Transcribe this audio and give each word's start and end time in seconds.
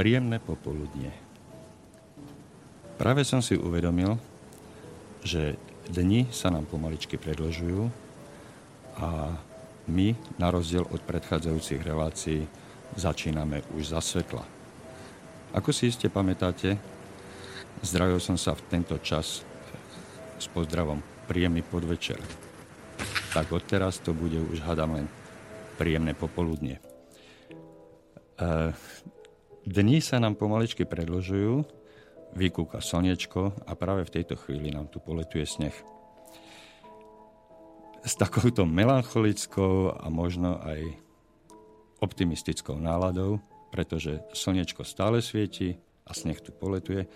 Príjemné 0.00 0.40
popoludne. 0.40 1.12
Práve 2.96 3.20
som 3.20 3.44
si 3.44 3.52
uvedomil, 3.52 4.16
že 5.20 5.60
dni 5.92 6.24
sa 6.32 6.48
nám 6.48 6.64
pomaličky 6.64 7.20
predlžujú 7.20 7.84
a 8.96 9.36
my, 9.92 10.16
na 10.40 10.48
rozdiel 10.48 10.88
od 10.88 11.04
predchádzajúcich 11.04 11.84
relácií, 11.84 12.48
začíname 12.96 13.60
už 13.76 13.92
za 13.92 14.00
svetla. 14.00 14.40
Ako 15.52 15.68
si 15.68 15.92
iste 15.92 16.08
pamätáte, 16.08 16.80
zdravil 17.84 18.24
som 18.24 18.40
sa 18.40 18.56
v 18.56 18.64
tento 18.72 18.96
čas 19.04 19.44
s 20.40 20.46
pozdravom 20.48 21.04
príjemný 21.28 21.60
podvečer. 21.60 22.16
Tak 23.36 23.52
odteraz 23.52 24.00
to 24.00 24.16
bude 24.16 24.40
už, 24.48 24.64
hadam, 24.64 24.96
len 24.96 25.12
príjemné 25.76 26.16
popoludne. 26.16 26.80
E, 28.40 28.72
dni 29.66 29.98
sa 30.00 30.20
nám 30.22 30.36
pomaličky 30.36 30.88
predlžujú, 30.88 31.64
vykúka 32.36 32.78
slnečko 32.78 33.66
a 33.66 33.72
práve 33.74 34.06
v 34.06 34.14
tejto 34.20 34.38
chvíli 34.38 34.70
nám 34.70 34.88
tu 34.88 35.02
poletuje 35.02 35.42
sneh. 35.46 35.74
S 38.00 38.16
takouto 38.16 38.64
melancholickou 38.64 39.92
a 39.92 40.06
možno 40.08 40.56
aj 40.62 40.80
optimistickou 42.00 42.80
náladou, 42.80 43.44
pretože 43.68 44.24
slnečko 44.32 44.82
stále 44.88 45.20
svieti 45.20 45.76
a 46.08 46.16
sneh 46.16 46.40
tu 46.40 46.50
poletuje. 46.50 47.04
E, 47.04 47.08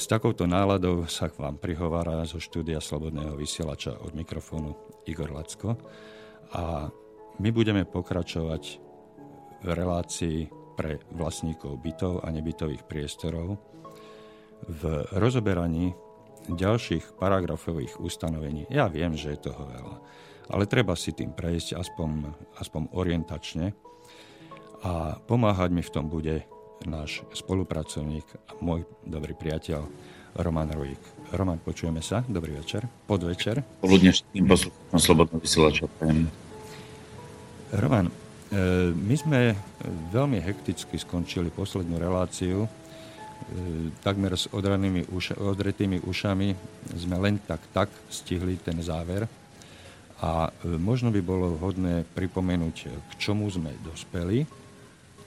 s 0.00 0.08
takouto 0.08 0.48
náladou 0.48 1.04
sa 1.04 1.28
k 1.28 1.36
vám 1.36 1.60
prihovára 1.60 2.24
zo 2.24 2.40
štúdia 2.40 2.80
Slobodného 2.80 3.36
vysielača 3.36 3.92
od 4.00 4.16
mikrofónu 4.16 4.72
Igor 5.04 5.30
Lacko 5.36 5.76
a 6.56 6.88
my 7.38 7.48
budeme 7.52 7.84
pokračovať 7.84 8.62
v 9.62 9.68
relácii 9.68 10.57
pre 10.78 11.02
vlastníkov 11.10 11.82
bytov 11.82 12.22
a 12.22 12.30
nebytových 12.30 12.86
priestorov 12.86 13.58
v 14.62 14.82
rozoberaní 15.10 15.98
ďalších 16.46 17.18
paragrafových 17.18 17.98
ustanovení. 17.98 18.70
Ja 18.70 18.86
viem, 18.86 19.18
že 19.18 19.34
je 19.34 19.50
toho 19.50 19.66
veľa, 19.66 19.96
ale 20.54 20.70
treba 20.70 20.94
si 20.94 21.10
tým 21.10 21.34
prejsť 21.34 21.74
aspoň, 21.74 22.30
aspoň 22.62 22.82
orientačne 22.94 23.74
a 24.86 25.18
pomáhať 25.26 25.74
mi 25.74 25.82
v 25.82 25.90
tom 25.90 26.06
bude 26.06 26.46
náš 26.86 27.26
spolupracovník 27.34 28.24
a 28.46 28.54
môj 28.62 28.86
dobrý 29.02 29.34
priateľ 29.34 29.82
Roman 30.38 30.70
Rujík. 30.70 31.34
Roman, 31.34 31.58
počujeme 31.58 31.98
sa. 31.98 32.22
Dobrý 32.22 32.54
večer. 32.54 32.86
Podvečer. 33.10 33.66
Poludne 33.82 34.14
všetkým 34.14 34.46
poslucháčom 34.46 35.00
Slobodného 35.02 35.42
vysielača. 35.42 35.90
Roman, 37.74 38.06
my 38.94 39.14
sme 39.18 39.52
veľmi 40.08 40.40
hekticky 40.40 40.96
skončili 40.96 41.52
poslednú 41.52 42.00
reláciu 42.00 42.64
E, 43.48 43.94
takmer 44.04 44.36
s 44.36 44.50
odranými 44.50 45.08
uša, 45.08 45.40
odretými 45.40 46.04
ušami 46.04 46.48
sme 46.98 47.16
len 47.16 47.40
tak 47.40 47.64
tak 47.70 47.88
stihli 48.10 48.58
ten 48.58 48.76
záver. 48.82 49.24
A 50.18 50.50
e, 50.50 50.76
možno 50.76 51.14
by 51.14 51.20
bolo 51.22 51.54
vhodné 51.56 52.04
pripomenúť, 52.12 52.76
k 52.90 53.12
čomu 53.16 53.46
sme 53.48 53.72
dospeli 53.80 54.42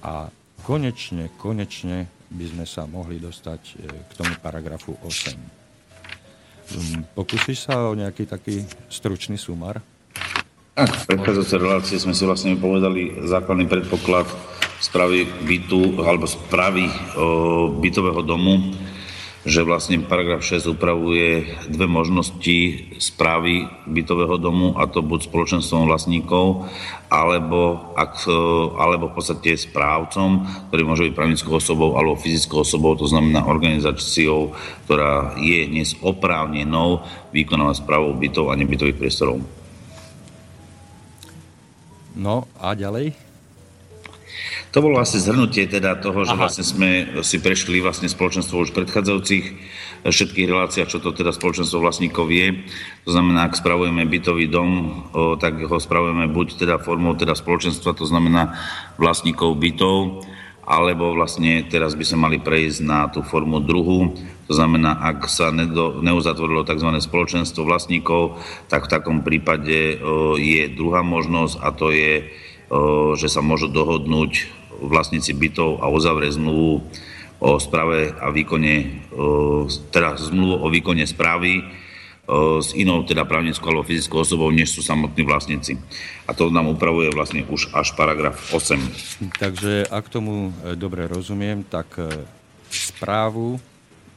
a 0.05 0.27
konečne, 0.61 1.33
konečne 1.39 2.05
by 2.29 2.45
sme 2.45 2.65
sa 2.67 2.83
mohli 2.85 3.17
dostať 3.17 3.61
e, 3.63 3.73
k 3.89 4.11
tomu 4.13 4.35
paragrafu 4.38 4.93
8. 5.01 5.33
Mm, 6.71 7.15
pokúsiš 7.15 7.65
sa 7.65 7.89
o 7.89 7.97
nejaký 7.97 8.27
taký 8.27 8.61
stručný 8.91 9.39
sumar? 9.39 9.79
Tak, 10.71 10.87
v 10.87 11.07
predchádzajúcej 11.11 11.59
relácii 11.59 11.97
sme 11.99 12.15
si 12.15 12.23
vlastne 12.23 12.55
povedali 12.55 13.27
základný 13.27 13.67
predpoklad 13.67 14.23
správy 14.79 15.27
bytu 15.43 15.99
alebo 15.99 16.23
správy 16.23 16.87
o, 16.87 17.67
bytového 17.75 18.23
domu, 18.23 18.71
že 19.43 19.67
vlastne 19.67 19.99
paragraf 19.99 20.39
6 20.39 20.71
upravuje 20.71 21.59
dve 21.67 21.91
možnosti 21.91 22.87
správy 23.03 23.67
bytového 23.83 24.39
domu, 24.39 24.71
a 24.79 24.87
to 24.87 25.03
buď 25.03 25.27
spoločenstvom 25.27 25.91
vlastníkov, 25.91 26.63
alebo, 27.11 27.91
ak, 27.99 28.31
alebo 28.79 29.11
v 29.11 29.15
podstate 29.19 29.59
správcom, 29.59 30.47
ktorý 30.71 30.81
môže 30.88 31.03
byť 31.03 31.13
právnickou 31.19 31.51
osobou 31.51 31.99
alebo 31.99 32.15
fyzickou 32.15 32.63
osobou, 32.63 32.95
to 32.95 33.11
znamená 33.11 33.43
organizáciou, 33.43 34.55
ktorá 34.88 35.35
je 35.35 35.67
dnes 35.67 35.99
oprávnenou 35.99 37.03
vykonávať 37.35 37.83
správou 37.83 38.15
bytov 38.15 38.53
a 38.53 38.55
nebytových 38.55 38.95
priestorov. 38.95 39.60
No 42.16 42.47
a 42.59 42.75
ďalej? 42.75 43.31
To 44.72 44.79
bolo 44.79 45.03
asi 45.03 45.19
zhrnutie 45.19 45.67
teda 45.67 45.99
toho, 45.99 46.23
že 46.23 46.31
Aha. 46.31 46.47
vlastne 46.47 46.63
sme 46.63 47.19
si 47.27 47.44
prešli 47.44 47.83
vlastne 47.83 48.07
spoločenstvo 48.07 48.63
už 48.63 48.72
predchádzajúcich 48.72 49.45
všetkých 50.07 50.47
reláciách, 50.47 50.88
čo 50.88 51.03
to 51.03 51.11
teda 51.11 51.35
spoločenstvo 51.35 51.83
vlastníkov 51.83 52.31
je. 52.31 52.55
To 53.03 53.11
znamená, 53.11 53.51
ak 53.51 53.59
spravujeme 53.59 54.07
bytový 54.07 54.47
dom, 54.47 54.69
o, 55.11 55.35
tak 55.35 55.59
ho 55.59 55.77
spravujeme 55.77 56.31
buď 56.31 56.47
teda 56.63 56.75
formou 56.79 57.13
teda 57.19 57.35
spoločenstva, 57.35 58.00
to 58.00 58.07
znamená 58.07 58.55
vlastníkov 58.95 59.59
bytov, 59.59 60.23
alebo 60.63 61.11
vlastne 61.13 61.67
teraz 61.67 61.94
by 61.94 62.07
sme 62.07 62.31
mali 62.31 62.38
prejsť 62.39 62.79
na 62.81 63.11
tú 63.11 63.21
formu 63.27 63.59
druhu, 63.59 64.16
to 64.51 64.59
znamená, 64.59 65.00
ak 65.00 65.31
sa 65.31 65.47
neuzatvorilo 66.03 66.67
tzv. 66.67 66.91
spoločenstvo 67.00 67.63
vlastníkov, 67.63 68.35
tak 68.67 68.91
v 68.91 68.91
takom 68.91 69.23
prípade 69.23 69.95
o, 69.95 70.35
je 70.35 70.67
druhá 70.67 71.00
možnosť 71.07 71.56
a 71.63 71.72
to 71.72 71.88
je, 71.95 72.28
o, 72.67 73.16
že 73.16 73.31
sa 73.31 73.39
môžu 73.39 73.72
dohodnúť 73.72 74.51
vlastníci 74.84 75.31
bytov 75.31 75.79
a 75.79 75.88
uzavrie 75.88 76.35
zmluvu 76.35 76.84
o 77.39 77.50
správe 77.63 78.12
a 78.12 78.28
výkone, 78.29 79.01
teda 79.89 80.13
zmluvu 80.19 80.62
o 80.62 80.68
výkone 80.69 81.07
správy 81.09 81.66
s 82.62 82.72
inou 82.78 83.03
teda 83.03 83.25
právnickou 83.25 83.72
alebo 83.72 83.88
fyzickou 83.88 84.22
osobou, 84.22 84.51
než 84.53 84.72
sú 84.78 84.81
samotní 84.85 85.25
vlastníci. 85.25 85.75
A 86.28 86.38
to 86.38 86.53
nám 86.53 86.69
upravuje 86.69 87.09
vlastne 87.12 87.44
už 87.50 87.73
až 87.73 87.91
paragraf 87.97 88.38
8. 88.53 89.35
Takže 89.35 89.89
ak 89.89 90.06
tomu 90.07 90.53
e, 90.63 90.78
dobre 90.79 91.09
rozumiem, 91.09 91.66
tak 91.66 91.97
e, 92.00 92.07
správu 92.72 93.59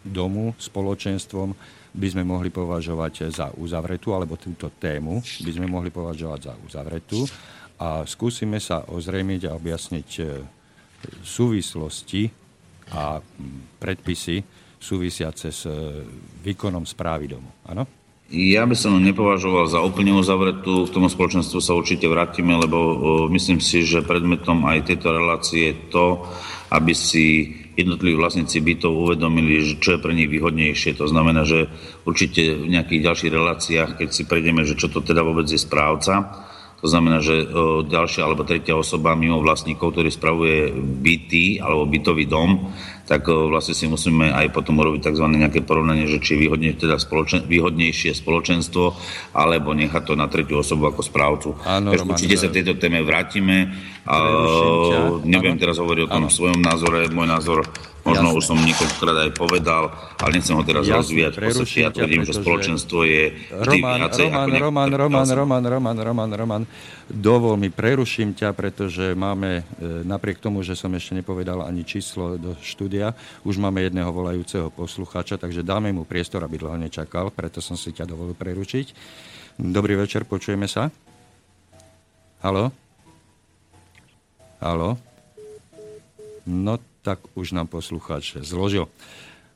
domu 0.04 0.52
spoločenstvom 0.60 1.56
by 1.94 2.06
sme 2.10 2.22
mohli 2.26 2.52
považovať 2.52 3.32
za 3.32 3.46
uzavretú, 3.56 4.12
alebo 4.12 4.36
túto 4.36 4.68
tému 4.76 5.22
by 5.22 5.50
sme 5.54 5.66
mohli 5.70 5.88
považovať 5.88 6.40
za 6.44 6.54
uzavretú 6.60 7.24
a 7.80 8.06
skúsime 8.06 8.62
sa 8.62 8.86
ozrejmiť 8.86 9.50
a 9.50 9.56
objasniť 9.56 10.08
e, 10.20 10.24
súvislosti 11.22 12.30
a 12.94 13.18
predpisy 13.80 14.36
súvisiace 14.78 15.48
s 15.48 15.64
e, 15.64 15.72
výkonom 16.44 16.84
správy 16.84 17.30
domu. 17.30 17.48
Áno? 17.66 18.04
Ja 18.34 18.64
by 18.64 18.74
som 18.74 18.96
nepovažoval 18.98 19.68
za 19.68 19.84
úplne 19.84 20.16
uzavretú, 20.16 20.88
k 20.88 20.94
tomu 20.94 21.12
spoločenstvu 21.12 21.60
sa 21.60 21.76
určite 21.76 22.08
vrátime, 22.08 22.56
lebo 22.56 22.78
myslím 23.30 23.60
si, 23.60 23.84
že 23.84 24.02
predmetom 24.02 24.64
aj 24.64 24.90
tejto 24.90 25.08
relácie 25.12 25.60
je 25.70 25.76
to, 25.92 26.06
aby 26.72 26.96
si 26.96 27.52
jednotliví 27.74 28.14
vlastníci 28.14 28.62
bytov 28.62 28.94
uvedomili, 28.94 29.78
čo 29.82 29.94
je 29.94 30.02
pre 30.02 30.14
nich 30.14 30.30
výhodnejšie. 30.30 30.94
To 30.98 31.10
znamená, 31.10 31.42
že 31.42 31.66
určite 32.06 32.64
v 32.64 32.70
nejakých 32.70 33.04
ďalších 33.04 33.34
reláciách, 33.34 33.90
keď 33.98 34.08
si 34.14 34.22
prejdeme, 34.24 34.62
že 34.62 34.78
čo 34.78 34.86
to 34.90 35.02
teda 35.02 35.26
vôbec 35.26 35.50
je 35.50 35.58
správca, 35.58 36.42
to 36.84 36.92
znamená, 36.92 37.24
že 37.24 37.48
ďalšia 37.88 38.28
alebo 38.28 38.44
tretia 38.44 38.76
osoba 38.76 39.16
mimo 39.16 39.40
vlastníkov, 39.40 39.96
ktorý 39.96 40.12
spravuje 40.12 40.68
byty 40.76 41.56
alebo 41.56 41.88
bytový 41.88 42.28
dom, 42.28 42.68
tak 43.04 43.28
vlastne 43.28 43.76
si 43.76 43.84
musíme 43.84 44.32
aj 44.32 44.48
potom 44.50 44.80
urobiť 44.80 45.12
tzv. 45.12 45.24
nejaké 45.28 45.60
porovnanie, 45.60 46.08
že 46.08 46.24
či 46.24 46.36
je 46.36 46.48
výhodne, 46.48 46.72
teda 46.72 46.96
spoločen, 46.96 47.44
výhodnejšie 47.44 48.16
spoločenstvo, 48.16 48.84
alebo 49.36 49.76
nechať 49.76 50.02
to 50.08 50.14
na 50.16 50.26
tretiu 50.26 50.64
osobu 50.64 50.88
ako 50.88 51.04
správcu. 51.04 51.48
Áno, 51.68 51.92
určite 51.92 52.40
sa 52.40 52.48
v 52.48 52.56
tejto 52.60 52.80
téme 52.80 53.04
vrátime. 53.04 53.76
A, 54.08 54.16
nebudem 55.20 55.60
teraz 55.60 55.76
hovoriť 55.76 56.02
o 56.08 56.12
tom 56.12 56.24
svojom 56.32 56.60
názore. 56.64 57.08
Môj 57.12 57.28
názor 57.28 57.60
Možno 58.04 58.36
Jasné. 58.36 58.38
už 58.38 58.44
som 58.44 58.58
niekoľkokrát 58.60 59.16
aj 59.16 59.30
povedal, 59.32 59.82
ale 60.20 60.30
nechcem 60.36 60.52
ho 60.52 60.60
teraz 60.60 60.84
Jasné, 60.84 61.00
rozvíjať. 61.00 61.32
V 61.32 61.40
podstate 61.40 61.80
ja 61.80 61.88
tvrdím, 61.88 62.22
že 62.28 62.32
spoločenstvo 62.36 62.98
je 63.08 63.22
vždy 63.32 63.78
Roman, 63.80 63.98
viacej 64.04 64.26
Roman, 64.28 64.44
ako 64.44 64.60
Roman, 64.60 64.90
Roman, 64.92 65.28
Roman, 65.32 65.64
Roman, 65.64 65.96
Roman, 65.96 66.30
Roman, 66.36 66.62
dovol 67.08 67.56
mi, 67.56 67.72
preruším 67.72 68.36
ťa, 68.36 68.52
pretože 68.52 69.16
máme, 69.16 69.64
e, 69.80 70.04
napriek 70.04 70.36
tomu, 70.36 70.60
že 70.60 70.76
som 70.76 70.92
ešte 70.92 71.16
nepovedal 71.16 71.64
ani 71.64 71.80
číslo 71.80 72.36
do 72.36 72.52
štúdia, 72.60 73.16
už 73.40 73.56
máme 73.56 73.80
jedného 73.80 74.12
volajúceho 74.12 74.68
poslucháča, 74.68 75.40
takže 75.40 75.64
dáme 75.64 75.88
mu 75.88 76.04
priestor, 76.04 76.44
aby 76.44 76.60
dlho 76.60 76.76
nečakal, 76.76 77.32
preto 77.32 77.64
som 77.64 77.80
si 77.80 77.88
ťa 77.88 78.04
dovolil 78.04 78.36
prerušiť. 78.36 78.86
Dobrý 79.56 79.96
večer, 79.96 80.28
počujeme 80.28 80.68
sa. 80.68 80.92
Halo? 82.44 82.68
Halo? 84.60 85.13
No 86.44 86.80
tak 87.04 87.20
už 87.36 87.52
nám 87.52 87.68
poslucháč 87.68 88.40
zložil. 88.40 88.88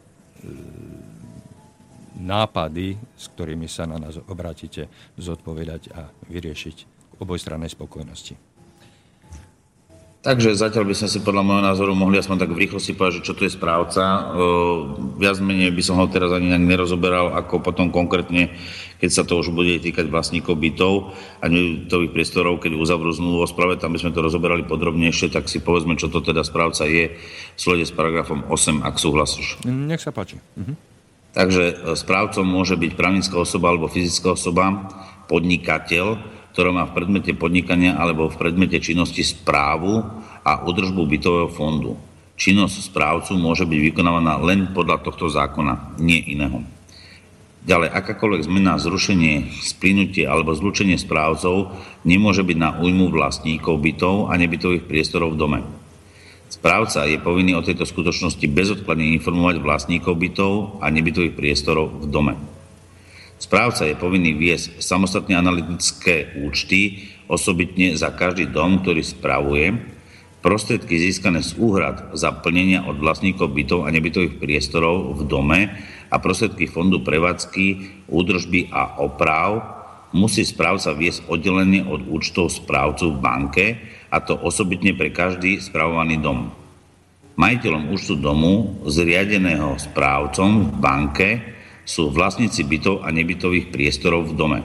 nápady, 2.21 3.01
s 3.17 3.25
ktorými 3.33 3.65
sa 3.65 3.89
na 3.89 3.97
nás 3.97 4.21
obratíte, 4.29 4.93
zodpovedať 5.17 5.83
a 5.97 6.13
vyriešiť 6.29 6.77
k 6.85 7.13
obojstrannej 7.17 7.73
spokojnosti. 7.73 8.48
Takže 10.19 10.59
zatiaľ 10.59 10.91
by 10.91 10.95
sme 10.99 11.09
si 11.15 11.23
podľa 11.23 11.47
môjho 11.47 11.63
názoru 11.63 11.93
mohli 11.95 12.19
aspoň 12.19 12.43
tak 12.43 12.51
v 12.51 12.67
rýchlosti 12.67 12.99
povedať, 12.99 13.23
že 13.23 13.27
čo 13.31 13.39
to 13.39 13.47
je 13.47 13.55
správca. 13.55 14.35
Viac 15.15 15.39
menej 15.39 15.71
by 15.71 15.83
som 15.87 15.95
ho 15.95 16.11
teraz 16.11 16.35
ani 16.35 16.51
nejak 16.51 16.67
nerozoberal, 16.67 17.39
ako 17.39 17.63
potom 17.63 17.95
konkrétne, 17.95 18.51
keď 18.99 19.11
sa 19.15 19.23
to 19.23 19.39
už 19.39 19.55
bude 19.55 19.79
týkať 19.79 20.11
vlastníkov 20.11 20.59
bytov 20.59 21.15
a 21.39 21.47
nebytových 21.47 22.11
priestorov, 22.11 22.59
keď 22.59 22.75
uzavrú 22.75 23.15
zmluvu 23.15 23.47
o 23.47 23.49
sprave, 23.49 23.79
tam 23.79 23.95
by 23.95 24.03
sme 24.03 24.11
to 24.11 24.19
rozoberali 24.19 24.67
podrobnejšie, 24.67 25.31
tak 25.31 25.47
si 25.47 25.63
povedzme, 25.63 25.95
čo 25.95 26.11
to 26.11 26.19
teda 26.19 26.43
správca 26.43 26.83
je 26.83 27.15
v 27.55 27.59
slede 27.59 27.87
s 27.87 27.95
paragrafom 27.95 28.43
8, 28.51 28.83
ak 28.83 28.99
súhlasíš. 28.99 29.63
Nech 29.71 30.03
sa 30.03 30.11
páči. 30.11 30.43
Mhm. 30.59 30.75
Takže 31.31 31.63
e, 31.63 31.75
správcom 31.95 32.43
môže 32.43 32.75
byť 32.75 32.99
právnická 32.99 33.39
osoba 33.39 33.71
alebo 33.71 33.87
fyzická 33.87 34.35
osoba, 34.35 34.91
podnikateľ, 35.31 36.19
ktorá 36.59 36.75
má 36.75 36.91
v 36.91 36.99
predmete 36.99 37.39
podnikania 37.39 37.95
alebo 37.95 38.27
v 38.27 38.35
predmete 38.35 38.83
činnosti 38.83 39.23
správu 39.23 40.03
a 40.43 40.67
udržbu 40.67 41.07
bytového 41.07 41.47
fondu. 41.55 41.95
Činnosť 42.35 42.91
správcu 42.91 43.39
môže 43.39 43.63
byť 43.63 43.79
vykonávaná 43.79 44.43
len 44.43 44.75
podľa 44.75 45.07
tohto 45.07 45.31
zákona, 45.31 46.03
nie 46.03 46.19
iného. 46.19 46.67
Ďalej, 47.63 47.95
akákoľvek 47.95 48.43
zmena, 48.51 48.75
zrušenie, 48.75 49.55
splynutie 49.55 50.27
alebo 50.27 50.51
zlučenie 50.51 50.99
správcov 50.99 51.79
nemôže 52.03 52.43
byť 52.43 52.59
na 52.59 52.75
újmu 52.83 53.07
vlastníkov 53.15 53.79
bytov 53.79 54.27
a 54.27 54.35
nebytových 54.35 54.83
priestorov 54.83 55.39
v 55.39 55.39
dome. 55.39 55.61
Správca 56.51 57.07
je 57.07 57.23
povinný 57.23 57.55
o 57.55 57.63
tejto 57.63 57.87
skutočnosti 57.87 58.51
bezodkladne 58.51 59.15
informovať 59.15 59.63
vlastníkov 59.63 60.19
bytov 60.19 60.83
a 60.83 60.91
nebytových 60.91 61.39
priestorov 61.39 62.03
v 62.03 62.11
dome. 62.11 62.58
Správca 63.39 63.87
je 63.87 63.95
povinný 63.95 64.35
viesť 64.35 64.83
samostatne 64.83 65.39
analytické 65.39 66.43
účty 66.43 67.07
osobitne 67.31 67.95
za 67.95 68.11
každý 68.11 68.51
dom, 68.51 68.83
ktorý 68.83 69.07
spravuje, 69.07 69.79
prostriedky 70.43 70.99
získané 70.99 71.47
z 71.47 71.55
úhrad 71.55 72.19
za 72.19 72.35
plnenia 72.35 72.83
od 72.87 72.99
vlastníkov 72.99 73.55
bytov 73.55 73.87
a 73.87 73.95
nebytových 73.95 74.43
priestorov 74.43 75.15
v 75.19 75.23
dome 75.31 75.61
a 76.11 76.17
prostriedky 76.19 76.67
fondu 76.67 77.03
prevádzky, 77.07 77.67
údržby 78.11 78.75
a 78.75 78.99
oprav 79.03 79.79
musí 80.11 80.43
správca 80.43 80.97
viesť 80.97 81.29
oddelenie 81.29 81.85
od 81.85 82.11
účtov 82.11 82.51
správcu 82.51 83.13
v 83.13 83.19
banke 83.23 83.65
a 84.09 84.19
to 84.19 84.35
osobitne 84.35 84.97
pre 84.97 85.13
každý 85.13 85.61
spravovaný 85.61 86.19
dom. 86.19 86.51
Majiteľom 87.39 87.95
účtu 87.95 88.19
domu 88.19 88.83
zriadeného 88.89 89.79
správcom 89.79 90.51
v 90.65 90.71
banke 90.75 91.29
sú 91.89 92.13
vlastníci 92.13 92.69
bytov 92.69 93.01
a 93.01 93.09
nebytových 93.09 93.73
priestorov 93.73 94.29
v 94.29 94.37
dome. 94.37 94.61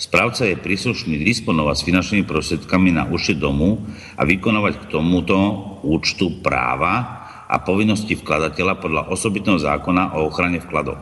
Správca 0.00 0.48
je 0.48 0.56
príslušný 0.56 1.20
disponovať 1.20 1.74
s 1.76 1.86
finančnými 1.90 2.24
prostriedkami 2.24 2.96
na 2.96 3.04
účte 3.04 3.36
domu 3.36 3.84
a 4.16 4.24
vykonávať 4.24 4.88
k 4.88 4.96
tomuto 4.96 5.36
účtu 5.84 6.40
práva 6.40 7.26
a 7.44 7.60
povinnosti 7.60 8.16
vkladateľa 8.16 8.80
podľa 8.80 9.02
osobitného 9.12 9.60
zákona 9.60 10.16
o 10.16 10.24
ochrane 10.24 10.62
vkladov. 10.64 10.96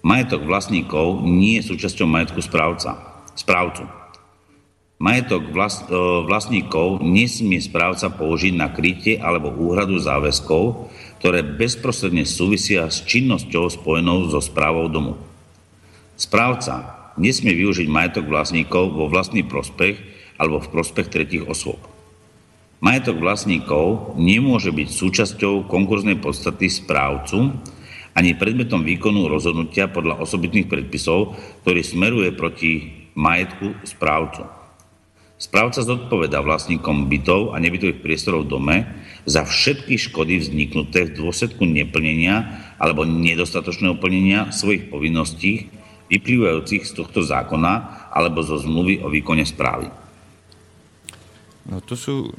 Majetok 0.00 0.46
vlastníkov 0.46 1.26
nie 1.26 1.58
je 1.58 1.74
súčasťou 1.74 2.06
majetku 2.06 2.38
správca, 2.40 2.96
správcu. 3.34 3.84
Majetok 4.98 5.54
vlast, 5.54 5.86
e, 5.86 5.94
vlastníkov 6.26 7.02
nesmie 7.02 7.62
správca 7.62 8.10
použiť 8.10 8.54
na 8.54 8.70
krytie 8.70 9.18
alebo 9.18 9.50
úhradu 9.50 9.98
záväzkov, 9.98 10.90
ktoré 11.18 11.42
bezprostredne 11.42 12.22
súvisia 12.22 12.86
s 12.86 13.02
činnosťou 13.02 13.70
spojenou 13.70 14.30
so 14.30 14.38
správou 14.38 14.86
domu. 14.86 15.18
Správca 16.14 16.98
nesmie 17.18 17.54
využiť 17.54 17.90
majetok 17.90 18.30
vlastníkov 18.30 18.94
vo 18.94 19.10
vlastný 19.10 19.42
prospech 19.42 19.98
alebo 20.38 20.62
v 20.62 20.70
prospech 20.70 21.06
tretich 21.10 21.44
osôb. 21.46 21.78
Majetok 22.78 23.18
vlastníkov 23.18 24.14
nemôže 24.14 24.70
byť 24.70 24.88
súčasťou 24.94 25.66
konkurznej 25.66 26.22
podstaty 26.22 26.70
správcu 26.70 27.58
ani 28.14 28.34
predmetom 28.34 28.86
výkonu 28.86 29.26
rozhodnutia 29.26 29.90
podľa 29.90 30.22
osobitných 30.22 30.70
predpisov, 30.70 31.38
ktorý 31.62 31.82
smeruje 31.82 32.30
proti 32.34 32.70
majetku 33.18 33.82
správcu. 33.82 34.57
Správca 35.38 35.86
zodpoveda 35.86 36.42
vlastníkom 36.42 37.06
bytov 37.06 37.54
a 37.54 37.62
nebytových 37.62 38.02
priestorov 38.02 38.50
v 38.50 38.50
dome 38.58 38.76
za 39.22 39.46
všetky 39.46 39.94
škody 39.94 40.42
vzniknuté 40.42 41.06
v 41.06 41.14
dôsledku 41.14 41.62
neplnenia 41.62 42.58
alebo 42.74 43.06
nedostatočného 43.06 43.94
plnenia 44.02 44.50
svojich 44.50 44.90
povinností 44.90 45.70
vyplývajúcich 46.10 46.82
z 46.82 46.90
tohto 46.90 47.22
zákona 47.22 47.72
alebo 48.10 48.42
zo 48.42 48.58
zmluvy 48.58 48.98
o 48.98 49.06
výkone 49.06 49.46
správy. 49.46 49.86
No 51.70 51.84
to 51.86 51.94
sú 51.94 52.26
e, 52.26 52.30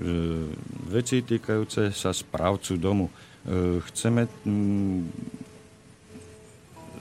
veci 0.92 1.24
týkajúce 1.24 1.96
sa 1.96 2.12
správcu 2.12 2.76
domu. 2.76 3.08
E, 3.08 3.80
chceme 3.80 4.28
m, 4.44 5.08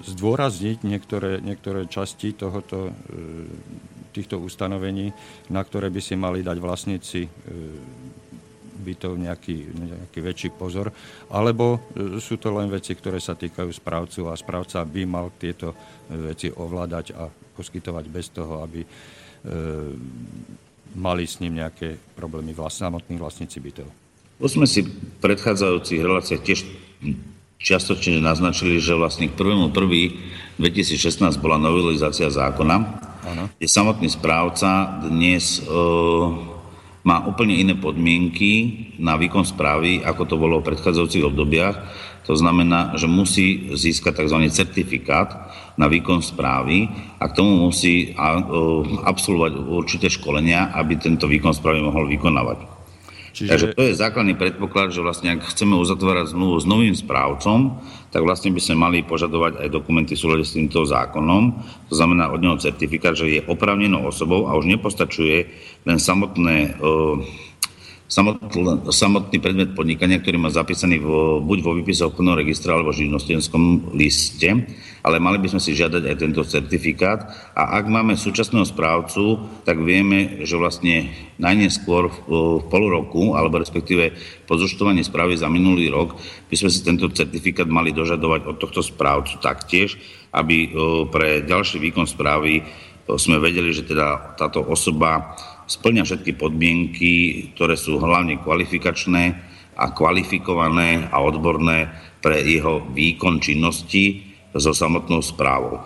zdôrazniť 0.08 0.82
niektoré, 0.88 1.44
niektoré 1.44 1.84
časti 1.84 2.32
tohoto 2.32 2.88
e, 2.88 2.92
týchto 4.16 4.40
ustanovení, 4.40 5.12
na 5.52 5.62
ktoré 5.62 5.92
by 5.92 6.00
si 6.00 6.16
mali 6.16 6.40
dať 6.40 6.56
vlastníci 6.58 7.20
e, 7.26 7.30
bytov 8.78 9.18
nejaký, 9.18 9.56
nejaký 9.74 10.18
väčší 10.22 10.48
pozor, 10.56 10.88
alebo 11.28 11.76
e, 11.92 12.18
sú 12.22 12.40
to 12.40 12.54
len 12.54 12.72
veci, 12.72 12.96
ktoré 12.96 13.20
sa 13.20 13.36
týkajú 13.36 13.70
správcu 13.70 14.32
a 14.32 14.38
správca 14.38 14.80
by 14.82 15.02
mal 15.04 15.34
tieto 15.36 15.76
veci 16.08 16.48
ovládať 16.48 17.06
a 17.14 17.28
poskytovať 17.28 18.04
bez 18.08 18.26
toho, 18.32 18.64
aby 18.64 18.80
e, 18.82 18.88
mali 20.96 21.24
s 21.28 21.42
ním 21.42 21.60
nejaké 21.60 21.98
problémy 22.16 22.56
vlast, 22.56 22.80
samotní 22.80 23.20
vlastníci 23.20 23.60
bytov. 23.60 23.88
Už 24.38 24.54
sme 24.54 24.66
si 24.70 24.86
v 24.86 24.90
predchádzajúcich 25.18 25.98
reláciách 25.98 26.42
tiež 26.46 26.60
čiastočne 27.58 28.22
naznačili, 28.22 28.78
že 28.78 28.94
vlastne 28.94 29.26
k 29.30 29.36
1.1.2016 29.36 31.42
bola 31.42 31.58
novelizácia 31.58 32.30
zákona, 32.30 33.08
Ano. 33.28 33.52
Je 33.60 33.68
samotný 33.68 34.08
správca 34.08 35.00
dnes 35.04 35.60
e, 35.60 35.62
má 37.04 37.16
úplne 37.28 37.60
iné 37.60 37.76
podmienky 37.76 38.52
na 38.96 39.20
výkon 39.20 39.44
správy, 39.44 40.00
ako 40.00 40.22
to 40.24 40.36
bolo 40.40 40.60
v 40.60 40.72
predchádzajúcich 40.72 41.28
obdobiach. 41.28 41.76
To 42.24 42.36
znamená, 42.36 42.96
že 42.96 43.08
musí 43.08 43.72
získať 43.72 44.24
tzv. 44.24 44.48
certifikát 44.52 45.48
na 45.80 45.88
výkon 45.88 46.20
správy 46.20 46.88
a 47.20 47.24
k 47.28 47.36
tomu 47.36 47.68
musí 47.68 48.08
e, 48.08 48.10
absolvovať 49.04 49.52
určité 49.76 50.08
školenia, 50.08 50.72
aby 50.72 50.96
tento 50.96 51.28
výkon 51.28 51.52
správy 51.52 51.84
mohol 51.84 52.08
vykonávať. 52.08 52.77
Čiže... 53.38 53.50
Takže 53.54 53.66
to 53.78 53.82
je 53.86 53.94
základný 53.94 54.34
predpoklad, 54.34 54.90
že 54.90 54.98
vlastne 54.98 55.38
ak 55.38 55.46
chceme 55.46 55.78
uzatvárať 55.78 56.34
zmluvu 56.34 56.58
s 56.58 56.66
novým 56.66 56.94
správcom, 56.98 57.78
tak 58.10 58.26
vlastne 58.26 58.50
by 58.50 58.58
sme 58.58 58.76
mali 58.82 58.98
požadovať 59.06 59.62
aj 59.62 59.68
dokumenty 59.70 60.18
v 60.18 60.42
s 60.42 60.58
týmto 60.58 60.82
zákonom. 60.82 61.54
To 61.86 61.94
znamená 61.94 62.34
od 62.34 62.42
neho 62.42 62.58
certifikát, 62.58 63.14
že 63.14 63.38
je 63.38 63.46
oprávnenou 63.46 64.10
osobou 64.10 64.50
a 64.50 64.58
už 64.58 64.66
nepostačuje 64.66 65.46
len 65.86 65.98
samotné 66.02 66.82
uh, 66.82 67.22
samotný, 68.08 69.36
predmet 69.36 69.76
podnikania, 69.76 70.16
ktorý 70.16 70.40
má 70.40 70.48
zapísaný 70.48 71.04
vo, 71.04 71.44
buď 71.44 71.58
vo 71.60 71.76
výpise 71.76 72.08
obchodného 72.08 72.40
registra 72.40 72.72
alebo 72.72 72.96
živnostenskom 72.96 73.92
liste, 73.92 74.48
ale 75.04 75.20
mali 75.20 75.36
by 75.36 75.52
sme 75.52 75.60
si 75.60 75.76
žiadať 75.76 76.02
aj 76.08 76.16
tento 76.16 76.42
certifikát. 76.42 77.28
A 77.52 77.76
ak 77.76 77.84
máme 77.84 78.16
súčasného 78.16 78.64
správcu, 78.64 79.44
tak 79.68 79.84
vieme, 79.84 80.40
že 80.48 80.56
vlastne 80.56 81.12
najneskôr 81.36 82.08
v, 82.08 82.16
v 82.58 82.64
pol 82.72 82.84
roku, 82.88 83.36
alebo 83.36 83.60
respektíve 83.60 84.16
po 84.48 84.56
zúčtovaní 84.56 85.04
správy 85.04 85.36
za 85.36 85.52
minulý 85.52 85.92
rok, 85.92 86.16
by 86.48 86.56
sme 86.56 86.72
si 86.72 86.80
tento 86.80 87.12
certifikát 87.12 87.68
mali 87.68 87.92
dožadovať 87.92 88.48
od 88.48 88.56
tohto 88.56 88.80
správcu 88.80 89.36
taktiež, 89.44 90.00
aby 90.32 90.72
pre 91.12 91.44
ďalší 91.44 91.76
výkon 91.76 92.08
správy 92.08 92.64
sme 93.16 93.40
vedeli, 93.40 93.72
že 93.72 93.88
teda 93.88 94.36
táto 94.36 94.60
osoba 94.60 95.36
splňa 95.68 96.02
všetky 96.08 96.32
podmienky, 96.34 97.12
ktoré 97.54 97.76
sú 97.76 98.00
hlavne 98.00 98.40
kvalifikačné 98.40 99.24
a 99.78 99.92
kvalifikované 99.92 101.06
a 101.12 101.20
odborné 101.20 101.92
pre 102.18 102.42
jeho 102.42 102.82
výkon 102.90 103.38
činnosti 103.38 104.34
so 104.56 104.74
samotnou 104.74 105.22
správou. 105.22 105.78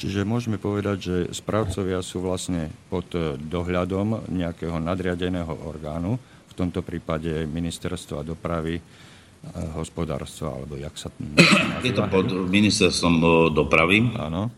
Čiže 0.00 0.24
môžeme 0.24 0.56
povedať, 0.56 0.96
že 0.98 1.16
správcovia 1.30 2.00
sú 2.00 2.24
vlastne 2.24 2.72
pod 2.88 3.12
dohľadom 3.38 4.32
nejakého 4.32 4.80
nadriadeného 4.80 5.52
orgánu, 5.68 6.16
v 6.52 6.54
tomto 6.54 6.84
prípade 6.84 7.48
ministerstva 7.48 8.20
dopravy, 8.20 8.76
hospodárstva, 9.74 10.54
alebo 10.54 10.76
jak 10.78 10.94
sa 10.94 11.08
nazýva? 11.18 11.80
Je 11.82 11.92
to 11.96 12.04
pod 12.06 12.28
ministerstvom 12.28 13.14
dopravy. 13.56 14.04
Áno. 14.20 14.52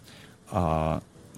A 0.53 0.63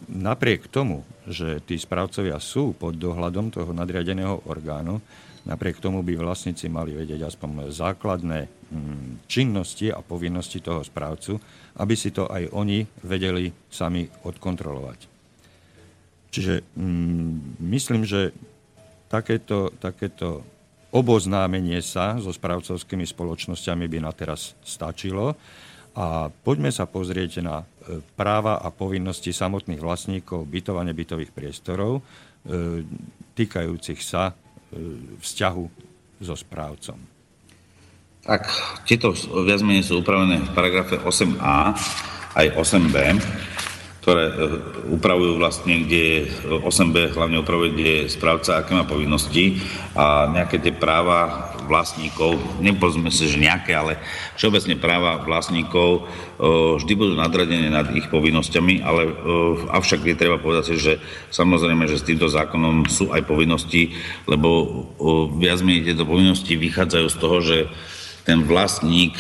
napriek 0.09 0.69
tomu, 0.69 1.03
že 1.27 1.61
tí 1.65 1.81
správcovia 1.81 2.39
sú 2.39 2.77
pod 2.77 2.97
dohľadom 2.97 3.51
toho 3.51 3.71
nadriadeného 3.73 4.47
orgánu, 4.47 5.01
napriek 5.47 5.79
tomu 5.79 6.03
by 6.03 6.19
vlastníci 6.19 6.67
mali 6.67 6.95
vedieť 6.95 7.31
aspoň 7.31 7.71
základné 7.71 8.47
mm, 8.47 9.31
činnosti 9.31 9.91
a 9.91 10.03
povinnosti 10.03 10.59
toho 10.59 10.83
správcu, 10.83 11.39
aby 11.79 11.95
si 11.95 12.11
to 12.11 12.27
aj 12.27 12.51
oni 12.51 12.83
vedeli 13.07 13.51
sami 13.71 14.07
odkontrolovať. 14.27 14.99
Čiže 16.35 16.67
mm, 16.77 17.63
myslím, 17.63 18.03
že 18.03 18.35
takéto, 19.07 19.71
takéto 19.79 20.43
oboznámenie 20.91 21.79
sa 21.85 22.19
so 22.19 22.33
správcovskými 22.33 23.07
spoločnosťami 23.07 23.85
by 23.87 23.99
na 24.03 24.13
teraz 24.13 24.57
stačilo. 24.65 25.39
A 25.97 26.29
poďme 26.45 26.69
sa 26.69 26.85
pozrieť 26.85 27.41
na 27.41 27.65
práva 28.19 28.59
a 28.59 28.69
povinnosti 28.75 29.31
samotných 29.31 29.81
vlastníkov 29.81 30.47
bytov 30.47 30.77
a 30.81 30.87
nebytových 30.87 31.33
priestorov, 31.33 32.01
e, 32.01 32.03
týkajúcich 33.37 34.01
sa 34.03 34.31
e, 34.31 34.35
vzťahu 35.21 35.65
so 36.23 36.35
správcom. 36.35 36.99
Tak, 38.27 38.43
tieto 38.83 39.15
viac 39.47 39.63
menej 39.63 39.87
sú 39.87 40.03
upravené 40.03 40.43
v 40.43 40.51
paragrafe 40.51 40.99
8a 40.99 41.79
aj 42.35 42.47
8b 42.59 42.97
ktoré 44.07 44.31
e, 44.31 44.35
upravujú 44.95 45.35
vlastne, 45.35 45.83
kde 45.83 45.99
je 45.99 46.19
8b 46.63 47.19
hlavne 47.19 47.43
upravuje, 47.43 47.75
kde 47.75 47.91
je 47.91 48.15
správca, 48.15 48.63
aké 48.63 48.71
má 48.71 48.87
povinnosti 48.87 49.59
a 49.99 50.31
nejaké 50.31 50.63
tie 50.63 50.71
práva 50.71 51.51
vlastníkov, 51.67 52.39
nepozme 52.63 53.11
si, 53.11 53.27
že 53.27 53.43
nejaké, 53.43 53.75
ale 53.75 53.99
všeobecne 54.39 54.79
práva 54.79 55.21
vlastníkov 55.27 55.89
e, 55.99 56.01
vždy 56.79 56.93
budú 56.95 57.15
nadradené 57.19 57.69
nad 57.69 57.91
ich 57.93 58.07
povinnosťami, 58.09 58.81
ale 58.87 59.03
e, 59.05 59.13
avšak 59.75 60.07
je 60.07 60.17
treba 60.17 60.39
povedať 60.39 60.65
si, 60.73 60.75
že 60.79 60.93
samozrejme, 61.35 61.91
že 61.91 61.99
s 61.99 62.07
týmto 62.07 62.31
zákonom 62.31 62.87
sú 62.87 63.11
aj 63.11 63.27
povinnosti, 63.27 63.93
lebo 64.31 64.49
viac 65.37 65.61
menej 65.61 65.93
tieto 65.93 66.07
povinnosti 66.07 66.55
vychádzajú 66.57 67.07
z 67.11 67.17
toho, 67.19 67.37
že 67.43 67.59
ten 68.23 68.47
vlastník 68.47 69.19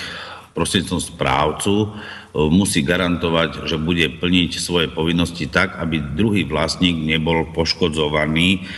prostredníctvom 0.56 1.02
správcu 1.04 1.92
musí 2.36 2.84
garantovať, 2.84 3.64
že 3.64 3.80
bude 3.80 4.08
plniť 4.20 4.60
svoje 4.60 4.92
povinnosti 4.92 5.48
tak, 5.48 5.76
aby 5.80 6.00
druhý 6.00 6.44
vlastník 6.44 6.96
nebol 6.96 7.48
poškodzovaný, 7.56 8.68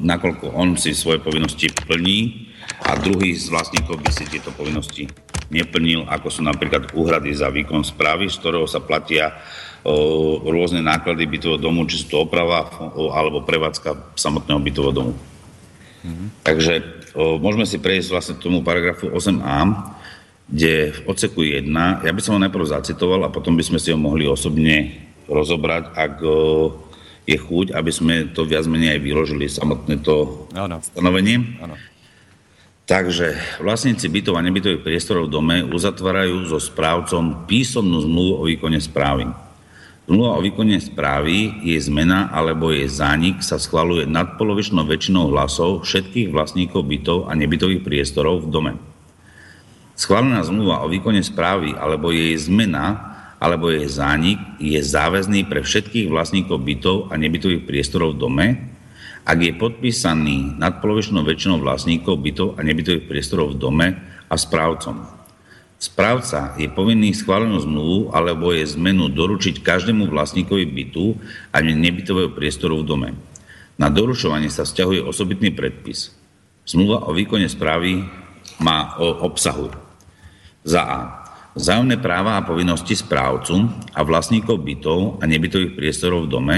nakoľko 0.00 0.56
on 0.56 0.80
si 0.80 0.96
svoje 0.96 1.20
povinnosti 1.20 1.68
plní 1.72 2.45
a 2.86 2.94
druhý 2.98 3.34
z 3.34 3.50
vlastníkov 3.50 4.02
by 4.02 4.10
si 4.12 4.24
tieto 4.28 4.52
povinnosti 4.54 5.08
neplnil, 5.50 6.06
ako 6.10 6.28
sú 6.28 6.40
napríklad 6.42 6.94
úhrady 6.94 7.30
za 7.34 7.50
výkon 7.50 7.86
správy, 7.86 8.26
z 8.26 8.38
ktorého 8.42 8.66
sa 8.66 8.82
platia 8.82 9.34
rôzne 10.42 10.82
náklady 10.82 11.30
bytového 11.30 11.62
domu, 11.62 11.86
či 11.86 12.02
sú 12.02 12.06
to 12.10 12.16
oprava 12.26 12.66
alebo 13.14 13.46
prevádzka 13.46 14.18
samotného 14.18 14.58
bytového 14.58 14.94
domu. 14.94 15.14
Mm-hmm. 16.02 16.28
Takže 16.42 16.74
môžeme 17.38 17.66
si 17.70 17.78
prejsť 17.78 18.08
vlastne 18.10 18.34
tomu 18.42 18.66
paragrafu 18.66 19.06
8a, 19.14 19.94
kde 20.50 20.90
v 20.94 21.00
odseku 21.06 21.42
1, 21.42 21.70
ja 22.02 22.12
by 22.14 22.20
som 22.22 22.38
ho 22.38 22.42
najprv 22.42 22.66
zacitoval 22.66 23.26
a 23.26 23.34
potom 23.34 23.54
by 23.54 23.62
sme 23.62 23.78
si 23.78 23.94
ho 23.94 23.98
mohli 23.98 24.26
osobne 24.26 25.06
rozobrať, 25.26 25.90
ak 25.94 26.14
je 27.26 27.34
chuť, 27.38 27.74
aby 27.74 27.90
sme 27.90 28.14
to 28.30 28.46
viac 28.46 28.66
menej 28.70 28.98
aj 28.98 29.00
vyložili 29.02 29.50
samotné 29.50 29.98
to 30.06 30.46
ano. 30.54 30.78
stanovenie. 30.78 31.42
Ano. 31.58 31.74
Takže 32.86 33.34
vlastníci 33.58 34.06
bytov 34.06 34.38
a 34.38 34.46
nebytových 34.46 34.86
priestorov 34.86 35.26
v 35.26 35.34
dome 35.34 35.56
uzatvárajú 35.66 36.46
so 36.46 36.62
správcom 36.62 37.50
písomnú 37.50 37.98
zmluvu 38.06 38.32
o 38.38 38.42
výkone 38.46 38.78
správy. 38.78 39.26
Zmluva 40.06 40.38
o 40.38 40.44
výkone 40.46 40.78
správy, 40.78 41.66
jej 41.66 41.82
zmena 41.82 42.30
alebo 42.30 42.70
jej 42.70 42.86
zánik 42.86 43.42
sa 43.42 43.58
schvaluje 43.58 44.06
nadpolovičnou 44.06 44.86
väčšinou 44.86 45.34
hlasov 45.34 45.82
všetkých 45.82 46.30
vlastníkov 46.30 46.86
bytov 46.86 47.18
a 47.26 47.34
nebytových 47.34 47.82
priestorov 47.82 48.46
v 48.46 48.54
dome. 48.54 48.72
Schválená 49.98 50.46
zmluva 50.46 50.86
o 50.86 50.86
výkone 50.86 51.26
správy 51.26 51.74
alebo 51.74 52.14
jej 52.14 52.38
zmena 52.38 53.02
alebo 53.42 53.66
jej 53.66 53.90
zánik 53.90 54.38
je 54.62 54.78
záväzný 54.78 55.50
pre 55.50 55.58
všetkých 55.58 56.06
vlastníkov 56.06 56.62
bytov 56.62 57.10
a 57.10 57.18
nebytových 57.18 57.66
priestorov 57.66 58.14
v 58.14 58.20
dome, 58.22 58.46
ak 59.26 59.38
je 59.42 59.52
podpísaný 59.58 60.54
nadpolovičnou 60.62 61.26
väčšinou 61.26 61.58
vlastníkov 61.58 62.22
bytov 62.22 62.48
a 62.54 62.62
nebytových 62.62 63.10
priestorov 63.10 63.58
v 63.58 63.60
dome 63.60 63.88
a 64.30 64.34
správcom. 64.38 65.02
Správca 65.76 66.56
je 66.56 66.70
povinný 66.72 67.12
schválenú 67.12 67.60
zmluvu 67.60 68.14
alebo 68.14 68.54
je 68.54 68.64
zmenu 68.78 69.12
doručiť 69.12 69.60
každému 69.60 70.08
vlastníkovi 70.08 70.64
bytu 70.64 71.18
a 71.52 71.60
nebytového 71.60 72.32
priestoru 72.32 72.80
v 72.80 72.88
dome. 72.88 73.10
Na 73.76 73.92
doručovanie 73.92 74.48
sa 74.48 74.64
vzťahuje 74.64 75.04
osobitný 75.04 75.52
predpis. 75.52 76.14
Zmluva 76.64 77.04
o 77.04 77.12
výkone 77.12 77.44
správy 77.50 78.06
má 78.62 78.96
o 78.96 79.26
obsahu 79.26 79.68
za 80.64 80.82
A. 80.82 81.00
Vzájomné 81.56 81.96
práva 82.00 82.36
a 82.36 82.44
povinnosti 82.44 82.96
správcu 82.96 83.68
a 83.92 84.00
vlastníkov 84.04 84.60
bytov 84.60 85.20
a 85.20 85.24
nebytových 85.24 85.72
priestorov 85.76 86.28
v 86.28 86.32
dome 86.32 86.56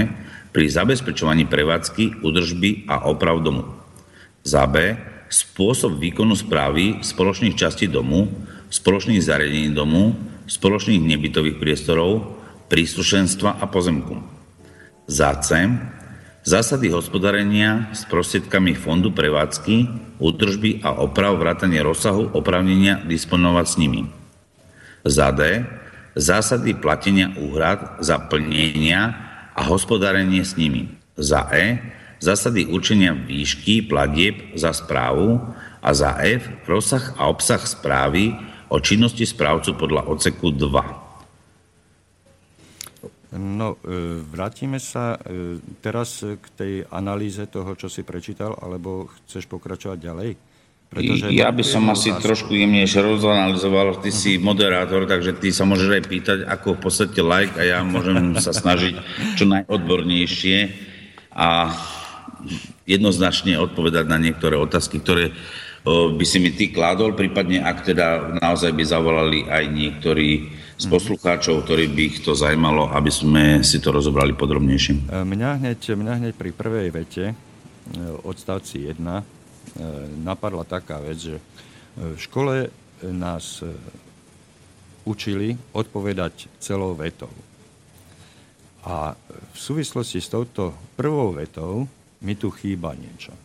pri 0.49 0.65
zabezpečovaní 0.65 1.45
prevádzky, 1.45 2.25
údržby 2.25 2.89
a 2.89 3.05
oprav 3.05 3.41
domu. 3.45 3.69
Za 4.41 4.65
B. 4.65 4.97
Spôsob 5.29 6.01
výkonu 6.01 6.33
správy 6.33 7.05
spoločných 7.05 7.53
častí 7.53 7.85
domu, 7.85 8.33
spoločných 8.73 9.21
zariadení 9.21 9.69
domu, 9.77 10.17
spoločných 10.49 11.05
nebytových 11.05 11.61
priestorov, 11.61 12.33
príslušenstva 12.65 13.61
a 13.61 13.65
pozemku. 13.69 14.17
Za 15.05 15.37
C. 15.41 15.69
Zásady 16.49 16.89
hospodárenia 16.89 17.93
s 17.93 18.09
prostriedkami 18.09 18.73
fondu 18.73 19.13
prevádzky, 19.13 19.85
údržby 20.17 20.81
a 20.81 20.97
oprav 20.97 21.37
vrátane 21.37 21.77
rozsahu 21.77 22.33
opravnenia 22.33 23.05
disponovať 23.05 23.65
s 23.69 23.75
nimi. 23.77 24.01
Za 25.05 25.29
D. 25.29 25.61
Zásady 26.17 26.73
platenia 26.73 27.37
úhrad 27.37 28.01
za 28.01 28.17
plnenia 28.17 29.28
a 29.59 29.67
hospodárenie 29.67 30.39
s 30.39 30.55
nimi. 30.55 30.87
Za 31.19 31.51
E. 31.51 31.83
Zásady 32.23 32.71
určenia 32.71 33.11
výšky 33.11 33.83
platieb 33.83 34.55
za 34.55 34.71
správu 34.71 35.43
a 35.83 35.89
za 35.91 36.15
F. 36.23 36.47
Rozsah 36.63 37.19
a 37.19 37.27
obsah 37.27 37.59
správy 37.59 38.39
o 38.71 38.79
činnosti 38.79 39.27
správcu 39.27 39.75
podľa 39.75 40.07
odseku 40.07 40.55
2. 40.55 41.11
No, 43.39 43.77
e, 43.85 44.25
vrátime 44.25 44.81
sa 44.81 45.21
e, 45.21 45.61
teraz 45.85 46.25
k 46.25 46.45
tej 46.57 46.73
analýze 46.89 47.45
toho, 47.45 47.77
čo 47.77 47.85
si 47.85 48.01
prečítal, 48.01 48.57
alebo 48.57 49.05
chceš 49.21 49.45
pokračovať 49.45 49.97
ďalej? 50.01 50.33
Pretože 50.89 51.29
ja 51.29 51.53
by 51.53 51.61
som 51.61 51.85
asi 51.93 52.09
otázku. 52.09 52.25
trošku 52.25 52.51
jemnejšie 52.57 53.05
rozanalizoval, 53.05 54.01
ty 54.01 54.09
si 54.09 54.41
moderátor, 54.41 55.05
takže 55.05 55.37
ty 55.37 55.53
sa 55.53 55.61
môžeš 55.61 55.89
aj 56.01 56.03
pýtať, 56.09 56.39
ako 56.49 56.75
v 56.75 56.79
podstate 56.81 57.21
like 57.21 57.53
a 57.61 57.61
ja 57.61 57.77
môžem 57.85 58.33
sa 58.41 58.49
snažiť 58.49 58.97
čo 59.37 59.45
najodbornejšie 59.45 60.57
a 61.29 61.69
jednoznačne 62.89 63.61
odpovedať 63.61 64.09
na 64.09 64.17
niektoré 64.17 64.57
otázky, 64.57 64.97
ktoré 64.97 65.29
by 65.85 66.25
si 66.25 66.41
mi 66.41 66.51
ty 66.51 66.73
kládol, 66.73 67.13
prípadne 67.13 67.61
ak 67.63 67.87
teda 67.87 68.35
naozaj 68.41 68.73
by 68.73 68.83
zavolali 68.83 69.39
aj 69.47 69.63
niektorí 69.69 70.29
z 70.79 70.85
poslucháčov, 70.87 71.67
ktorí 71.67 71.91
by 71.91 72.01
ich 72.07 72.17
to 72.23 72.31
zaujímalo, 72.31 72.87
aby 72.95 73.11
sme 73.11 73.43
si 73.67 73.83
to 73.83 73.91
rozobrali 73.91 74.31
podrobnejšie. 74.31 75.11
E, 75.11 75.23
mňa 75.27 75.49
hneď, 75.59 75.79
mňa 75.91 76.13
hneď 76.23 76.33
pri 76.39 76.51
prvej 76.55 76.87
vete, 76.95 77.25
e, 77.31 77.35
odstavci 78.23 78.87
1, 78.87 78.95
e, 78.95 79.38
napadla 80.23 80.63
taká 80.65 80.99
vec, 80.99 81.17
že 81.19 81.37
v 81.95 82.19
škole 82.19 82.69
nás 83.03 83.63
učili 85.07 85.55
odpovedať 85.73 86.51
celou 86.59 86.93
vetou. 86.93 87.31
A 88.83 89.15
v 89.51 89.57
súvislosti 89.57 90.23
s 90.23 90.31
touto 90.31 90.71
prvou 90.95 91.35
vetou 91.35 91.87
mi 92.23 92.35
tu 92.35 92.51
chýba 92.51 92.95
niečo. 92.95 93.35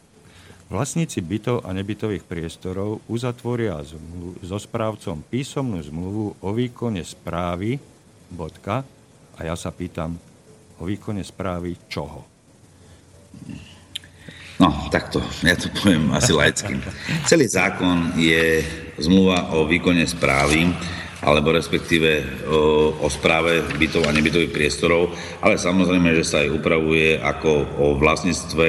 Vlastníci 0.71 1.21
bytov 1.21 1.62
a 1.62 1.71
nebytových 1.76 2.25
priestorov 2.25 3.04
uzatvoria 3.06 3.78
so 4.42 4.59
správcom 4.59 5.23
písomnú 5.28 5.78
zmluvu 5.85 6.26
o 6.40 6.49
výkone 6.50 7.04
správy, 7.04 7.78
bodka, 8.33 8.83
a 9.35 9.40
ja 9.44 9.54
sa 9.54 9.71
pýtam, 9.71 10.16
o 10.80 10.83
výkone 10.83 11.23
správy 11.23 11.76
čoho? 11.87 12.26
No, 14.54 14.70
takto, 14.87 15.18
ja 15.42 15.58
to 15.58 15.66
poviem 15.75 16.14
asi 16.14 16.30
laickým. 16.30 16.78
Celý 17.26 17.50
zákon 17.50 18.14
je 18.14 18.62
zmluva 19.02 19.50
o 19.50 19.66
výkone 19.66 20.06
správy, 20.06 20.70
alebo 21.25 21.50
respektíve 21.50 22.23
o, 22.46 22.94
o 23.02 23.08
správe 23.11 23.64
bytov 23.80 24.06
a 24.06 24.14
nebytových 24.14 24.54
priestorov, 24.54 25.11
ale 25.42 25.58
samozrejme, 25.58 26.14
že 26.20 26.25
sa 26.28 26.44
aj 26.44 26.54
upravuje 26.54 27.18
ako 27.18 27.50
o 27.80 27.87
vlastníctve 27.99 28.66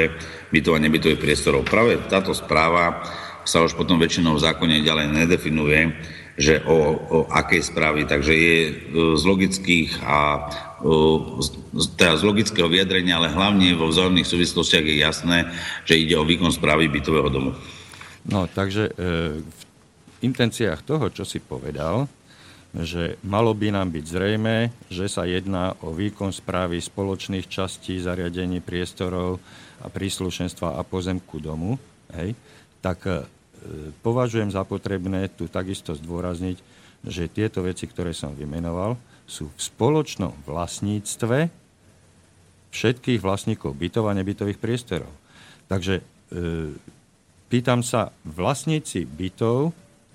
bytov 0.50 0.74
a 0.74 0.84
nebytových 0.84 1.22
priestorov. 1.22 1.68
Práve 1.68 2.02
táto 2.10 2.34
správa 2.34 3.06
sa 3.46 3.62
už 3.62 3.78
potom 3.78 4.02
väčšinou 4.02 4.42
v 4.42 4.46
zákone 4.48 4.82
ďalej 4.82 5.06
nedefinuje, 5.14 5.94
že 6.36 6.66
o, 6.66 6.78
o 6.98 7.18
akej 7.30 7.62
správy. 7.62 8.10
Takže 8.10 8.34
je 8.34 8.58
e, 8.68 8.74
z 9.16 9.24
logických 9.24 10.02
a 10.04 10.50
teda 11.98 12.14
z 12.20 12.24
logického 12.24 12.70
vyjadrenia, 12.70 13.18
ale 13.18 13.34
hlavne 13.34 13.74
vo 13.74 13.90
vzájomných 13.90 14.28
súvislostiach 14.28 14.86
je 14.86 14.96
jasné, 15.02 15.38
že 15.84 15.98
ide 15.98 16.14
o 16.14 16.28
výkon 16.28 16.54
správy 16.54 16.88
bytového 16.92 17.30
domu. 17.30 17.52
No, 18.26 18.46
takže 18.50 18.90
e, 18.90 18.92
v 19.42 19.62
intenciách 20.22 20.86
toho, 20.86 21.10
čo 21.10 21.26
si 21.26 21.42
povedal, 21.42 22.10
že 22.76 23.16
malo 23.24 23.56
by 23.56 23.72
nám 23.72 23.94
byť 23.94 24.06
zrejme, 24.06 24.56
že 24.92 25.08
sa 25.08 25.24
jedná 25.24 25.78
o 25.80 25.96
výkon 25.96 26.36
správy 26.36 26.82
spoločných 26.82 27.48
častí, 27.48 27.98
zariadení, 28.04 28.60
priestorov 28.60 29.40
a 29.80 29.88
príslušenstva 29.88 30.76
a 30.76 30.82
pozemku 30.84 31.40
domu, 31.40 31.80
hej, 32.14 32.36
tak 32.84 33.06
e, 33.08 33.26
považujem 34.04 34.52
za 34.54 34.62
potrebné 34.68 35.32
tu 35.34 35.50
takisto 35.50 35.96
zdôrazniť, 35.96 36.58
že 37.06 37.32
tieto 37.32 37.62
veci, 37.62 37.86
ktoré 37.86 38.12
som 38.12 38.34
vymenoval, 38.34 38.98
sú 39.26 39.50
v 39.50 39.60
spoločnom 39.60 40.34
vlastníctve 40.46 41.50
všetkých 42.70 43.20
vlastníkov 43.24 43.74
bytov 43.74 44.12
a 44.12 44.18
nebytových 44.18 44.60
priestorov. 44.60 45.10
Takže 45.66 46.02
e, 46.02 46.04
pýtam 47.50 47.82
sa, 47.82 48.14
vlastníci 48.28 49.08
bytov 49.08 49.72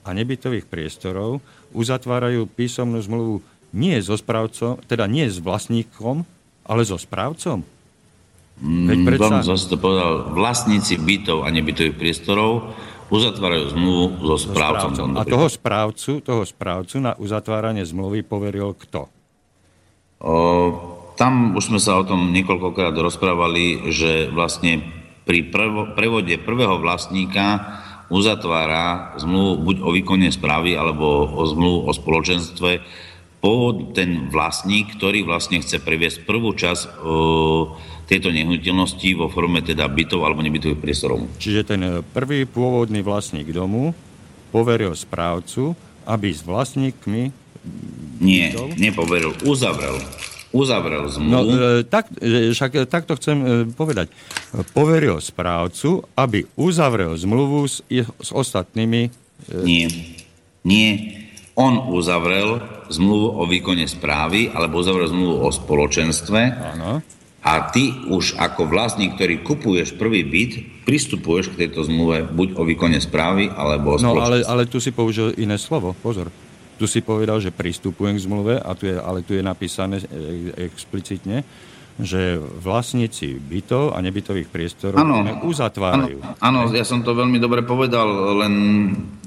a 0.06 0.08
nebytových 0.12 0.68
priestorov 0.68 1.42
uzatvárajú 1.74 2.46
písomnú 2.46 3.00
zmluvu 3.00 3.42
nie 3.70 3.96
so 4.02 4.18
správcom, 4.18 4.82
teda 4.86 5.06
nie 5.06 5.30
s 5.30 5.38
vlastníkom, 5.38 6.26
ale 6.66 6.82
so 6.82 6.98
správcom? 6.98 7.62
Veď 8.60 8.98
mm, 8.98 9.06
predsa... 9.08 9.32
Vám 9.40 9.46
zase 9.46 9.66
to 9.72 9.76
povedal, 9.80 10.36
vlastníci 10.36 11.00
bytov 11.00 11.46
a 11.46 11.48
nebytových 11.48 11.96
priestorov 11.96 12.76
uzatvárajú 13.10 13.74
zmluvu 13.74 14.04
so 14.22 14.36
správcom. 14.48 14.90
Správcom. 14.94 15.08
A 15.18 15.22
toho 15.26 15.46
správcu, 15.50 16.12
toho 16.22 16.42
správcu 16.46 16.96
na 17.02 17.12
uzatváranie 17.18 17.82
zmluvy 17.82 18.22
poveril 18.22 18.72
kto? 18.78 19.10
O, 20.22 20.34
tam 21.18 21.58
už 21.58 21.74
sme 21.74 21.80
sa 21.82 21.98
o 21.98 22.06
tom 22.06 22.30
niekoľkokrát 22.30 22.94
rozprávali, 22.94 23.90
že 23.90 24.30
vlastne 24.30 24.86
pri 25.26 25.50
prvo, 25.50 25.92
prevode 25.92 26.38
prvého 26.38 26.78
vlastníka 26.78 27.76
uzatvára 28.10 29.14
zmluvu 29.18 29.52
buď 29.62 29.76
o 29.82 29.90
výkone 29.94 30.28
správy 30.30 30.74
alebo 30.74 31.26
o 31.30 31.42
zmluvu 31.46 31.86
o 31.86 31.92
spoločenstve 31.94 32.70
pôvod 33.40 33.96
ten 33.96 34.28
vlastník, 34.28 35.00
ktorý 35.00 35.24
vlastne 35.24 35.64
chce 35.64 35.80
previesť 35.80 36.28
prvú 36.28 36.52
časť 36.52 37.00
tejto 38.10 38.34
nehnuteľnosti 38.34 39.06
vo 39.14 39.30
forme 39.30 39.62
teda 39.62 39.86
bytov 39.86 40.26
alebo 40.26 40.42
nebytových 40.42 40.82
priestorov. 40.82 41.30
Čiže 41.38 41.60
ten 41.62 41.80
e, 41.86 41.90
prvý 42.02 42.42
pôvodný 42.42 43.06
vlastník 43.06 43.54
domu 43.54 43.94
poveril 44.50 44.98
správcu, 44.98 45.78
aby 46.10 46.34
s 46.34 46.42
vlastníkmi 46.42 47.30
Nie, 48.18 48.50
bytov... 48.50 48.74
nepoveril, 48.74 49.30
uzavrel. 49.46 50.02
Uzavrel 50.50 51.06
zmluvu. 51.06 51.30
No, 51.30 51.40
e, 51.46 51.86
tak, 51.86 52.10
e, 52.18 52.50
však 52.50 52.90
takto 52.90 53.14
chcem 53.14 53.70
povedať. 53.78 54.10
Poveril 54.74 55.22
správcu, 55.22 56.02
aby 56.18 56.50
uzavrel 56.58 57.14
zmluvu 57.14 57.70
s, 57.70 57.78
s 58.18 58.30
ostatnými... 58.34 59.14
Nie, 59.62 59.86
nie. 60.66 61.14
On 61.54 61.94
uzavrel 61.94 62.58
zmluvu 62.90 63.38
o 63.38 63.42
výkone 63.46 63.86
správy 63.86 64.50
alebo 64.50 64.82
uzavrel 64.82 65.06
zmluvu 65.06 65.46
o 65.46 65.48
spoločenstve. 65.54 66.40
Áno 66.74 67.19
a 67.40 67.72
ty 67.72 68.04
už 68.12 68.36
ako 68.36 68.68
vlastník, 68.68 69.16
ktorý 69.16 69.40
kupuješ 69.40 69.96
prvý 69.96 70.28
byt, 70.28 70.84
pristupuješ 70.84 71.56
k 71.56 71.64
tejto 71.66 71.88
zmluve 71.88 72.28
buď 72.28 72.60
o 72.60 72.62
výkone 72.68 73.00
správy, 73.00 73.48
alebo 73.48 73.96
o 73.96 73.98
No 74.00 74.20
ale, 74.20 74.44
ale 74.44 74.68
tu 74.68 74.76
si 74.76 74.92
použil 74.92 75.32
iné 75.40 75.56
slovo, 75.56 75.96
pozor. 76.04 76.28
Tu 76.76 76.84
si 76.84 77.00
povedal, 77.00 77.40
že 77.40 77.52
pristupujem 77.52 78.16
k 78.16 78.24
zmluve, 78.24 78.54
a 78.60 78.70
tu 78.76 78.88
je, 78.88 78.96
ale 78.96 79.24
tu 79.24 79.32
je 79.32 79.44
napísané 79.44 80.04
e, 80.04 80.68
explicitne, 80.68 81.44
že 82.00 82.40
vlastníci 82.40 83.36
bytov 83.36 83.92
a 83.92 84.00
nebytových 84.00 84.48
priestorov 84.48 84.96
ano, 84.96 85.20
uzatvárajú. 85.44 86.20
Áno, 86.40 86.68
ja 86.72 86.84
som 86.84 87.04
to 87.04 87.12
veľmi 87.12 87.36
dobre 87.36 87.60
povedal, 87.60 88.40
len 88.40 88.54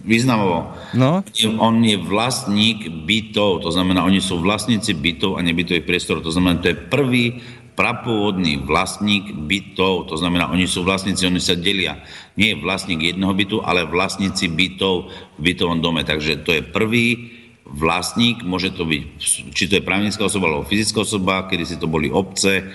významovo. 0.01 0.73
No? 0.97 1.21
On 1.61 1.75
je 1.81 1.97
vlastník 2.01 2.89
bytov, 3.05 3.61
to 3.61 3.69
znamená, 3.69 4.01
oni 4.05 4.21
sú 4.21 4.41
vlastníci 4.41 4.97
bytov 4.97 5.37
a 5.37 5.45
nebytových 5.45 5.85
priestorov, 5.85 6.25
to 6.25 6.33
znamená, 6.33 6.61
to 6.61 6.73
je 6.73 6.77
prvý 6.77 7.25
prapôvodný 7.73 8.61
vlastník 8.61 9.33
bytov, 9.33 10.09
to 10.09 10.15
znamená, 10.17 10.49
oni 10.49 10.69
sú 10.69 10.85
vlastníci, 10.85 11.25
oni 11.25 11.41
sa 11.41 11.57
delia. 11.57 12.01
Nie 12.37 12.53
je 12.53 12.61
vlastník 12.61 13.01
jedného 13.01 13.33
bytu, 13.33 13.57
ale 13.65 13.89
vlastníci 13.89 14.49
bytov 14.49 15.09
v 15.37 15.41
bytovom 15.41 15.81
dome. 15.81 16.05
Takže 16.05 16.45
to 16.45 16.53
je 16.53 16.61
prvý 16.61 17.33
vlastník, 17.65 18.45
môže 18.45 18.75
to 18.75 18.85
byť, 18.85 19.01
či 19.55 19.63
to 19.65 19.81
je 19.81 19.87
právnická 19.87 20.27
osoba 20.29 20.51
alebo 20.51 20.69
fyzická 20.69 21.01
osoba, 21.01 21.49
kedy 21.49 21.63
si 21.65 21.75
to 21.81 21.89
boli 21.89 22.13
obce, 22.13 22.69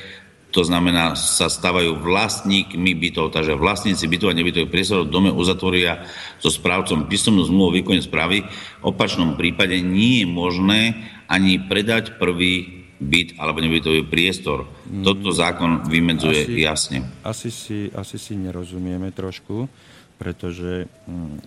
to 0.48 0.64
znamená, 0.64 1.12
sa 1.12 1.52
stávajú 1.52 2.00
vlastníkmi 2.00 2.96
bytov, 2.96 3.36
takže 3.36 3.60
vlastníci 3.60 4.08
bytov 4.08 4.32
a 4.32 4.38
nebytových 4.38 4.72
priestorov 4.72 5.04
v 5.06 5.12
dome 5.12 5.30
uzatvoria 5.30 6.08
so 6.40 6.48
správcom 6.48 7.04
písomnú 7.04 7.44
zmluvu 7.44 7.68
o 7.68 7.76
výkone 7.76 8.00
správy. 8.00 8.48
V 8.80 8.84
opačnom 8.88 9.36
prípade 9.36 9.76
nie 9.84 10.24
je 10.24 10.26
možné 10.26 10.80
ani 11.28 11.60
predať 11.60 12.16
prvý 12.16 12.77
byt 12.98 13.38
alebo 13.38 13.62
nebytový 13.62 14.06
priestor. 14.10 14.66
Mm. 14.90 15.06
Toto 15.06 15.30
zákon 15.30 15.86
vymedzuje 15.86 16.50
asi, 16.50 16.58
jasne. 16.58 16.98
Asi 17.22 17.48
si, 17.54 17.88
asi 17.94 18.18
si 18.18 18.34
nerozumieme 18.34 19.14
trošku, 19.14 19.70
pretože 20.18 20.90
mm, 21.06 21.38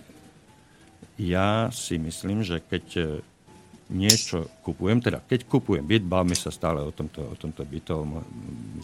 ja 1.20 1.68
si 1.68 2.00
myslím, 2.00 2.40
že 2.40 2.64
keď 2.64 2.84
e, 2.96 3.04
niečo 3.92 4.48
kupujem, 4.64 5.04
teda 5.04 5.20
keď 5.20 5.44
kupujem 5.44 5.84
byt, 5.84 6.08
bavme 6.08 6.32
sa 6.32 6.48
stále 6.48 6.80
o 6.80 6.90
tomto, 6.90 7.20
o 7.20 7.36
tomto 7.36 7.68
bytovom, 7.68 8.24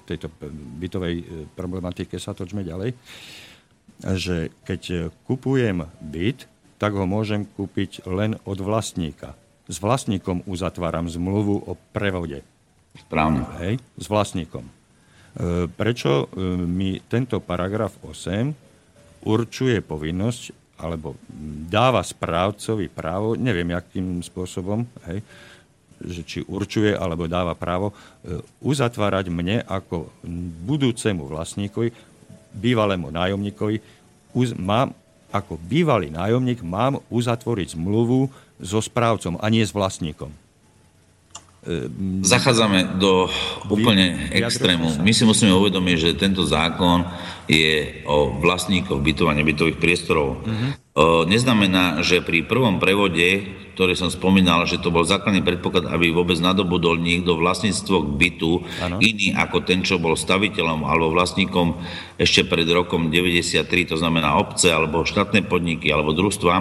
tejto 0.05 0.29
bytovej 0.79 1.15
e, 1.17 1.25
problematike 1.57 2.21
sa 2.21 2.37
točme 2.37 2.61
ďalej, 2.61 2.93
že 4.15 4.53
keď 4.69 4.83
e, 4.93 4.97
kupujem 5.25 5.89
byt, 6.05 6.45
tak 6.79 6.95
ho 6.95 7.09
môžem 7.09 7.43
kúpiť 7.43 8.07
len 8.07 8.39
od 8.47 8.61
vlastníka. 8.63 9.35
S 9.67 9.83
vlastníkom 9.83 10.47
uzatváram 10.47 11.11
zmluvu 11.11 11.65
o 11.67 11.73
prevode. 11.93 12.47
Správne. 13.07 13.47
Hej, 13.63 13.79
s 13.99 14.07
vlastníkom. 14.11 14.65
E, 14.65 14.73
prečo 15.71 16.27
e, 16.27 16.47
mi 16.67 16.99
tento 17.07 17.39
paragraf 17.39 17.95
8 18.03 18.51
určuje 19.23 19.79
povinnosť 19.85 20.43
alebo 20.79 21.19
dáva 21.71 22.03
správcovi 22.03 22.87
právo, 22.87 23.35
neviem, 23.35 23.75
akým 23.75 24.23
spôsobom, 24.23 24.87
hej, 25.11 25.23
že 25.99 26.23
či 26.23 26.39
určuje 26.47 26.95
alebo 26.95 27.27
dáva 27.27 27.59
právo 27.59 27.91
e, 27.91 27.95
uzatvárať 28.63 29.31
mne 29.31 29.67
ako 29.67 30.11
budúcemu 30.67 31.27
vlastníkovi, 31.27 31.91
bývalému 32.55 33.11
nájomníkovi, 33.11 33.83
uz, 34.35 34.55
mám, 34.55 34.95
ako 35.35 35.59
bývalý 35.61 36.09
nájomník 36.09 36.65
mám 36.65 37.03
uzatvoriť 37.11 37.77
zmluvu 37.77 38.31
so 38.59 38.81
správcom 38.81 39.37
a 39.39 39.47
nie 39.51 39.67
s 39.67 39.75
vlastníkom. 39.75 40.31
Zachádzame 42.25 42.97
do 42.97 43.29
úplne 43.69 44.33
extrému. 44.33 45.05
My 45.05 45.13
si 45.13 45.29
musíme 45.29 45.53
uvedomiť, 45.53 45.97
že 46.01 46.11
tento 46.17 46.41
zákon 46.49 47.05
je 47.45 48.05
o 48.09 48.41
vlastníkoch 48.41 49.05
bytov 49.05 49.29
a 49.29 49.37
nebytových 49.37 49.77
priestorov. 49.77 50.41
Uh-huh. 50.41 51.29
Neznamená, 51.29 52.01
že 52.01 52.25
pri 52.25 52.49
prvom 52.49 52.81
prevode, 52.81 53.53
ktorý 53.77 53.95
som 53.95 54.09
spomínal, 54.09 54.65
že 54.65 54.81
to 54.81 54.89
bol 54.89 55.05
základný 55.05 55.45
predpoklad, 55.45 55.93
aby 55.93 56.09
vôbec 56.09 56.41
nadobudol 56.41 56.97
niekto 56.99 57.37
vlastníctvo 57.37 57.97
k 58.01 58.09
bytu 58.17 58.53
ano. 58.83 58.97
iný 58.99 59.37
ako 59.37 59.63
ten, 59.63 59.85
čo 59.85 60.01
bol 60.01 60.17
staviteľom 60.17 60.89
alebo 60.89 61.13
vlastníkom 61.13 61.79
ešte 62.17 62.49
pred 62.49 62.67
rokom 62.67 63.13
93, 63.13 63.93
to 63.93 63.97
znamená 64.01 64.41
obce 64.41 64.73
alebo 64.73 65.07
štátne 65.07 65.45
podniky 65.47 65.93
alebo 65.93 66.17
družstva 66.17 66.55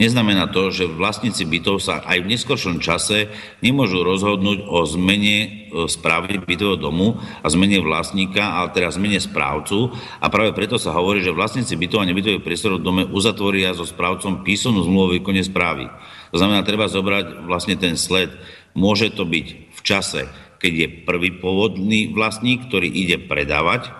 Neznamená 0.00 0.48
to, 0.48 0.72
že 0.72 0.88
vlastníci 0.88 1.44
bytov 1.44 1.76
sa 1.76 2.00
aj 2.00 2.24
v 2.24 2.30
neskoršom 2.32 2.80
čase 2.80 3.28
nemôžu 3.60 4.00
rozhodnúť 4.00 4.64
o 4.64 4.88
zmene 4.88 5.36
e, 5.44 5.48
správy 5.92 6.40
bytového 6.40 6.80
domu 6.80 7.20
a 7.44 7.46
zmene 7.52 7.84
vlastníka, 7.84 8.40
ale 8.40 8.72
teraz 8.72 8.96
zmene 8.96 9.20
správcu. 9.20 9.92
A 10.24 10.32
práve 10.32 10.56
preto 10.56 10.80
sa 10.80 10.96
hovorí, 10.96 11.20
že 11.20 11.36
vlastníci 11.36 11.76
bytov 11.76 12.00
a 12.00 12.08
nebytových 12.08 12.40
priestorov 12.40 12.80
v 12.80 12.86
dome 12.88 13.04
uzatvoria 13.12 13.76
so 13.76 13.84
správcom 13.84 14.40
písomnú 14.40 14.80
zmluvu 14.88 15.04
o 15.04 15.14
výkone 15.20 15.44
správy. 15.44 15.92
To 16.32 16.40
znamená, 16.40 16.64
treba 16.64 16.88
zobrať 16.88 17.44
vlastne 17.44 17.76
ten 17.76 18.00
sled. 18.00 18.32
Môže 18.72 19.12
to 19.12 19.28
byť 19.28 19.46
v 19.68 19.80
čase, 19.84 20.24
keď 20.64 20.72
je 20.80 20.88
prvý 21.04 21.28
pôvodný 21.36 22.08
vlastník, 22.16 22.72
ktorý 22.72 22.88
ide 22.88 23.20
predávať 23.20 23.92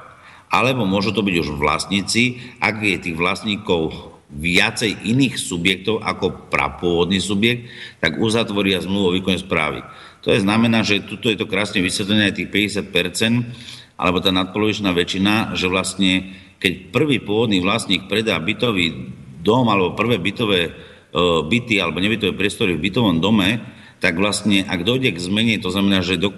alebo 0.51 0.83
môžu 0.83 1.15
to 1.15 1.23
byť 1.23 1.47
už 1.47 1.63
vlastníci, 1.63 2.43
ak 2.59 2.83
je 2.83 2.99
tých 2.99 3.15
vlastníkov 3.15 4.10
viacej 4.31 5.11
iných 5.11 5.35
subjektov 5.35 6.07
ako 6.07 6.51
prapôvodný 6.51 7.19
subjekt, 7.19 7.67
tak 7.99 8.23
uzatvoria 8.23 8.79
zmluvu 8.79 9.07
o 9.11 9.17
výkone 9.19 9.43
správy. 9.43 9.83
To 10.23 10.31
je 10.31 10.45
znamená, 10.45 10.87
že 10.87 11.03
tuto 11.03 11.33
je 11.33 11.39
to 11.41 11.51
krásne 11.51 11.83
vysvetlené 11.83 12.31
aj 12.31 12.39
tých 12.39 12.51
50%, 12.51 13.99
alebo 14.01 14.23
tá 14.23 14.31
nadpolovičná 14.31 14.95
väčšina, 14.95 15.59
že 15.59 15.67
vlastne 15.67 16.33
keď 16.61 16.93
prvý 16.93 17.21
pôvodný 17.21 17.61
vlastník 17.61 18.07
predá 18.07 18.37
bytový 18.39 19.13
dom 19.41 19.65
alebo 19.69 19.97
prvé 19.97 20.21
bytové 20.21 20.61
e, 20.69 20.73
byty 21.45 21.81
alebo 21.81 22.01
nebytové 22.01 22.37
priestory 22.37 22.77
v 22.77 22.85
bytovom 22.89 23.19
dome, 23.21 23.61
tak 24.01 24.17
vlastne 24.17 24.65
ak 24.65 24.85
dojde 24.85 25.13
k 25.13 25.21
zmene, 25.21 25.61
to 25.61 25.69
znamená, 25.69 26.01
že, 26.01 26.17
do, 26.17 26.33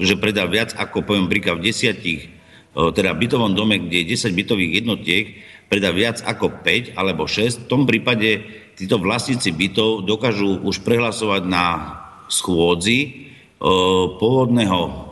že 0.00 0.16
predá 0.16 0.48
viac 0.48 0.72
ako, 0.72 1.04
poviem, 1.04 1.28
príklad 1.28 1.60
v 1.60 1.68
desiatich 1.68 2.32
teda 2.72 3.12
v 3.12 3.28
bytovom 3.28 3.52
dome, 3.52 3.76
kde 3.76 4.00
je 4.04 4.16
10 4.16 4.32
bytových 4.32 4.72
jednotiek, 4.80 5.24
predá 5.72 5.88
viac 5.88 6.20
ako 6.20 6.60
5 6.60 7.00
alebo 7.00 7.24
6, 7.24 7.64
v 7.64 7.68
tom 7.72 7.88
prípade 7.88 8.44
títo 8.76 9.00
vlastníci 9.00 9.56
bytov 9.56 10.04
dokážu 10.04 10.60
už 10.60 10.84
prehlasovať 10.84 11.48
na 11.48 11.96
schôdzi 12.28 13.32
pôvodného 14.20 15.08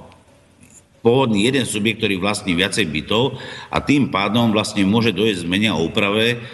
pôvodný 1.00 1.48
jeden 1.48 1.64
subjekt, 1.64 2.04
ktorý 2.04 2.20
vlastní 2.20 2.52
viacej 2.52 2.84
bytov 2.92 3.40
a 3.72 3.80
tým 3.80 4.12
pádom 4.12 4.52
vlastne 4.52 4.84
môže 4.84 5.16
dojsť 5.16 5.48
zmenia 5.48 5.72
o 5.72 5.88
úprave 5.88 6.44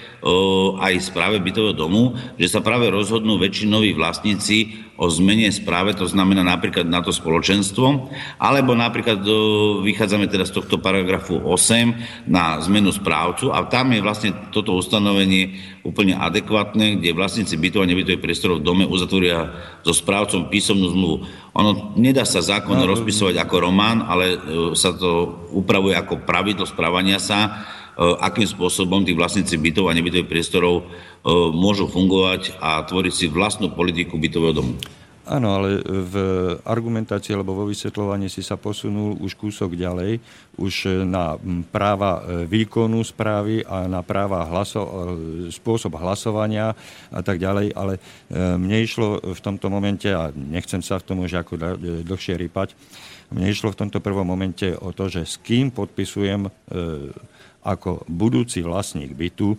aj 0.81 0.95
správe 1.13 1.39
bytového 1.39 1.77
domu, 1.77 2.17
že 2.41 2.51
sa 2.51 2.65
práve 2.65 2.89
rozhodnú 2.91 3.37
väčšinoví 3.37 3.95
vlastníci 3.95 4.87
o 4.97 5.13
zmene 5.13 5.53
správe, 5.53 5.93
to 5.93 6.09
znamená 6.09 6.41
napríklad 6.41 6.89
na 6.89 7.05
to 7.05 7.13
spoločenstvo, 7.13 8.09
alebo 8.41 8.73
napríklad 8.73 9.21
vychádzame 9.85 10.25
teda 10.25 10.49
z 10.49 10.57
tohto 10.57 10.81
paragrafu 10.81 11.37
8 11.37 12.25
na 12.33 12.57
zmenu 12.65 12.89
správcu 12.97 13.53
a 13.53 13.69
tam 13.69 13.93
je 13.93 14.01
vlastne 14.01 14.31
toto 14.49 14.73
ustanovenie 14.73 15.61
úplne 15.85 16.17
adekvátne, 16.17 16.97
kde 16.99 17.13
vlastníci 17.13 17.61
bytov 17.61 17.85
a 17.85 17.91
nebytových 17.93 18.25
priestorov 18.25 18.65
v 18.65 18.67
dome 18.67 18.85
uzatvoria 18.89 19.53
so 19.85 19.93
správcom 19.93 20.49
písomnú 20.49 20.89
zmluvu. 20.91 21.17
Ono 21.61 21.93
nedá 22.01 22.25
sa 22.25 22.41
zákon 22.41 22.81
no, 22.81 22.89
rozpisovať 22.89 23.37
ako 23.37 23.57
román, 23.69 24.01
ale 24.01 24.35
e, 24.35 24.39
sa 24.73 24.97
to 24.97 25.45
upravuje 25.53 25.93
ako 25.93 26.25
pravidlo 26.25 26.65
správania 26.65 27.21
sa 27.21 27.69
akým 27.97 28.45
spôsobom 28.45 29.01
tí 29.09 29.17
vlastníci 29.17 29.57
bytov 29.57 29.89
a 29.89 29.97
nebytových 29.97 30.29
priestorov 30.29 30.85
e, 30.85 30.85
môžu 31.57 31.89
fungovať 31.89 32.61
a 32.61 32.85
tvoriť 32.85 33.13
si 33.13 33.27
vlastnú 33.33 33.73
politiku 33.73 34.21
bytového 34.21 34.53
domu. 34.53 34.77
Áno, 35.27 35.59
ale 35.59 35.83
v 35.83 36.15
argumentácii 36.63 37.35
alebo 37.35 37.51
vo 37.51 37.67
vysvetľovaní 37.67 38.31
si 38.31 38.47
sa 38.47 38.55
posunul 38.55 39.19
už 39.19 39.35
kúsok 39.35 39.75
ďalej, 39.75 40.23
už 40.55 41.03
na 41.03 41.35
práva 41.73 42.23
e, 42.23 42.47
výkonu 42.47 43.03
správy 43.03 43.67
a 43.67 43.91
na 43.91 44.07
práva 44.07 44.47
hlaso- 44.47 44.87
spôsob 45.51 45.99
hlasovania 45.99 46.77
a 47.11 47.21
tak 47.25 47.43
ďalej, 47.43 47.75
ale 47.75 47.99
mne 48.31 48.79
išlo 48.85 49.19
v 49.19 49.41
tomto 49.41 49.67
momente, 49.67 50.07
a 50.07 50.31
nechcem 50.31 50.79
sa 50.79 51.01
v 51.03 51.07
tom 51.11 51.25
už 51.27 51.43
ako 51.43 51.59
dlhšie 52.07 52.39
rýpať, 52.39 52.79
mne 53.35 53.51
išlo 53.51 53.75
v 53.75 53.81
tomto 53.83 53.99
prvom 53.99 54.23
momente 54.23 54.79
o 54.79 54.95
to, 54.95 55.11
že 55.11 55.27
s 55.27 55.43
kým 55.43 55.75
podpisujem 55.75 56.47
ako 57.67 58.07
budúci 58.07 58.63
vlastník 58.63 59.11
bytu 59.11 59.55
e, 59.55 59.59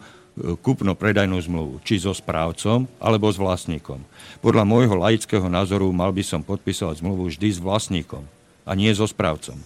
kúpno-predajnú 0.55 1.35
zmluvu, 1.43 1.83
či 1.83 1.99
so 1.99 2.15
správcom, 2.15 2.87
alebo 3.03 3.27
s 3.27 3.35
vlastníkom. 3.35 3.99
Podľa 4.39 4.63
môjho 4.63 4.95
laického 4.95 5.51
názoru 5.51 5.91
mal 5.91 6.15
by 6.15 6.23
som 6.23 6.39
podpisovať 6.39 7.03
zmluvu 7.03 7.27
vždy 7.27 7.47
s 7.51 7.59
vlastníkom 7.59 8.23
a 8.63 8.71
nie 8.71 8.87
so 8.95 9.03
správcom. 9.03 9.59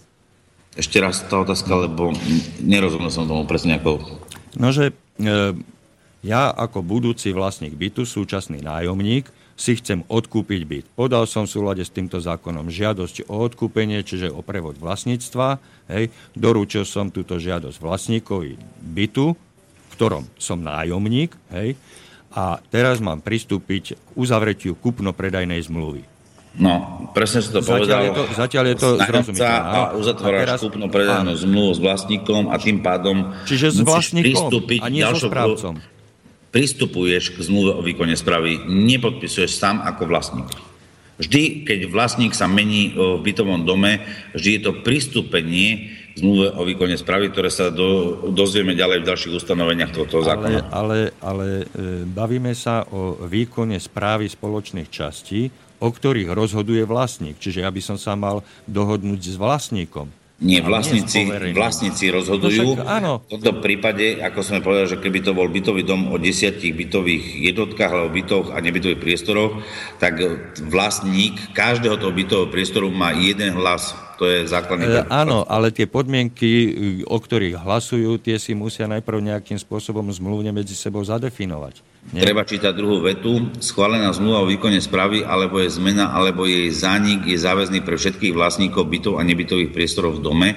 Ešte 0.74 0.98
raz 0.98 1.22
tá 1.22 1.38
otázka, 1.38 1.70
lebo 1.86 2.10
nerozumel 2.58 3.14
som 3.14 3.30
tomu 3.30 3.46
presne 3.46 3.78
ako... 3.78 4.02
No, 4.58 4.74
že 4.74 4.90
e, 5.20 5.54
ja 6.26 6.50
ako 6.50 6.82
budúci 6.82 7.30
vlastník 7.30 7.78
bytu, 7.78 8.02
súčasný 8.02 8.64
nájomník, 8.64 9.30
si 9.62 9.78
chcem 9.78 10.02
odkúpiť 10.10 10.60
byt. 10.66 10.86
Podal 10.98 11.22
som 11.30 11.46
v 11.46 11.54
súlade 11.54 11.86
s 11.86 11.94
týmto 11.94 12.18
zákonom 12.18 12.66
žiadosť 12.66 13.30
o 13.30 13.46
odkúpenie, 13.46 14.02
čiže 14.02 14.34
o 14.34 14.42
prevod 14.42 14.74
vlastníctva. 14.82 15.62
Hej. 15.86 16.10
Doručil 16.34 16.82
som 16.82 17.14
túto 17.14 17.38
žiadosť 17.38 17.78
vlastníkovi 17.78 18.58
bytu, 18.82 19.38
v 19.38 19.92
ktorom 19.94 20.26
som 20.34 20.58
nájomník. 20.58 21.38
Hej. 21.54 21.78
A 22.34 22.58
teraz 22.74 22.98
mám 22.98 23.22
pristúpiť 23.22 23.94
k 23.94 24.08
uzavretiu 24.18 24.74
kupno-predajnej 24.74 25.62
zmluvy. 25.62 26.10
No, 26.52 27.08
presne 27.16 27.40
si 27.40 27.48
to 27.48 27.64
povedal. 27.64 28.02
Zatiaľ 28.02 28.02
je 28.04 28.12
to, 28.12 28.22
zatiaľ 28.36 28.64
je 28.66 28.76
to 28.76 28.88
zrozumiteľné. 28.98 29.72
A 29.72 29.80
uzatváraš 29.96 30.42
teraz... 30.44 30.58
kúpno 30.60 30.86
predajnú 30.90 31.32
zmluvu 31.38 31.70
s 31.72 31.80
vlastníkom 31.80 32.42
a 32.52 32.60
tým 32.60 32.84
pádom 32.84 33.32
Čiže 33.48 33.66
s 33.72 33.78
vlastníkom 33.80 34.52
a 34.82 34.86
nie 34.90 35.06
so 35.06 35.30
správcom 35.30 35.80
pristupuješ 36.52 37.32
k 37.34 37.38
zmluve 37.42 37.72
o 37.74 37.82
výkone 37.82 38.14
správy, 38.14 38.60
nepodpisuješ 38.68 39.56
sám 39.56 39.80
ako 39.82 40.04
vlastník. 40.06 40.52
Vždy, 41.16 41.64
keď 41.68 41.92
vlastník 41.92 42.32
sa 42.36 42.48
mení 42.48 42.92
v 42.92 43.20
bytovom 43.20 43.64
dome, 43.64 44.04
vždy 44.36 44.50
je 44.58 44.62
to 44.64 44.72
pristúpenie 44.80 45.92
k 46.12 46.16
zmluve 46.20 46.52
o 46.56 46.62
výkone 46.68 46.96
správy, 47.00 47.32
ktoré 47.32 47.48
sa 47.48 47.72
do, 47.72 48.20
dozvieme 48.32 48.76
ďalej 48.76 49.00
v 49.00 49.08
ďalších 49.08 49.32
ustanoveniach 49.32 49.96
tohto 49.96 50.20
zákona. 50.20 50.68
Ale, 50.68 50.68
ale, 50.68 50.98
ale 51.24 51.48
e, 51.64 51.64
bavíme 52.04 52.52
sa 52.52 52.84
o 52.92 53.16
výkone 53.24 53.80
správy 53.80 54.28
spoločných 54.28 54.92
častí, 54.92 55.48
o 55.80 55.88
ktorých 55.88 56.30
rozhoduje 56.30 56.84
vlastník. 56.84 57.40
Čiže 57.40 57.64
ja 57.64 57.70
by 57.72 57.80
som 57.80 57.96
sa 57.96 58.12
mal 58.12 58.44
dohodnúť 58.68 59.20
s 59.32 59.36
vlastníkom. 59.40 60.21
Nie, 60.42 60.58
vlastníci, 60.58 61.30
vlastníci 61.54 62.10
rozhodujú. 62.10 62.74
No 62.74 62.82
však, 62.82 62.90
áno. 62.90 63.12
V 63.22 63.38
tomto 63.38 63.62
prípade, 63.62 64.18
ako 64.18 64.40
sme 64.42 64.58
povedali, 64.58 64.90
že 64.90 64.98
keby 64.98 65.18
to 65.22 65.32
bol 65.38 65.46
bytový 65.46 65.86
dom 65.86 66.10
o 66.10 66.18
desiatich 66.18 66.74
bytových 66.74 67.46
jednotkách 67.54 67.90
alebo 67.94 68.10
bytoch 68.10 68.50
a 68.50 68.58
nebytových 68.58 68.98
priestoroch, 68.98 69.62
tak 70.02 70.18
vlastník 70.66 71.54
každého 71.54 71.94
toho 71.94 72.10
bytového 72.10 72.50
priestoru 72.50 72.90
má 72.90 73.14
jeden 73.14 73.54
hlas 73.54 73.94
to 74.22 74.30
je 74.30 74.46
základný... 74.46 74.86
E, 74.86 75.02
áno, 75.10 75.42
ale 75.50 75.74
tie 75.74 75.90
podmienky, 75.90 76.78
o 77.10 77.18
ktorých 77.18 77.58
hlasujú, 77.58 78.22
tie 78.22 78.38
si 78.38 78.54
musia 78.54 78.86
najprv 78.86 79.18
nejakým 79.18 79.58
spôsobom 79.58 80.06
zmluvne 80.14 80.54
medzi 80.54 80.78
sebou 80.78 81.02
zadefinovať. 81.02 81.82
Nie? 82.10 82.26
Treba 82.26 82.42
čítať 82.42 82.74
druhú 82.74 82.98
vetu. 82.98 83.54
Schválená 83.62 84.10
zmluva 84.10 84.42
o 84.42 84.50
výkone 84.50 84.82
správy, 84.82 85.22
alebo 85.22 85.62
je 85.62 85.70
zmena, 85.70 86.10
alebo 86.10 86.50
jej 86.50 86.66
zánik 86.74 87.22
je 87.30 87.38
záväzný 87.38 87.86
pre 87.86 87.94
všetkých 87.94 88.34
vlastníkov 88.34 88.90
bytov 88.90 89.22
a 89.22 89.22
nebytových 89.22 89.70
priestorov 89.70 90.18
v 90.18 90.24
dome, 90.26 90.48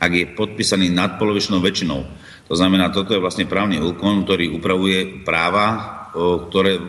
ak 0.00 0.10
je 0.10 0.24
podpísaný 0.32 0.88
nadpolovičnou 0.96 1.60
väčšinou. 1.60 2.00
To 2.48 2.54
znamená, 2.56 2.88
toto 2.88 3.12
je 3.12 3.20
vlastne 3.20 3.44
právny 3.44 3.76
úkon, 3.76 4.24
ktorý 4.24 4.56
upravuje 4.56 5.20
práva, 5.20 6.08
ktoré 6.48 6.80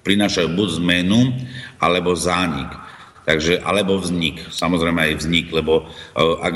prinášajú 0.00 0.48
buď 0.56 0.68
zmenu, 0.80 1.36
alebo 1.76 2.16
zánik. 2.16 2.72
Takže, 3.26 3.58
alebo 3.58 3.98
vznik, 3.98 4.38
samozrejme 4.54 5.02
aj 5.02 5.18
vznik, 5.18 5.50
lebo 5.50 5.90
ak 6.16 6.54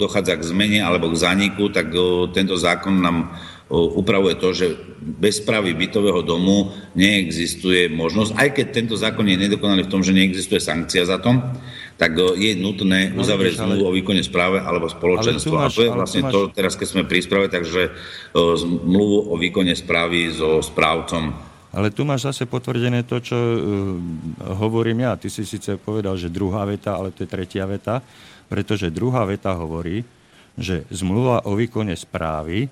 dochádza 0.00 0.40
k 0.40 0.48
zmene 0.48 0.80
alebo 0.80 1.12
k 1.12 1.20
zániku, 1.20 1.68
tak 1.68 1.92
tento 2.32 2.56
zákon 2.56 3.04
nám 3.04 3.36
upravuje 3.70 4.34
to, 4.34 4.50
že 4.50 4.66
bez 4.98 5.38
správy 5.38 5.78
bytového 5.78 6.26
domu 6.26 6.74
neexistuje 6.98 7.86
možnosť, 7.86 8.34
aj 8.34 8.48
keď 8.58 8.66
tento 8.74 8.94
zákon 8.98 9.22
je 9.30 9.38
nedokonalý 9.38 9.86
v 9.86 9.92
tom, 9.92 10.02
že 10.02 10.10
neexistuje 10.10 10.58
sankcia 10.58 11.06
za 11.06 11.22
to, 11.22 11.38
tak 11.94 12.18
je 12.18 12.58
nutné 12.58 13.14
uzavrieť 13.14 13.62
zmluvu 13.62 13.84
o 13.86 13.94
výkone 13.94 14.24
správe 14.26 14.58
alebo 14.58 14.90
spoločenstvo. 14.90 15.54
Máš, 15.54 15.70
a 15.70 15.76
to 15.76 15.82
je 15.86 15.92
vlastne 15.92 16.22
máš... 16.26 16.32
to, 16.34 16.40
teraz 16.50 16.74
keď 16.74 16.88
sme 16.90 17.02
pri 17.06 17.20
správe, 17.22 17.46
takže 17.46 17.94
zmluvu 18.34 19.30
o 19.30 19.34
výkone 19.38 19.76
správy 19.78 20.34
so 20.34 20.58
správcom 20.58 21.50
ale 21.70 21.94
tu 21.94 22.02
máš 22.02 22.26
zase 22.26 22.50
potvrdené 22.50 23.06
to, 23.06 23.22
čo 23.22 23.38
uh, 23.38 23.54
hovorím 24.58 25.06
ja. 25.06 25.14
Ty 25.14 25.30
si 25.30 25.46
síce 25.46 25.78
povedal, 25.78 26.18
že 26.18 26.26
druhá 26.26 26.66
veta, 26.66 26.98
ale 26.98 27.14
to 27.14 27.22
je 27.22 27.30
tretia 27.30 27.62
veta, 27.62 28.02
pretože 28.50 28.90
druhá 28.90 29.22
veta 29.22 29.54
hovorí, 29.54 30.02
že 30.58 30.82
zmluva 30.90 31.46
o 31.46 31.54
výkone 31.54 31.94
správy 31.94 32.66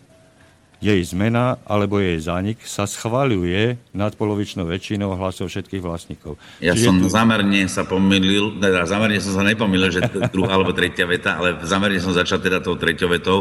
jej 0.78 1.02
zmena 1.02 1.58
alebo 1.66 1.98
jej 1.98 2.14
zánik 2.22 2.62
sa 2.62 2.86
schvaľuje 2.86 3.90
nadpolovičnou 3.90 4.62
väčšinou 4.62 5.10
hlasov 5.18 5.50
všetkých 5.50 5.82
vlastníkov. 5.82 6.38
Ja 6.62 6.78
Čiže 6.78 6.86
som 6.86 6.96
tu... 7.02 7.10
zamerne 7.10 7.66
sa 7.66 7.82
pomýlil, 7.82 8.62
teda 8.62 8.86
zamerne 8.86 9.18
som 9.18 9.34
sa 9.34 9.42
nepomýlil, 9.42 9.90
že 9.90 10.06
druhá 10.30 10.54
alebo 10.54 10.70
tretia 10.70 11.10
veta, 11.10 11.34
ale 11.34 11.58
zamerne 11.66 11.98
som 11.98 12.14
začal 12.14 12.38
teda 12.38 12.62
tou 12.62 12.78
treťou 12.78 13.10
vetou, 13.10 13.38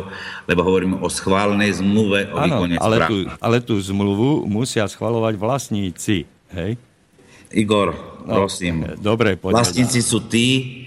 lebo 0.50 0.66
hovorím 0.66 0.98
o 0.98 1.08
schválnej 1.14 1.78
zmluve 1.78 2.34
o 2.34 2.42
ano, 2.42 2.66
výkone 2.66 2.76
ale 2.82 2.98
tú, 3.06 3.18
ale 3.38 3.58
tú 3.62 3.78
zmluvu 3.78 4.50
musia 4.50 4.90
schvalovať 4.90 5.38
vlastníci, 5.38 6.26
hej? 6.58 6.72
Igor, 7.54 7.96
no, 8.26 8.44
prosím. 8.44 8.98
Dobre, 9.00 9.40
poďme. 9.40 9.62
Vlastníci 9.62 10.04
sú 10.04 10.26
tí, 10.26 10.84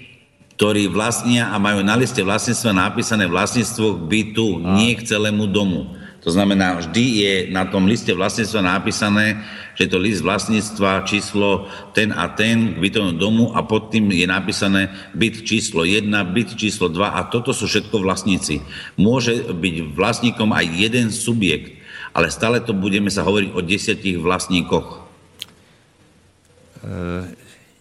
ktorí 0.59 0.91
vlastnia 0.93 1.49
a 1.49 1.57
majú 1.57 1.81
na 1.81 1.97
liste 1.97 2.21
vlastníctva 2.21 2.91
napísané 2.91 3.25
vlastníctvo 3.25 3.97
k 3.97 4.01
bytu, 4.05 4.47
a. 4.61 4.77
nie 4.77 4.93
k 4.93 5.09
celému 5.09 5.49
domu. 5.49 5.89
To 6.21 6.29
znamená, 6.29 6.77
vždy 6.77 7.03
je 7.17 7.33
na 7.49 7.65
tom 7.65 7.89
liste 7.89 8.13
vlastníctva 8.13 8.77
napísané, 8.77 9.41
že 9.73 9.89
to 9.89 9.97
list 9.97 10.21
vlastníctva 10.21 11.01
číslo 11.09 11.65
ten 11.97 12.13
a 12.13 12.29
ten 12.29 12.77
k 12.77 12.77
bytovému 12.77 13.17
domu 13.17 13.49
a 13.57 13.65
pod 13.65 13.89
tým 13.89 14.13
je 14.13 14.29
napísané 14.29 14.93
byt 15.17 15.41
číslo 15.41 15.81
1, 15.81 16.05
byt 16.29 16.53
číslo 16.53 16.93
2 16.93 17.17
a 17.17 17.25
toto 17.25 17.57
sú 17.57 17.65
všetko 17.65 18.05
vlastníci. 18.05 18.61
Môže 19.01 19.49
byť 19.49 19.97
vlastníkom 19.97 20.53
aj 20.53 20.65
jeden 20.69 21.09
subjekt, 21.09 21.81
ale 22.13 22.29
stále 22.29 22.61
to 22.61 22.77
budeme 22.77 23.09
sa 23.09 23.25
hovoriť 23.25 23.49
o 23.57 23.59
desiatich 23.65 24.21
vlastníkoch. 24.21 24.87
E, 24.93 24.97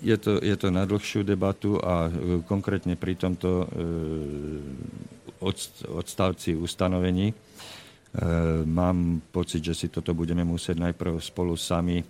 je 0.00 0.16
to, 0.16 0.40
je 0.40 0.56
to 0.56 0.72
na 0.72 0.88
dlhšiu 0.88 1.28
debatu 1.28 1.76
a 1.76 2.08
e, 2.08 2.40
konkrétne 2.48 2.96
pri 2.96 3.20
tomto 3.20 3.68
e, 3.68 3.76
odstavci 5.92 6.56
ustanovení 6.56 7.49
mám 8.66 9.22
pocit, 9.30 9.62
že 9.62 9.74
si 9.74 9.86
toto 9.86 10.10
budeme 10.18 10.42
musieť 10.42 10.82
najprv 10.82 11.22
spolu 11.22 11.54
sami 11.54 12.02
eh, 12.02 12.06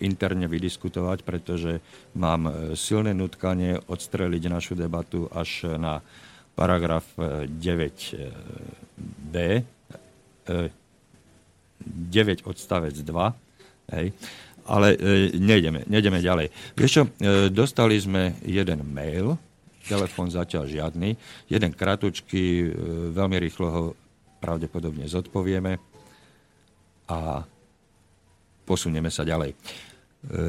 interne 0.00 0.48
vydiskutovať, 0.48 1.28
pretože 1.28 1.84
mám 2.16 2.48
eh, 2.48 2.72
silné 2.72 3.12
nutkanie 3.12 3.76
odstreliť 3.84 4.42
našu 4.48 4.72
debatu 4.72 5.28
až 5.28 5.76
na 5.76 6.00
paragraf 6.52 7.08
9b, 7.16 9.64
9 10.44 12.44
odstavec 12.44 12.92
2, 12.92 13.08
hej. 13.96 14.12
ale 14.68 14.88
nejdeme, 15.32 15.88
nejdeme 15.88 16.20
ďalej. 16.20 16.52
Vieš 16.76 16.92
čo, 16.92 17.08
dostali 17.48 17.96
sme 17.96 18.36
jeden 18.44 18.84
mail, 18.84 19.40
telefón 19.88 20.28
zatiaľ 20.28 20.68
žiadny, 20.68 21.16
jeden 21.48 21.72
kratučký, 21.72 22.68
veľmi 23.16 23.40
rýchlo 23.40 23.68
ho 23.72 23.96
pravdepodobne 24.42 25.06
zodpovieme 25.06 25.78
a 27.06 27.46
posunieme 28.66 29.14
sa 29.14 29.22
ďalej. 29.22 29.54
E, 29.54 29.56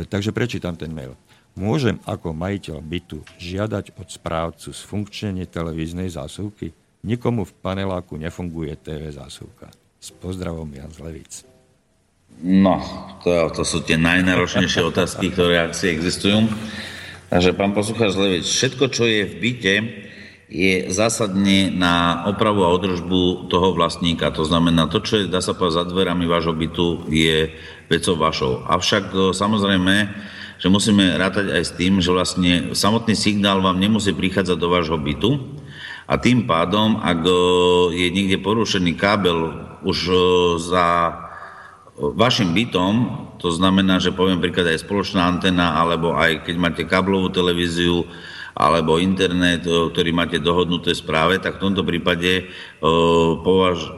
takže 0.09 0.33
prečítam 0.33 0.73
ten 0.73 0.89
mail. 0.89 1.13
Môžem 1.53 2.01
ako 2.09 2.33
majiteľ 2.33 2.81
bytu 2.81 3.21
žiadať 3.37 3.93
od 4.01 4.07
správcu 4.09 4.73
sfunkčenie 4.73 5.45
televíznej 5.45 6.09
zásuvky? 6.09 6.73
Nikomu 7.05 7.45
v 7.45 7.53
paneláku 7.61 8.17
nefunguje 8.17 8.73
TV 8.81 9.13
zásuvka. 9.13 9.69
S 10.01 10.09
pozdravom 10.09 10.65
Jan 10.73 10.89
Zlevic. 10.89 11.45
No, 12.41 12.81
to, 13.21 13.53
to 13.53 13.61
sú 13.61 13.85
tie 13.85 14.01
najnáročnejšie 14.01 14.81
otázky, 14.81 15.29
ktoré 15.29 15.69
asi 15.69 15.93
existujú. 15.93 16.49
Takže 17.29 17.53
pán 17.53 17.77
poslucháč 17.77 18.17
Zlevic, 18.17 18.45
všetko, 18.49 18.85
čo 18.89 19.05
je 19.05 19.21
v 19.29 19.33
byte, 19.37 19.73
je 20.53 20.93
zásadne 20.93 21.73
na 21.73 22.29
opravu 22.29 22.61
a 22.61 22.69
održbu 22.69 23.49
toho 23.49 23.73
vlastníka. 23.73 24.29
To 24.37 24.45
znamená, 24.45 24.85
to, 24.85 25.01
čo 25.01 25.25
je, 25.25 25.25
dá 25.25 25.41
sa 25.41 25.57
povedať, 25.57 25.81
za 25.81 25.89
dverami 25.89 26.29
vášho 26.29 26.53
bytu, 26.53 27.09
je 27.09 27.49
vecou 27.89 28.13
vašou. 28.13 28.61
Avšak 28.69 29.05
e, 29.09 29.17
samozrejme, 29.33 29.95
že 30.61 30.67
musíme 30.69 31.17
rátať 31.17 31.49
aj 31.49 31.63
s 31.65 31.73
tým, 31.73 31.97
že 31.97 32.13
vlastne 32.13 32.77
samotný 32.77 33.17
signál 33.17 33.65
vám 33.65 33.81
nemusí 33.81 34.13
prichádzať 34.13 34.57
do 34.61 34.69
vášho 34.69 35.01
bytu 35.01 35.41
a 36.05 36.21
tým 36.21 36.45
pádom, 36.45 37.01
ak 37.01 37.25
e, 37.25 37.33
je 37.97 38.07
niekde 38.13 38.37
porušený 38.45 38.93
kábel 38.93 39.57
už 39.81 39.97
e, 40.05 40.15
za 40.61 41.17
vašim 41.97 42.53
bytom, 42.53 42.93
to 43.41 43.49
znamená, 43.49 43.97
že 43.97 44.13
poviem 44.13 44.37
príklad 44.37 44.69
aj 44.69 44.85
spoločná 44.85 45.25
antena, 45.25 45.81
alebo 45.81 46.13
aj 46.13 46.45
keď 46.45 46.55
máte 46.61 46.83
káblovú 46.85 47.33
televíziu, 47.33 48.05
alebo 48.53 49.01
internet, 49.01 49.65
ktorý 49.65 50.13
máte 50.13 50.37
dohodnuté 50.37 50.93
správe, 50.93 51.41
tak 51.41 51.57
v 51.57 51.63
tomto 51.69 51.81
prípade 51.81 52.49
považ, 53.41 53.89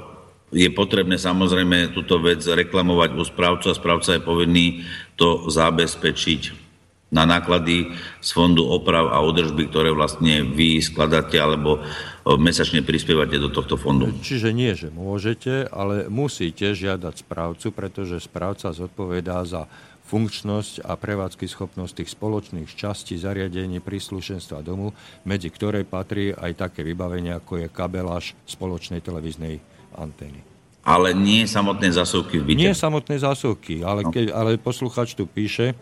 je 0.55 0.71
potrebné 0.71 1.19
samozrejme 1.19 1.91
túto 1.91 2.15
vec 2.23 2.39
reklamovať 2.39 3.09
u 3.19 3.23
správcu 3.27 3.67
a 3.67 3.75
správca 3.75 4.15
je 4.15 4.23
povinný 4.23 4.87
to 5.19 5.51
zabezpečiť 5.51 6.67
na 7.11 7.23
náklady 7.23 7.95
z 8.23 8.29
fondu 8.33 8.63
oprav 8.63 9.11
a 9.11 9.19
održby, 9.23 9.67
ktoré 9.71 9.91
vlastne 9.91 10.47
vy 10.47 10.79
skladáte 10.79 11.39
alebo 11.39 11.79
mesačne 12.25 12.81
prispievate 12.81 13.37
do 13.39 13.53
tohto 13.53 13.77
fondu. 13.77 14.09
Čiže 14.19 14.49
nie, 14.51 14.73
že 14.73 14.89
môžete, 14.91 15.69
ale 15.69 16.07
musíte 16.09 16.71
žiadať 16.73 17.23
správcu, 17.23 17.71
pretože 17.71 18.23
správca 18.23 18.73
zodpovedá 18.73 19.43
za 19.43 19.69
funkčnosť 20.05 20.85
a 20.85 20.93
prevádzky 20.93 21.49
schopnosť 21.49 22.05
tých 22.05 22.13
spoločných 22.13 22.69
častí 22.69 23.17
zariadení 23.17 23.81
príslušenstva 23.81 24.61
domu, 24.61 24.93
medzi 25.25 25.49
ktoré 25.49 25.81
patrí 25.81 26.29
aj 26.29 26.69
také 26.69 26.85
vybavenie, 26.85 27.33
ako 27.33 27.65
je 27.65 27.67
kabeláž 27.73 28.37
spoločnej 28.45 29.01
televíznej 29.01 29.57
antény. 29.97 30.45
Ale 30.85 31.17
nie 31.17 31.49
samotné 31.49 31.89
zásuvky 31.89 32.37
v 32.37 32.53
byte. 32.53 32.61
Nie 32.61 32.77
samotné 32.77 33.17
zásuvky, 33.17 33.81
ale, 33.81 34.05
no. 34.05 34.13
ke, 34.13 34.29
ale 34.29 34.61
posluchač 34.61 35.17
tu 35.17 35.25
píše, 35.25 35.73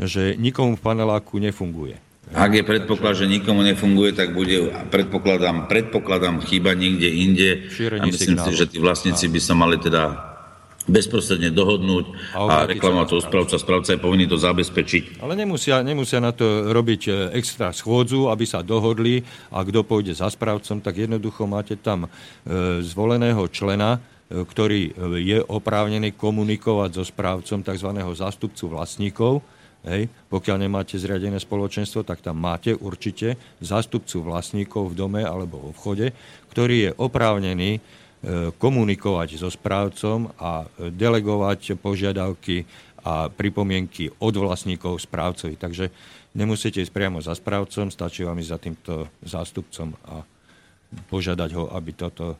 že 0.00 0.32
nikomu 0.40 0.80
v 0.80 0.82
paneláku 0.82 1.36
nefunguje. 1.36 2.00
Ak 2.30 2.54
je 2.54 2.62
predpoklad, 2.62 3.18
že 3.18 3.26
nikomu 3.26 3.66
nefunguje, 3.66 4.14
tak 4.14 4.30
bude, 4.32 4.70
predpokladám, 4.88 5.66
predpokladám 5.66 6.38
chyba 6.46 6.78
niekde 6.78 7.10
inde. 7.10 7.48
a 7.74 8.06
myslím 8.06 8.38
signálu. 8.38 8.46
si, 8.48 8.52
že 8.54 8.70
tí 8.70 8.78
vlastníci 8.78 9.26
by 9.26 9.40
sa 9.42 9.54
mali 9.58 9.82
teda 9.82 10.29
bezprostredne 10.90 11.54
dohodnúť 11.54 12.04
a, 12.34 12.38
a 12.44 12.56
reklamovať 12.66 13.06
to 13.08 13.22
správca. 13.22 13.54
Správca 13.56 13.94
je 13.94 14.02
povinný 14.02 14.26
to 14.26 14.36
zabezpečiť. 14.36 15.22
Ale 15.22 15.38
nemusia, 15.38 15.80
nemusia 15.86 16.18
na 16.18 16.34
to 16.34 16.74
robiť 16.74 17.02
e, 17.06 17.10
extra 17.38 17.70
schôdzu, 17.70 18.26
aby 18.26 18.44
sa 18.44 18.66
dohodli 18.66 19.22
a 19.54 19.62
kto 19.62 19.86
pôjde 19.86 20.18
za 20.18 20.26
správcom, 20.26 20.82
tak 20.82 20.98
jednoducho 20.98 21.46
máte 21.46 21.78
tam 21.78 22.04
e, 22.04 22.08
zvoleného 22.82 23.46
člena, 23.48 23.96
e, 23.96 24.42
ktorý 24.42 24.80
je 25.22 25.38
oprávnený 25.46 26.18
komunikovať 26.18 26.90
so 26.98 27.04
správcom 27.06 27.62
tzv. 27.62 27.90
zástupcu 28.18 28.64
vlastníkov. 28.66 29.46
Hej. 29.80 30.12
Pokiaľ 30.28 30.56
nemáte 30.60 31.00
zriadené 31.00 31.40
spoločenstvo, 31.40 32.04
tak 32.04 32.20
tam 32.20 32.36
máte 32.36 32.76
určite 32.76 33.40
zástupcu 33.64 34.20
vlastníkov 34.20 34.92
v 34.92 34.98
dome 34.98 35.22
alebo 35.24 35.56
v 35.56 35.68
obchode, 35.72 36.06
ktorý 36.52 36.76
je 36.84 36.90
oprávnený 37.00 37.80
komunikovať 38.60 39.40
so 39.40 39.48
správcom 39.48 40.28
a 40.36 40.68
delegovať 40.76 41.80
požiadavky 41.80 42.68
a 43.00 43.32
pripomienky 43.32 44.12
od 44.20 44.34
vlastníkov 44.36 45.00
správcovi. 45.00 45.56
Takže 45.56 45.88
nemusíte 46.36 46.84
ísť 46.84 46.92
priamo 46.92 47.24
za 47.24 47.32
správcom, 47.32 47.88
stačí 47.88 48.28
vám 48.28 48.36
ísť 48.36 48.52
za 48.52 48.58
týmto 48.60 48.92
zástupcom 49.24 49.96
a 50.04 50.20
požiadať 51.08 51.50
ho, 51.56 51.64
aby, 51.72 51.90
toto, 51.96 52.36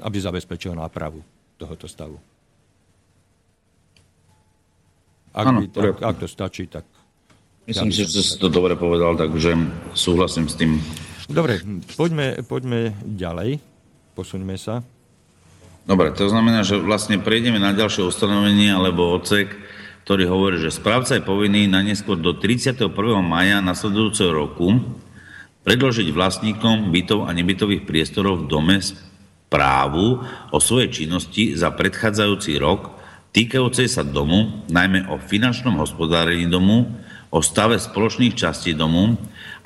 aby 0.00 0.16
zabezpečil 0.16 0.72
nápravu 0.72 1.20
tohoto 1.60 1.84
stavu. 1.84 2.16
Ak, 5.36 5.44
ano, 5.44 5.60
by, 5.60 5.66
ak, 5.76 5.98
ak 6.08 6.16
to 6.24 6.26
stačí, 6.30 6.64
tak... 6.72 6.88
Myslím 7.68 7.92
si, 7.92 8.08
že 8.08 8.24
si 8.24 8.40
to 8.40 8.48
dobre 8.48 8.80
povedal, 8.80 9.12
takže 9.12 9.52
súhlasím 9.92 10.48
s 10.48 10.56
tým. 10.56 10.80
Dobre, 11.28 11.60
poďme, 12.00 12.40
poďme 12.48 12.96
ďalej 13.04 13.60
posuňme 14.18 14.58
sa. 14.58 14.82
Dobre, 15.86 16.10
to 16.10 16.26
znamená, 16.26 16.66
že 16.66 16.74
vlastne 16.82 17.22
prejdeme 17.22 17.62
na 17.62 17.70
ďalšie 17.70 18.02
ustanovenie 18.02 18.74
alebo 18.74 19.14
odsek, 19.14 19.54
ktorý 20.02 20.26
hovorí, 20.26 20.58
že 20.58 20.74
správca 20.74 21.14
je 21.14 21.22
povinný 21.22 21.70
na 21.70 21.86
neskôr 21.86 22.18
do 22.18 22.34
31. 22.34 22.90
maja 23.22 23.62
nasledujúceho 23.62 24.34
roku 24.34 24.82
predložiť 25.62 26.10
vlastníkom 26.10 26.90
bytov 26.90 27.28
a 27.28 27.30
nebytových 27.30 27.86
priestorov 27.86 28.42
v 28.42 28.48
dome 28.50 28.76
správu 28.82 30.26
o 30.50 30.58
svojej 30.58 30.90
činnosti 30.90 31.54
za 31.54 31.70
predchádzajúci 31.70 32.58
rok 32.58 32.98
týkajúcej 33.30 33.86
sa 33.86 34.02
domu, 34.02 34.66
najmä 34.66 35.06
o 35.12 35.20
finančnom 35.22 35.78
hospodárení 35.78 36.48
domu, 36.50 36.90
o 37.28 37.44
stave 37.44 37.76
spoločných 37.76 38.34
častí 38.34 38.72
domu 38.72 39.14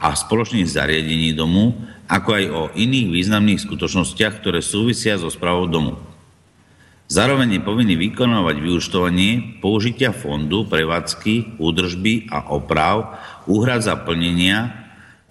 a 0.02 0.12
spoločných 0.12 0.66
zariadení 0.66 1.32
domu, 1.38 1.78
ako 2.08 2.28
aj 2.34 2.44
o 2.50 2.62
iných 2.74 3.08
významných 3.10 3.62
skutočnostiach, 3.62 4.42
ktoré 4.42 4.64
súvisia 4.64 5.18
so 5.18 5.30
správou 5.30 5.70
domu. 5.70 5.98
Zároveň 7.12 7.60
je 7.60 7.66
povinný 7.66 7.94
vykonávať 8.00 8.56
vyučtovanie 8.64 9.60
použitia 9.60 10.16
fondu, 10.16 10.64
prevádzky, 10.64 11.60
údržby 11.60 12.32
a 12.32 12.48
oprav, 12.48 13.20
úhrad 13.44 13.84
za 13.84 14.00
plnenia, 14.00 14.72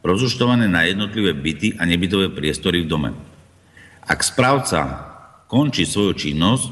rozúčtované 0.06 0.70
na 0.70 0.86
jednotlivé 0.86 1.34
byty 1.34 1.82
a 1.82 1.90
nebytové 1.90 2.30
priestory 2.30 2.86
v 2.86 2.90
dome. 2.90 3.10
Ak 4.06 4.22
správca 4.22 5.10
končí 5.50 5.90
svoju 5.90 6.14
činnosť, 6.14 6.70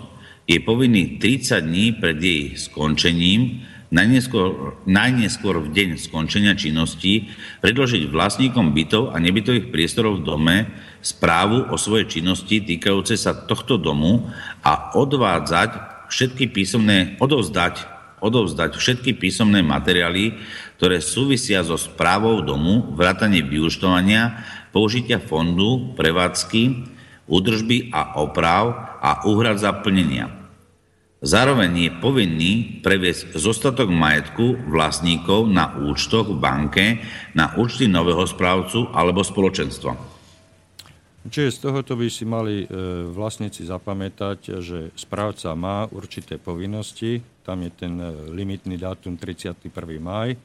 je 0.50 0.58
povinný 0.62 1.22
30 1.22 1.62
dní 1.62 1.86
pred 1.98 2.18
jej 2.18 2.58
skončením 2.58 3.66
najneskôr, 3.90 4.78
najneskôr 4.86 5.58
v 5.62 5.74
deň 5.74 5.90
skončenia 5.98 6.54
činnosti 6.54 7.30
predložiť 7.62 8.10
vlastníkom 8.10 8.74
bytov 8.74 9.14
a 9.14 9.18
nebytových 9.18 9.74
priestorov 9.74 10.22
v 10.22 10.26
dome 10.26 10.58
správu 11.02 11.74
o 11.74 11.76
svojej 11.76 12.20
činnosti 12.20 12.62
týkajúce 12.62 13.18
sa 13.18 13.34
tohto 13.34 13.82
domu 13.82 14.30
a 14.62 14.94
odvádzať 14.94 16.06
všetky 16.10 16.54
písomné, 16.54 17.18
odovzdať, 17.18 17.86
odovzdať 18.22 18.78
všetky 18.78 19.18
písomné 19.18 19.66
materiály, 19.66 20.38
ktoré 20.78 21.02
súvisia 21.02 21.66
so 21.66 21.78
správou 21.78 22.46
domu, 22.46 22.94
vrátanie 22.94 23.42
vyučtovania, 23.42 24.42
použitia 24.70 25.18
fondu, 25.18 25.98
prevádzky, 25.98 26.86
údržby 27.30 27.94
a 27.94 28.18
oprav 28.22 28.98
a 29.02 29.26
úhrad 29.30 29.62
za 29.62 29.74
plnenia. 29.74 30.39
Zároveň 31.20 31.72
je 31.76 31.92
povinný 32.00 32.54
previesť 32.80 33.36
zostatok 33.36 33.92
majetku 33.92 34.72
vlastníkov 34.72 35.52
na 35.52 35.76
účtoch 35.76 36.32
v 36.32 36.40
banke 36.40 36.86
na 37.36 37.52
účty 37.60 37.92
nového 37.92 38.24
správcu 38.24 38.88
alebo 38.96 39.20
spoločenstva. 39.20 40.00
Čiže 41.28 41.52
z 41.52 41.58
tohoto 41.60 42.00
by 42.00 42.08
si 42.08 42.24
mali 42.24 42.64
e, 42.64 42.68
vlastníci 43.12 43.68
zapamätať, 43.68 44.64
že 44.64 44.96
správca 44.96 45.52
má 45.60 45.84
určité 45.92 46.40
povinnosti, 46.40 47.20
tam 47.44 47.68
je 47.68 47.72
ten 47.76 48.00
e, 48.00 48.32
limitný 48.32 48.80
dátum 48.80 49.20
31. 49.20 49.68
maj 50.00 50.40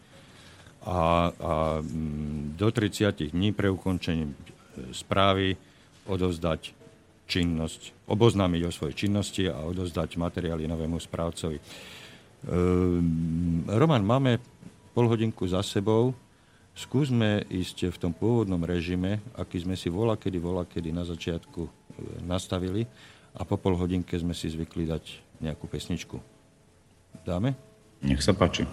a, 0.83 1.31
a 1.31 1.79
mm, 1.79 2.59
do 2.59 2.69
30 2.75 3.31
dní 3.31 3.55
pre 3.55 3.71
ukončenie 3.71 4.27
e, 4.27 4.35
správy 4.91 5.55
odovzdať 6.11 6.84
činnosť, 7.25 8.09
oboznámiť 8.09 8.63
o 8.69 8.75
svojej 8.75 9.07
činnosti 9.07 9.49
a 9.49 9.65
odovzdať 9.65 10.21
materiály 10.21 10.69
novému 10.69 11.01
správcovi. 11.01 11.57
Ehm, 11.57 13.65
Roman, 13.69 14.05
máme 14.05 14.41
pol 14.93 15.09
hodinku 15.09 15.49
za 15.49 15.65
sebou. 15.65 16.13
Skúsme 16.75 17.47
ísť 17.49 17.95
v 17.95 18.01
tom 18.01 18.13
pôvodnom 18.13 18.61
režime, 18.61 19.23
aký 19.39 19.63
sme 19.63 19.79
si 19.79 19.87
vola 19.87 20.19
kedy, 20.19 20.39
vola 20.43 20.67
kedy 20.67 20.91
na 20.91 21.07
začiatku 21.07 21.63
e, 21.63 21.71
nastavili 22.27 22.83
a 23.35 23.47
po 23.47 23.55
pol 23.55 23.79
hodinke 23.79 24.19
sme 24.19 24.35
si 24.35 24.51
zvykli 24.51 24.91
dať 24.91 25.05
nejakú 25.39 25.71
pesničku. 25.71 26.19
Dáme? 27.23 27.55
Nech 28.03 28.21
sa 28.21 28.35
páči. 28.35 28.67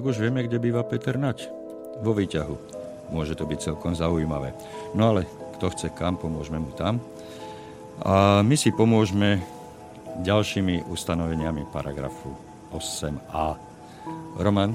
Tak 0.00 0.16
už 0.16 0.24
vieme, 0.24 0.40
kde 0.40 0.56
býva 0.56 0.80
Peter 0.80 1.20
Nať. 1.20 1.52
Vo 2.00 2.16
výťahu. 2.16 2.56
Môže 3.12 3.36
to 3.36 3.44
byť 3.44 3.58
celkom 3.68 3.92
zaujímavé. 3.92 4.56
No 4.96 5.12
ale 5.12 5.28
kto 5.60 5.68
chce 5.76 5.92
kam, 5.92 6.16
pomôžeme 6.16 6.56
mu 6.56 6.72
tam. 6.72 7.04
A 8.00 8.40
my 8.40 8.56
si 8.56 8.72
pomôžeme 8.72 9.44
ďalšími 10.24 10.88
ustanoveniami 10.88 11.68
paragrafu 11.68 12.32
8a. 12.72 13.60
Roman, 14.40 14.72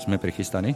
sme 0.00 0.16
prichystaní? 0.16 0.72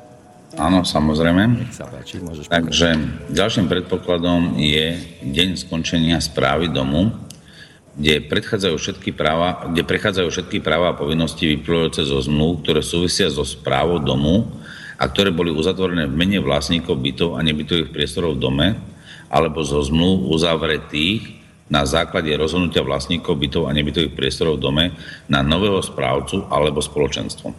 Áno, 0.61 0.85
samozrejme. 0.85 1.65
Nech 1.65 1.73
sa 1.73 1.89
páči, 1.89 2.21
môžeš 2.21 2.53
Takže 2.53 3.01
ďalším 3.33 3.65
predpokladom 3.65 4.61
je 4.61 4.93
deň 5.25 5.57
skončenia 5.57 6.21
správy 6.21 6.69
domu, 6.69 7.17
kde, 7.99 8.23
predchádzajú 8.31 8.77
všetky 8.79 9.11
práva, 9.11 9.67
kde 9.71 9.83
prechádzajú 9.83 10.29
všetky 10.31 10.59
práva 10.63 10.95
a 10.95 10.99
povinnosti 10.99 11.59
vyplývajúce 11.59 12.07
zo 12.07 12.23
zmluv, 12.23 12.63
ktoré 12.63 12.81
súvisia 12.87 13.27
so 13.27 13.43
správou 13.43 13.99
domu 13.99 14.47
a 15.01 15.09
ktoré 15.09 15.35
boli 15.35 15.51
uzatvorené 15.51 16.07
v 16.07 16.15
mene 16.15 16.39
vlastníkov 16.39 17.01
bytov 17.01 17.35
a 17.35 17.45
nebytových 17.45 17.91
priestorov 17.91 18.37
v 18.37 18.43
dome, 18.47 18.69
alebo 19.33 19.65
zo 19.67 19.81
zmluv 19.83 20.31
uzavretých 20.31 21.41
na 21.71 21.87
základe 21.87 22.35
rozhodnutia 22.35 22.83
vlastníkov 22.83 23.39
bytov 23.39 23.71
a 23.71 23.75
nebytových 23.75 24.15
priestorov 24.15 24.59
v 24.59 24.65
dome 24.67 24.85
na 25.31 25.41
nového 25.41 25.79
správcu 25.79 26.47
alebo 26.51 26.83
spoločenstvo. 26.83 27.55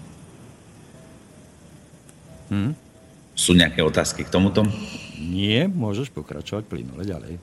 Hmm. 2.51 2.75
Sú 3.31 3.55
nejaké 3.55 3.79
otázky 3.79 4.27
k 4.27 4.33
tomuto? 4.35 4.67
Nie, 5.17 5.71
môžeš 5.71 6.11
pokračovať 6.11 6.67
plynule 6.67 7.07
ďalej. 7.07 7.39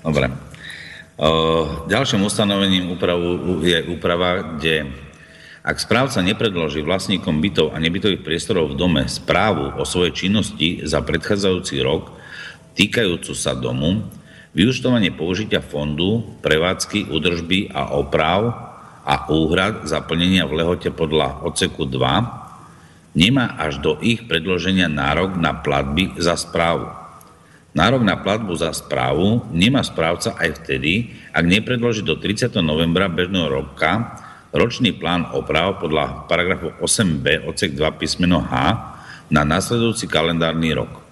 Dobre. 0.00 0.32
Ďalším 1.88 2.28
ustanovením 2.28 2.92
úpravu 2.92 3.64
je 3.64 3.88
úprava, 3.88 4.60
kde 4.60 4.92
Ak 5.66 5.82
správca 5.82 6.22
nepredloží 6.22 6.78
vlastníkom 6.84 7.42
bytov 7.42 7.74
a 7.74 7.82
nebytových 7.82 8.22
priestorov 8.22 8.70
v 8.70 8.78
dome 8.78 9.02
správu 9.10 9.74
o 9.80 9.82
svojej 9.82 10.14
činnosti 10.14 10.86
za 10.86 11.02
predchádzajúci 11.02 11.82
rok 11.82 12.14
týkajúcu 12.78 13.34
sa 13.34 13.56
domu, 13.56 14.06
vyučtovanie 14.54 15.10
použitia 15.10 15.64
fondu, 15.64 16.22
prevádzky, 16.44 17.10
údržby 17.10 17.74
a 17.74 17.98
oprav 17.98 18.54
a 19.02 19.26
úhrad 19.32 19.90
za 19.90 20.04
plnenia 20.06 20.46
v 20.46 20.62
lehote 20.62 20.94
podľa 20.94 21.42
odseku 21.48 21.88
2 21.88 23.18
nemá 23.18 23.56
až 23.58 23.80
do 23.80 23.96
ich 24.04 24.28
predloženia 24.28 24.86
nárok 24.92 25.34
na 25.34 25.56
platby 25.56 26.14
za 26.20 26.36
správu. 26.36 27.05
Nárok 27.76 28.08
na 28.08 28.16
platbu 28.16 28.56
za 28.56 28.72
správu 28.72 29.44
nemá 29.52 29.84
správca 29.84 30.32
aj 30.40 30.64
vtedy, 30.64 31.12
ak 31.28 31.44
nepredloží 31.44 32.00
do 32.00 32.16
30. 32.16 32.56
novembra 32.64 33.04
bežného 33.04 33.52
roka 33.52 34.16
ročný 34.48 34.96
plán 34.96 35.28
oprav 35.36 35.76
podľa 35.76 36.24
paragrafu 36.24 36.72
8b 36.80 37.44
odsek 37.44 37.76
2 37.76 38.00
písmeno 38.00 38.40
H 38.40 38.52
na 39.28 39.44
nasledujúci 39.44 40.08
kalendárny 40.08 40.72
rok. 40.72 41.04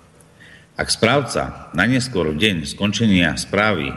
Ak 0.81 0.89
správca 0.89 1.69
najneskôr 1.77 2.33
v 2.33 2.41
deň 2.41 2.57
skončenia 2.65 3.37
správy 3.37 3.93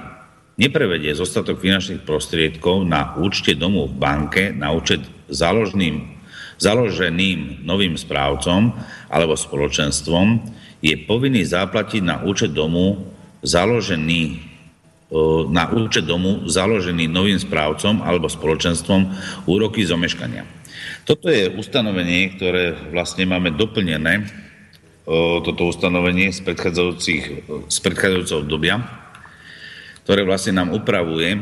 neprevedie 0.60 1.16
zostatok 1.16 1.64
finančných 1.64 2.04
prostriedkov 2.04 2.84
na 2.84 3.16
účte 3.16 3.56
domu 3.56 3.88
v 3.88 3.96
banke 3.96 4.52
na 4.52 4.76
účet 4.76 5.00
založeným, 5.32 6.20
založeným 6.60 7.64
novým 7.64 7.96
správcom 7.96 8.76
alebo 9.08 9.40
spoločenstvom, 9.40 10.60
je 10.82 10.96
povinný 11.08 11.44
zaplatiť 11.46 12.02
na 12.06 12.22
účet 12.24 12.54
domu 12.54 13.10
založený 13.42 14.56
na 15.48 15.72
účet 15.72 16.04
domu 16.04 16.44
založený 16.52 17.08
novým 17.08 17.40
správcom 17.40 18.04
alebo 18.04 18.28
spoločenstvom 18.28 19.08
úroky 19.48 19.88
z 19.88 19.96
omeškania. 19.96 20.44
Toto 21.08 21.32
je 21.32 21.48
ustanovenie, 21.48 22.36
ktoré 22.36 22.76
vlastne 22.92 23.24
máme 23.24 23.56
doplnené, 23.56 24.28
toto 25.48 25.72
ustanovenie 25.72 26.36
z, 26.36 26.44
predchádzajúcich, 26.44 27.24
z 27.72 27.78
predchádzajúceho 27.80 28.44
obdobia, 28.44 28.84
ktoré 30.04 30.28
vlastne 30.28 30.60
nám 30.60 30.76
upravuje 30.76 31.40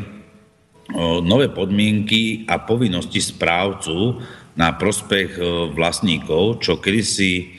nové 1.26 1.50
podmienky 1.50 2.46
a 2.46 2.62
povinnosti 2.62 3.18
správcu 3.18 4.22
na 4.54 4.78
prospech 4.78 5.42
vlastníkov, 5.74 6.62
čo 6.62 6.78
kedysi 6.78 7.55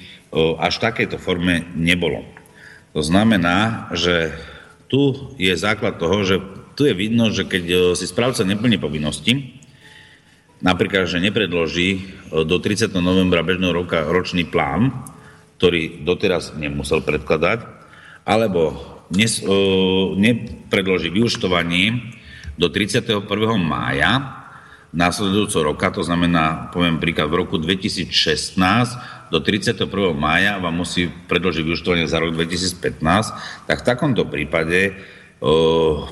až 0.61 0.79
takejto 0.79 1.17
forme 1.17 1.65
nebolo. 1.73 2.25
To 2.93 3.01
znamená, 3.01 3.89
že 3.97 4.37
tu 4.89 5.33
je 5.41 5.53
základ 5.57 5.97
toho, 5.97 6.23
že 6.25 6.37
tu 6.77 6.85
je 6.85 6.93
vidno, 6.93 7.33
že 7.33 7.49
keď 7.49 7.97
si 7.97 8.05
správca 8.05 8.45
neplní 8.45 8.77
povinnosti, 8.77 9.59
napríklad, 10.61 11.09
že 11.09 11.25
nepredloží 11.25 12.09
do 12.33 12.57
30. 12.61 12.93
novembra 13.01 13.45
bežného 13.45 13.73
roka 13.73 14.05
ročný 14.05 14.49
plán, 14.49 14.93
ktorý 15.57 16.05
doteraz 16.05 16.53
nemusel 16.57 17.01
predkladať, 17.01 17.65
alebo 18.25 18.77
nes, 19.13 19.41
nepredloží 20.17 21.09
vyučtovanie 21.13 22.13
do 22.57 22.69
31. 22.73 23.25
mája 23.61 24.45
následujúceho 24.97 25.61
roka, 25.61 25.93
to 25.93 26.01
znamená, 26.01 26.73
poviem 26.73 26.97
príklad, 26.97 27.29
v 27.29 27.45
roku 27.45 27.61
2016 27.61 28.57
do 29.29 29.39
31. 29.45 29.85
mája 30.17 30.57
vám 30.57 30.73
musí 30.73 31.13
predložiť 31.29 31.63
vyučtovanie 31.63 32.09
za 32.09 32.17
rok 32.17 32.33
2015, 32.33 33.69
tak 33.69 33.85
v 33.85 33.87
takomto 33.87 34.25
prípade 34.25 34.97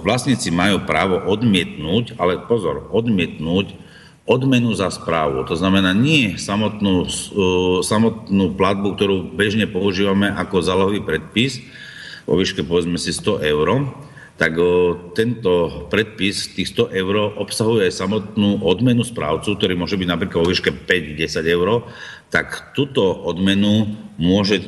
vlastníci 0.05 0.53
majú 0.53 0.85
právo 0.85 1.17
odmietnúť, 1.25 2.21
ale 2.21 2.45
pozor, 2.45 2.93
odmietnúť 2.93 3.81
odmenu 4.29 4.77
za 4.77 4.93
správu. 4.93 5.49
To 5.49 5.57
znamená 5.57 5.97
nie 5.97 6.37
samotnú, 6.37 7.09
samotnú 7.81 8.53
platbu, 8.53 9.01
ktorú 9.01 9.17
bežne 9.33 9.65
používame 9.65 10.29
ako 10.29 10.61
zálohový 10.61 11.01
predpis 11.01 11.65
vo 12.25 12.41
výške 12.41 12.65
povedzme 12.65 12.97
si 12.97 13.13
100 13.13 13.45
eur, 13.45 13.69
tak 14.35 14.59
tento 15.15 15.87
predpis 15.87 16.51
tých 16.59 16.75
100 16.75 16.91
eur 16.91 17.39
obsahuje 17.39 17.87
aj 17.87 17.99
samotnú 18.03 18.67
odmenu 18.67 19.07
správcu, 19.07 19.55
ktorý 19.55 19.79
môže 19.79 19.95
byť 19.95 20.09
napríklad 20.11 20.43
vo 20.43 20.51
výške 20.51 20.75
5-10 20.75 21.47
eur, 21.47 21.87
tak 22.35 22.75
túto 22.75 23.03
odmenu 23.03 23.95
môže 24.19 24.67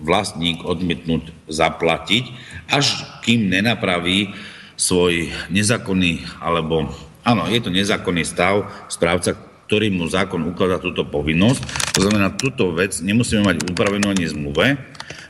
vlastník 0.00 0.64
odmietnúť 0.64 1.28
zaplatiť, 1.46 2.24
až 2.72 3.04
kým 3.20 3.52
nenapraví 3.52 4.32
svoj 4.80 5.28
nezákonný, 5.52 6.24
alebo 6.40 6.88
áno, 7.22 7.46
je 7.52 7.60
to 7.60 7.68
nezákonný 7.68 8.24
stav 8.24 8.66
správca, 8.88 9.36
ktorý 9.68 9.92
mu 9.92 10.08
zákon 10.08 10.40
ukladá 10.48 10.80
túto 10.80 11.04
povinnosť. 11.04 11.94
To 11.96 12.00
znamená, 12.08 12.32
túto 12.32 12.72
vec 12.72 12.96
nemusíme 13.04 13.44
mať 13.44 13.56
upravenú 13.68 14.08
ani 14.08 14.24
zmluve, 14.24 14.80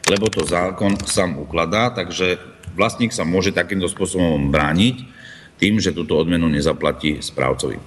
lebo 0.06 0.26
to 0.30 0.46
zákon 0.46 0.98
sám 1.02 1.38
ukladá, 1.38 1.90
takže 1.90 2.38
vlastník 2.74 3.12
sa 3.12 3.24
môže 3.24 3.52
takýmto 3.52 3.88
spôsobom 3.88 4.50
brániť 4.50 4.96
tým, 5.60 5.78
že 5.78 5.94
túto 5.94 6.18
odmenu 6.18 6.50
nezaplatí 6.50 7.22
správcovi. 7.22 7.78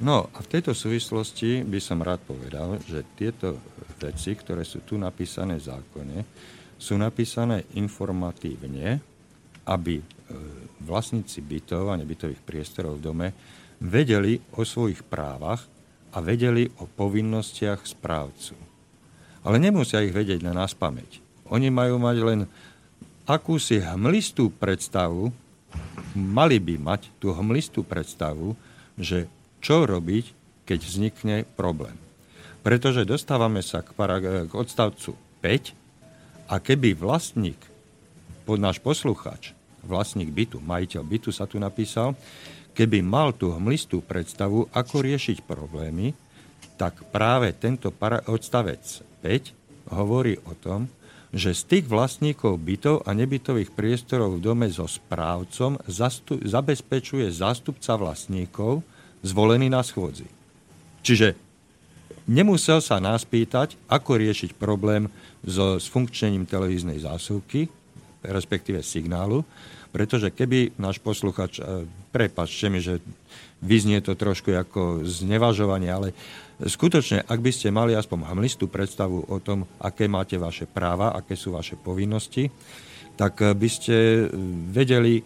No 0.00 0.32
a 0.32 0.38
v 0.40 0.48
tejto 0.48 0.72
súvislosti 0.72 1.60
by 1.60 1.76
som 1.76 2.00
rád 2.00 2.24
povedal, 2.24 2.80
že 2.88 3.04
tieto 3.20 3.60
veci, 4.00 4.32
ktoré 4.32 4.64
sú 4.64 4.80
tu 4.80 4.96
napísané 4.96 5.60
v 5.60 5.66
zákone, 5.68 6.18
sú 6.80 6.96
napísané 6.96 7.68
informatívne, 7.76 8.96
aby 9.68 10.00
e, 10.00 10.04
vlastníci 10.80 11.44
bytov 11.44 11.92
a 11.92 12.00
nebytových 12.00 12.40
priestorov 12.40 12.96
v 12.96 13.04
dome 13.04 13.28
vedeli 13.84 14.40
o 14.56 14.64
svojich 14.64 15.04
právach 15.04 15.68
a 16.16 16.24
vedeli 16.24 16.64
o 16.80 16.88
povinnostiach 16.88 17.84
správcu. 17.84 18.56
Ale 19.44 19.60
nemusia 19.60 20.00
ich 20.00 20.16
vedieť 20.16 20.40
na 20.40 20.56
nás 20.56 20.72
pamäť. 20.72 21.20
Oni 21.52 21.68
majú 21.68 22.00
mať 22.00 22.16
len 22.24 22.40
akúsi 23.30 23.78
hmlistú 23.78 24.50
predstavu, 24.50 25.30
mali 26.18 26.58
by 26.58 26.74
mať 26.82 27.14
tú 27.22 27.30
hmlistú 27.30 27.86
predstavu, 27.86 28.58
že 28.98 29.30
čo 29.62 29.86
robiť, 29.86 30.34
keď 30.66 30.78
vznikne 30.82 31.36
problém. 31.54 31.94
Pretože 32.60 33.08
dostávame 33.08 33.62
sa 33.62 33.80
k, 33.80 33.94
parag- 33.94 34.50
k 34.50 34.52
odstavcu 34.52 35.16
5 35.40 36.50
a 36.50 36.58
keby 36.58 36.98
vlastník, 36.98 37.58
náš 38.50 38.82
posluchač, 38.82 39.54
vlastník 39.86 40.34
bytu, 40.34 40.58
majiteľ 40.58 41.02
bytu 41.06 41.30
sa 41.30 41.46
tu 41.46 41.62
napísal, 41.62 42.18
keby 42.74 42.98
mal 42.98 43.30
tú 43.30 43.54
hmlistú 43.54 44.02
predstavu, 44.02 44.66
ako 44.74 45.06
riešiť 45.06 45.46
problémy, 45.46 46.12
tak 46.74 46.98
práve 47.14 47.54
tento 47.54 47.94
para- 47.94 48.26
odstavec 48.26 48.82
5 49.22 49.94
hovorí 49.94 50.34
o 50.42 50.52
tom, 50.58 50.90
že 51.30 51.54
z 51.54 51.62
tých 51.66 51.86
vlastníkov 51.86 52.58
bytov 52.58 53.06
a 53.06 53.14
nebytových 53.14 53.70
priestorov 53.70 54.38
v 54.38 54.44
dome 54.50 54.66
so 54.66 54.90
správcom 54.90 55.78
zastu- 55.86 56.42
zabezpečuje 56.42 57.30
zástupca 57.30 57.94
vlastníkov 57.94 58.82
zvolený 59.22 59.70
na 59.70 59.86
schôdzi. 59.86 60.26
Čiže 61.06 61.38
nemusel 62.26 62.82
sa 62.82 62.98
nás 62.98 63.22
pýtať, 63.22 63.78
ako 63.86 64.18
riešiť 64.18 64.58
problém 64.58 65.06
so, 65.46 65.78
funkčením 65.78 66.50
televíznej 66.50 66.98
zásuvky, 66.98 67.70
respektíve 68.26 68.82
signálu, 68.84 69.46
pretože 69.90 70.30
keby 70.30 70.76
náš 70.76 70.98
posluchač, 71.02 71.58
e, 71.58 71.86
prepačte 72.12 72.66
mi, 72.70 72.82
že 72.82 73.00
vyznie 73.62 74.02
to 74.02 74.14
trošku 74.14 74.54
ako 74.54 75.02
znevažovanie, 75.06 75.90
ale 75.90 76.08
skutočne, 76.66 77.24
ak 77.24 77.40
by 77.40 77.50
ste 77.54 77.72
mali 77.72 77.96
aspoň 77.96 78.28
hamlistú 78.28 78.68
predstavu 78.68 79.24
o 79.28 79.36
tom, 79.40 79.64
aké 79.80 80.08
máte 80.10 80.36
vaše 80.36 80.68
práva, 80.68 81.16
aké 81.16 81.36
sú 81.36 81.56
vaše 81.56 81.80
povinnosti, 81.80 82.48
tak 83.16 83.40
by 83.40 83.68
ste 83.68 84.28
vedeli 84.72 85.20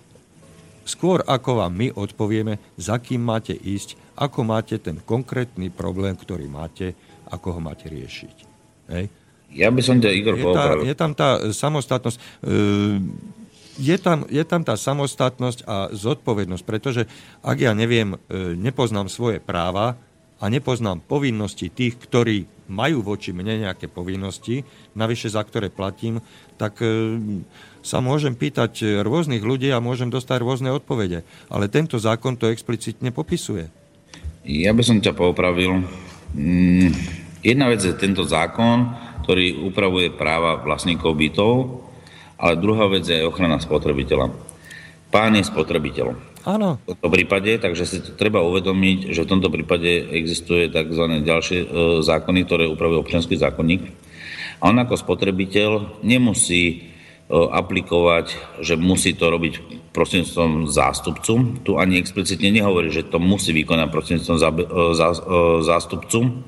skôr 0.84 1.24
ako 1.24 1.64
vám 1.64 1.72
my 1.74 1.88
odpovieme, 1.96 2.76
za 2.76 3.00
kým 3.00 3.24
máte 3.24 3.56
ísť, 3.56 4.18
ako 4.20 4.46
máte 4.46 4.78
ten 4.78 5.00
konkrétny 5.00 5.72
problém, 5.72 6.14
ktorý 6.14 6.46
máte, 6.46 6.94
ako 7.32 7.58
ho 7.58 7.60
máte 7.62 7.88
riešiť. 7.88 8.36
Hej? 8.92 9.04
Ja 9.54 9.70
by 9.70 9.82
som 9.82 10.02
ťa, 10.02 10.10
Igor, 10.10 10.34
je, 10.34 10.44
tá, 10.50 10.66
je 10.82 10.94
tam 10.94 11.12
tá 11.14 11.28
samostatnosť. 11.54 12.18
E, 12.18 12.22
je 13.74 13.96
tam, 13.98 14.26
je 14.30 14.44
tam 14.46 14.62
tá 14.62 14.74
samostatnosť 14.78 15.66
a 15.66 15.90
zodpovednosť, 15.90 16.62
pretože 16.62 17.02
ak 17.42 17.58
ja 17.58 17.74
neviem, 17.74 18.14
nepoznám 18.54 19.10
svoje 19.10 19.42
práva 19.42 19.98
a 20.40 20.44
nepoznám 20.50 21.04
povinnosti 21.04 21.70
tých, 21.70 21.98
ktorí 21.98 22.46
majú 22.68 23.04
voči 23.04 23.30
mne 23.30 23.68
nejaké 23.68 23.92
povinnosti, 23.92 24.64
navyše 24.96 25.28
za 25.28 25.44
ktoré 25.44 25.68
platím, 25.68 26.24
tak 26.56 26.80
e, 26.80 27.20
sa 27.84 28.00
môžem 28.00 28.32
pýtať 28.32 29.04
rôznych 29.04 29.44
ľudí 29.44 29.68
a 29.68 29.84
môžem 29.84 30.08
dostať 30.08 30.40
rôzne 30.40 30.70
odpovede. 30.72 31.22
Ale 31.52 31.68
tento 31.68 32.00
zákon 32.00 32.40
to 32.40 32.48
explicitne 32.48 33.12
popisuje. 33.12 33.68
Ja 34.44 34.72
by 34.72 34.82
som 34.84 35.00
ťa 35.00 35.12
poupravil. 35.12 35.84
Mm, 36.32 36.92
jedna 37.44 37.68
vec 37.68 37.84
je 37.84 37.92
tento 37.96 38.24
zákon, 38.24 38.92
ktorý 39.24 39.64
upravuje 39.64 40.12
práva 40.12 40.60
vlastníkov 40.60 41.16
bytov, 41.16 41.52
ale 42.36 42.60
druhá 42.60 42.88
vec 42.92 43.08
je 43.08 43.24
ochrana 43.24 43.56
spotrebiteľa. 43.56 44.32
pán 45.08 45.38
je 45.38 45.46
spotrebiteľom. 45.46 46.33
Áno. 46.44 46.76
V 46.84 46.92
tomto 46.92 47.08
prípade, 47.08 47.56
takže 47.56 47.84
si 47.88 47.98
treba 48.20 48.44
uvedomiť, 48.44 49.16
že 49.16 49.24
v 49.24 49.30
tomto 49.32 49.48
prípade 49.48 49.88
existuje 50.12 50.68
tzv. 50.68 51.04
ďalšie 51.24 51.58
e, 51.64 51.66
zákony, 52.04 52.40
ktoré 52.44 52.64
upravuje 52.68 53.00
občianský 53.00 53.40
zákonník. 53.40 53.82
A 54.60 54.68
on 54.68 54.76
ako 54.76 55.00
spotrebiteľ 55.00 56.04
nemusí 56.04 56.64
e, 56.68 56.76
aplikovať, 57.32 58.60
že 58.60 58.76
musí 58.76 59.16
to 59.16 59.32
robiť 59.32 59.88
prostredníctvom 59.96 60.68
zástupcu. 60.68 61.64
Tu 61.64 61.72
ani 61.80 61.96
explicitne 61.96 62.52
nehovorí, 62.52 62.92
že 62.92 63.08
to 63.08 63.16
musí 63.16 63.56
vykonať 63.56 63.88
prostredníctvom 63.88 64.36
e, 64.36 64.64
zástupcu 65.64 66.44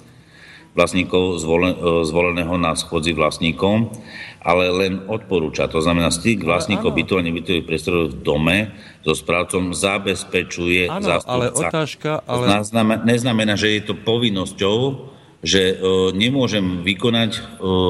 vlastníkov 0.77 1.41
zvoleného 2.05 2.55
na 2.61 2.77
schodzi 2.77 3.17
vlastníkov 3.17 3.97
ale 4.47 4.71
len 4.71 4.93
odporúča. 5.11 5.67
To 5.75 5.83
znamená, 5.83 6.15
styk 6.15 6.47
vlastníkov 6.47 6.95
bytov 6.95 7.19
a 7.19 7.27
nebytových 7.27 7.67
priestorov 7.67 8.15
v 8.15 8.17
dome 8.23 8.59
so 9.03 9.11
správcom 9.11 9.75
zabezpečuje 9.75 10.87
Áno, 10.87 11.03
zástupca. 11.03 11.35
ale 11.35 11.47
otázka... 11.51 12.11
Ale... 12.23 12.63
Neznamená, 12.63 13.03
neznamená, 13.03 13.53
že 13.59 13.75
je 13.75 13.91
to 13.91 13.99
povinnosťou, 13.99 14.79
že 15.43 15.75
e, 15.75 16.15
nemôžem 16.15 16.63
vykonať 16.87 17.31
e, 17.35 17.41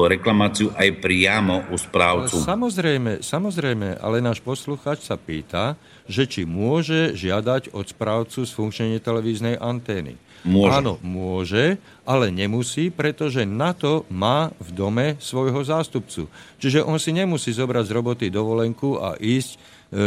reklamáciu 0.09 0.73
aj 0.73 0.97
priamo 0.97 1.69
u 1.69 1.77
správcu. 1.77 2.41
Samozrejme, 2.41 3.21
samozrejme, 3.21 4.01
ale 4.01 4.17
náš 4.25 4.41
posluchač 4.41 5.05
sa 5.05 5.13
pýta, 5.13 5.77
že 6.09 6.25
či 6.25 6.49
môže 6.49 7.13
žiadať 7.13 7.69
od 7.69 7.85
správcu 7.85 8.49
sfunkčnenie 8.49 8.97
televíznej 8.97 9.61
antény. 9.61 10.17
Môže. 10.45 10.71
Áno, 10.73 10.93
môže, 11.01 11.81
ale 12.05 12.29
nemusí, 12.29 12.93
pretože 12.93 13.43
na 13.43 13.73
to 13.73 14.05
má 14.11 14.53
v 14.61 14.69
dome 14.71 15.07
svojho 15.17 15.59
zástupcu. 15.65 16.29
Čiže 16.61 16.85
on 16.85 17.01
si 17.01 17.15
nemusí 17.15 17.49
zobrať 17.49 17.83
z 17.89 17.95
roboty 17.95 18.25
dovolenku 18.29 19.01
a 19.01 19.17
ísť 19.17 19.51
e, 19.53 19.57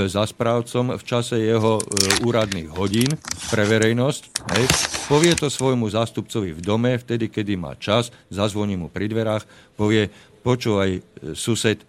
za 0.07 0.23
správcom 0.25 0.97
v 0.97 1.03
čase 1.03 1.41
jeho 1.41 1.81
e, 1.81 1.85
úradných 2.23 2.71
hodín 2.73 3.11
pre 3.51 3.67
verejnosť. 3.67 4.23
Hej. 4.55 4.65
Povie 5.11 5.35
to 5.35 5.51
svojmu 5.51 5.91
zástupcovi 5.91 6.55
v 6.55 6.61
dome, 6.63 6.95
vtedy, 6.95 7.27
kedy 7.27 7.59
má 7.59 7.75
čas, 7.75 8.15
zazvoní 8.31 8.79
mu 8.79 8.87
pri 8.87 9.11
dverách, 9.11 9.45
povie, 9.75 10.09
počúvaj, 10.47 10.91
e, 10.97 11.01
sused, 11.35 11.83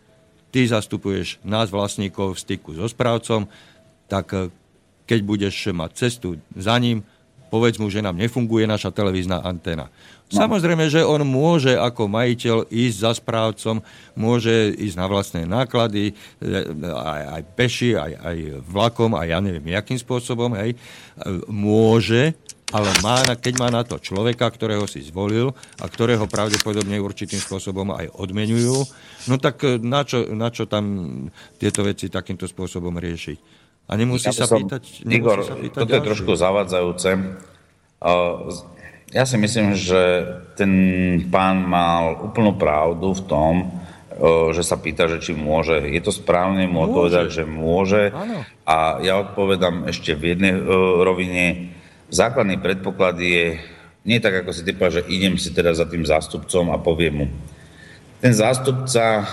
ty 0.52 0.68
zastupuješ 0.68 1.40
nás 1.48 1.72
vlastníkov 1.72 2.36
v 2.36 2.42
styku 2.44 2.76
so 2.76 2.84
správcom, 2.90 3.48
tak 4.12 4.28
e, 4.36 4.52
keď 5.08 5.20
budeš 5.24 5.56
mať 5.72 5.92
cestu 5.96 6.40
za 6.56 6.76
ním, 6.80 7.04
povedz 7.52 7.76
mu, 7.78 7.92
že 7.92 8.00
nám 8.00 8.16
nefunguje 8.16 8.64
naša 8.64 8.96
televízna 8.96 9.44
anténa. 9.44 9.92
No. 10.32 10.48
Samozrejme, 10.48 10.88
že 10.88 11.04
on 11.04 11.28
môže 11.28 11.76
ako 11.76 12.08
majiteľ 12.08 12.72
ísť 12.72 12.98
za 13.04 13.12
správcom, 13.20 13.84
môže 14.16 14.72
ísť 14.80 14.96
na 14.96 15.06
vlastné 15.12 15.42
náklady, 15.44 16.16
aj, 16.88 17.24
aj 17.36 17.42
peši, 17.60 18.00
aj, 18.00 18.12
aj 18.16 18.38
vlakom, 18.64 19.12
aj 19.12 19.28
ja 19.28 19.40
neviem, 19.44 19.76
jakým 19.76 20.00
spôsobom, 20.00 20.56
hej. 20.56 20.80
Môže, 21.52 22.32
ale 22.72 22.88
má, 23.04 23.20
keď 23.36 23.54
má 23.60 23.68
na 23.68 23.84
to 23.84 24.00
človeka, 24.00 24.48
ktorého 24.48 24.88
si 24.88 25.04
zvolil 25.04 25.52
a 25.84 25.86
ktorého 25.92 26.24
pravdepodobne 26.32 26.96
určitým 27.04 27.44
spôsobom 27.44 27.92
aj 27.92 28.08
odmenujú, 28.16 28.88
no 29.28 29.36
tak 29.36 29.84
na 29.84 30.08
čo, 30.08 30.32
na 30.32 30.48
čo 30.48 30.64
tam 30.64 31.28
tieto 31.60 31.84
veci 31.84 32.08
takýmto 32.08 32.48
spôsobom 32.48 32.96
riešiť? 32.96 33.61
A 33.92 34.00
nemusí 34.00 34.32
ja 34.32 34.32
sa 34.32 34.48
som, 34.48 34.64
pýtať... 34.64 35.04
Nemusí 35.04 35.20
Igor, 35.20 35.38
sa 35.44 35.60
pýtať 35.60 35.84
toto 35.84 35.92
ďalší. 35.92 36.00
je 36.00 36.08
trošku 36.08 36.32
zavadzajúce. 36.40 37.10
Ja 39.12 39.24
si 39.28 39.36
myslím, 39.36 39.76
že 39.76 40.24
ten 40.56 40.72
pán 41.28 41.68
mal 41.68 42.24
úplnú 42.24 42.56
pravdu 42.56 43.12
v 43.12 43.24
tom, 43.28 43.54
že 44.56 44.64
sa 44.64 44.80
pýta, 44.80 45.12
že 45.12 45.20
či 45.20 45.36
môže. 45.36 45.76
Je 45.92 46.00
to 46.00 46.16
správne 46.16 46.64
mu 46.72 46.88
odpovedať, 46.88 47.28
že 47.28 47.44
môže. 47.44 48.16
Ano. 48.16 48.48
A 48.64 49.04
ja 49.04 49.20
odpovedám 49.20 49.92
ešte 49.92 50.16
v 50.16 50.36
jednej 50.36 50.56
rovine. 51.04 51.76
Základný 52.08 52.64
predpoklad 52.64 53.20
je, 53.20 53.60
nie 54.08 54.20
tak, 54.24 54.48
ako 54.48 54.56
si 54.56 54.64
typa, 54.64 54.88
že 54.88 55.04
idem 55.12 55.36
si 55.36 55.52
teda 55.52 55.76
za 55.76 55.84
tým 55.84 56.08
zástupcom 56.08 56.72
a 56.72 56.80
poviem 56.80 57.14
mu. 57.14 57.28
Ten 58.22 58.38
zástupca 58.38 59.26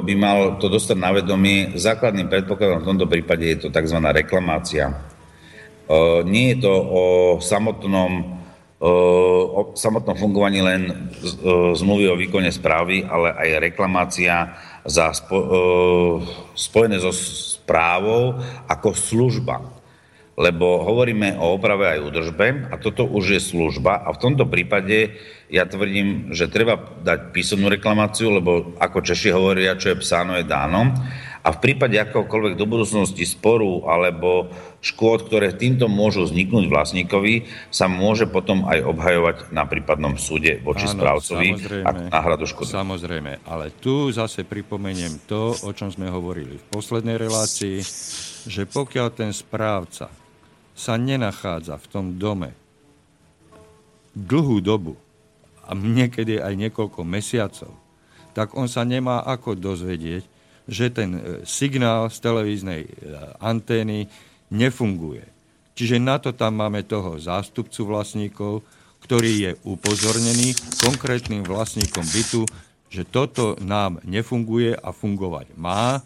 by 0.00 0.14
mal 0.16 0.56
to 0.56 0.72
dostať 0.72 0.96
na 0.96 1.12
vedomie. 1.12 1.76
Základným 1.76 2.32
predpokladom 2.32 2.80
v 2.80 2.88
tomto 2.88 3.04
prípade 3.04 3.44
je 3.44 3.56
to 3.60 3.68
tzv. 3.68 4.00
reklamácia. 4.00 4.88
Nie 6.24 6.56
je 6.56 6.64
to 6.64 6.72
o 6.72 7.02
samotnom, 7.44 8.40
o 8.80 9.76
samotnom 9.76 10.16
fungovaní 10.16 10.64
len 10.64 11.12
zmluvy 11.76 12.08
o 12.08 12.16
výkone 12.16 12.48
správy, 12.48 13.04
ale 13.04 13.36
aj 13.36 13.68
reklamácia 13.68 14.56
za 14.88 15.12
spo, 15.12 15.36
spojené 16.56 17.04
so 17.04 17.12
správou 17.12 18.40
ako 18.64 18.96
služba 18.96 19.81
lebo 20.32 20.80
hovoríme 20.80 21.36
o 21.36 21.52
oprave 21.52 21.92
aj 21.98 22.04
údržbe 22.08 22.72
a 22.72 22.80
toto 22.80 23.04
už 23.04 23.36
je 23.36 23.40
služba 23.40 24.00
a 24.00 24.16
v 24.16 24.20
tomto 24.20 24.48
prípade 24.48 25.20
ja 25.52 25.68
tvrdím, 25.68 26.32
že 26.32 26.48
treba 26.48 26.80
dať 26.80 27.36
písomnú 27.36 27.68
reklamáciu, 27.68 28.40
lebo 28.40 28.72
ako 28.80 29.04
Češi 29.04 29.28
hovoria, 29.36 29.76
čo 29.76 29.92
je 29.92 30.00
psáno, 30.00 30.40
je 30.40 30.48
dáno. 30.48 30.96
A 31.42 31.50
v 31.50 31.58
prípade 31.58 31.98
akokoľvek 31.98 32.54
do 32.54 32.70
budúcnosti 32.70 33.26
sporu 33.26 33.84
alebo 33.90 34.46
škôd, 34.78 35.26
ktoré 35.26 35.50
týmto 35.50 35.90
môžu 35.90 36.22
vzniknúť 36.22 36.70
vlastníkovi, 36.70 37.50
sa 37.68 37.90
môže 37.90 38.30
potom 38.30 38.62
aj 38.62 38.78
obhajovať 38.86 39.36
na 39.50 39.66
prípadnom 39.66 40.14
súde 40.22 40.62
voči 40.62 40.86
Áno, 40.86 40.94
správcovi 40.96 41.48
ako 41.82 42.00
náhradu 42.14 42.46
škody. 42.46 42.70
Samozrejme, 42.70 43.32
ale 43.42 43.74
tu 43.74 44.08
zase 44.14 44.46
pripomeniem 44.46 45.26
to, 45.26 45.50
o 45.66 45.70
čom 45.74 45.90
sme 45.90 46.06
hovorili 46.06 46.62
v 46.62 46.66
poslednej 46.70 47.18
relácii, 47.18 47.82
že 48.46 48.62
pokiaľ 48.70 49.06
ten 49.10 49.34
správca 49.34 50.21
sa 50.72 50.96
nenachádza 50.96 51.76
v 51.76 51.86
tom 51.88 52.06
dome 52.16 52.56
dlhú 54.12 54.60
dobu, 54.60 54.96
a 55.66 55.70
niekedy 55.72 56.42
aj 56.42 56.54
niekoľko 56.58 57.00
mesiacov, 57.06 57.72
tak 58.34 58.52
on 58.58 58.66
sa 58.66 58.82
nemá 58.82 59.22
ako 59.22 59.54
dozvedieť, 59.54 60.24
že 60.66 60.92
ten 60.92 61.10
e, 61.16 61.20
signál 61.46 62.08
z 62.08 62.18
televíznej 62.22 62.82
e, 62.86 62.90
antény 63.38 64.08
nefunguje. 64.52 65.24
Čiže 65.72 65.96
na 65.96 66.20
to 66.20 66.36
tam 66.36 66.60
máme 66.60 66.84
toho 66.84 67.16
zástupcu 67.16 67.88
vlastníkov, 67.88 68.60
ktorý 69.02 69.32
je 69.48 69.50
upozornený 69.66 70.54
konkrétnym 70.78 71.42
vlastníkom 71.42 72.04
bytu, 72.04 72.46
že 72.92 73.08
toto 73.08 73.56
nám 73.64 74.04
nefunguje 74.04 74.76
a 74.76 74.92
fungovať 74.92 75.56
má 75.56 76.04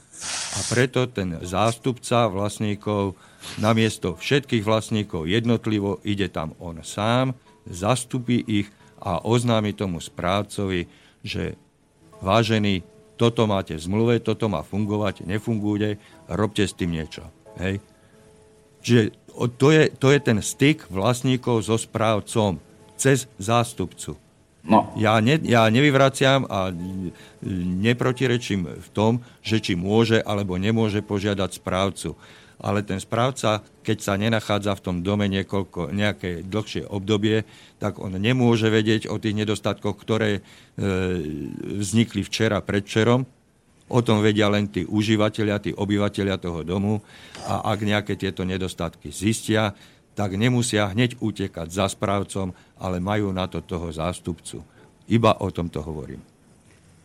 a 0.55 0.59
preto 0.71 1.11
ten 1.11 1.43
zástupca 1.43 2.31
vlastníkov 2.31 3.19
namiesto 3.59 4.15
všetkých 4.15 4.63
vlastníkov 4.63 5.27
jednotlivo 5.27 5.99
ide 6.07 6.31
tam 6.31 6.55
on 6.63 6.79
sám, 6.87 7.35
zastupí 7.67 8.39
ich 8.39 8.71
a 9.03 9.19
oznámi 9.19 9.75
tomu 9.75 9.99
správcovi, 9.99 10.87
že 11.27 11.59
vážený, 12.23 12.87
toto 13.19 13.51
máte 13.51 13.75
v 13.75 13.83
zmluve, 13.83 14.15
toto 14.23 14.47
má 14.47 14.63
fungovať, 14.63 15.27
nefunguje, 15.27 15.99
robte 16.31 16.63
s 16.63 16.77
tým 16.77 16.95
niečo. 16.95 17.27
Hej. 17.59 17.83
Čiže 18.87 19.03
to 19.59 19.69
je, 19.75 19.83
to 19.91 20.15
je 20.15 20.19
ten 20.23 20.39
styk 20.39 20.87
vlastníkov 20.87 21.67
so 21.67 21.75
správcom 21.75 22.63
cez 22.95 23.27
zástupcu. 23.37 24.17
No. 24.67 24.91
Ja, 24.99 25.23
ne, 25.23 25.39
ja 25.47 25.71
nevyvraciam 25.71 26.43
a 26.51 26.75
neprotirečím 27.47 28.83
v 28.83 28.89
tom, 28.91 29.23
že 29.39 29.63
či 29.63 29.79
môže 29.79 30.19
alebo 30.19 30.59
nemôže 30.59 31.07
požiadať 31.07 31.63
správcu. 31.63 32.19
Ale 32.57 32.81
ten 32.83 32.97
správca, 32.97 33.61
keď 33.85 33.99
sa 34.01 34.17
nenachádza 34.17 34.73
v 34.75 34.85
tom 34.85 34.97
dome 35.05 35.29
niekoľko, 35.29 35.93
nejaké 35.93 36.41
dlhšie 36.43 36.89
obdobie, 36.89 37.45
tak 37.77 38.01
on 38.01 38.17
nemôže 38.17 38.73
vedieť 38.73 39.13
o 39.13 39.21
tých 39.21 39.37
nedostatkoch, 39.37 39.93
ktoré 40.01 40.41
e, 40.41 40.43
vznikli 41.77 42.25
včera, 42.25 42.65
predvčerom. 42.65 43.29
O 43.87 44.01
tom 44.03 44.19
vedia 44.19 44.51
len 44.51 44.67
tí 44.67 44.83
užívateľia, 44.83 45.63
tí 45.63 45.71
obyvateľia 45.71 46.43
toho 46.43 46.67
domu. 46.67 47.05
A 47.47 47.71
ak 47.71 47.87
nejaké 47.87 48.19
tieto 48.19 48.43
nedostatky 48.43 49.15
zistia, 49.15 49.77
tak 50.17 50.41
nemusia 50.41 50.89
hneď 50.89 51.21
utekať 51.21 51.69
za 51.69 51.87
správcom, 51.93 52.57
ale 52.81 53.05
majú 53.05 53.37
na 53.37 53.45
to 53.45 53.61
toho 53.61 53.93
zástupcu. 53.93 54.65
Iba 55.07 55.37
o 55.45 55.53
tomto 55.53 55.85
hovorím. 55.85 56.25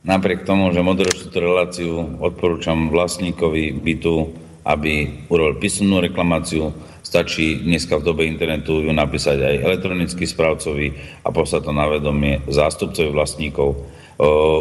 Napriek 0.01 0.47
tomu, 0.47 0.73
že 0.73 0.81
moderujem 0.81 1.29
túto 1.29 1.37
reláciu, 1.37 2.17
odporúčam 2.17 2.89
vlastníkovi 2.89 3.77
bytu, 3.77 4.33
aby 4.65 5.27
urobil 5.29 5.61
písomnú 5.61 6.01
reklamáciu. 6.01 6.73
Stačí 7.05 7.61
dneska 7.61 7.99
v 7.99 8.07
dobe 8.07 8.23
internetu 8.25 8.81
ju 8.81 8.89
napísať 8.89 9.37
aj 9.43 9.55
elektronicky 9.61 10.23
správcovi 10.25 10.95
a 11.21 11.29
poslať 11.29 11.69
to 11.69 11.71
na 11.75 11.85
vedomie 11.85 12.41
zástupcovi 12.49 13.13
vlastníkov 13.13 13.77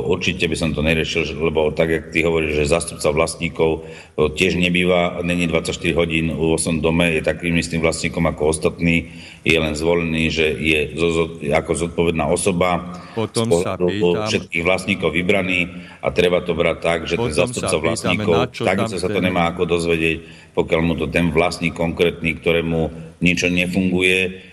Určite 0.06 0.48
by 0.48 0.56
som 0.56 0.70
to 0.72 0.80
neriešil, 0.80 1.36
lebo 1.36 1.68
tak, 1.74 1.88
jak 1.92 2.04
ty 2.14 2.24
hovoríš, 2.24 2.64
že 2.64 2.72
zastupca 2.72 3.12
vlastníkov 3.12 3.84
tiež 4.16 4.56
nebýva, 4.56 5.20
není 5.20 5.44
24 5.48 5.76
hodín 5.96 6.32
v 6.32 6.56
osom 6.56 6.80
dome, 6.80 7.12
je 7.12 7.20
takým 7.20 7.52
istým 7.60 7.84
vlastníkom 7.84 8.24
ako 8.24 8.56
ostatní, 8.56 9.12
je 9.44 9.56
len 9.60 9.76
zvolený, 9.76 10.32
že 10.32 10.48
je 10.56 10.96
ako 11.52 11.76
zodpovedná 11.76 12.24
osoba. 12.28 12.96
Potom 13.12 13.52
sa 13.60 13.76
pýtam, 13.76 14.32
všetkých 14.32 14.64
vlastníkov 14.64 15.12
vybraný 15.12 15.68
a 16.00 16.08
treba 16.08 16.40
to 16.40 16.56
brať 16.56 16.78
tak, 16.80 16.98
že 17.04 17.20
ten 17.20 17.32
zastupca 17.32 17.76
vlastníkov, 17.76 18.56
takisto 18.56 18.96
sa 18.96 19.12
to 19.12 19.20
nemá 19.20 19.52
ako 19.52 19.68
dozvedieť, 19.68 20.24
pokiaľ 20.56 20.80
mu 20.80 20.96
to 20.96 21.04
ten 21.04 21.28
vlastník 21.36 21.76
konkrétny, 21.76 22.32
ktorému 22.32 23.12
niečo 23.20 23.52
nefunguje, 23.52 24.48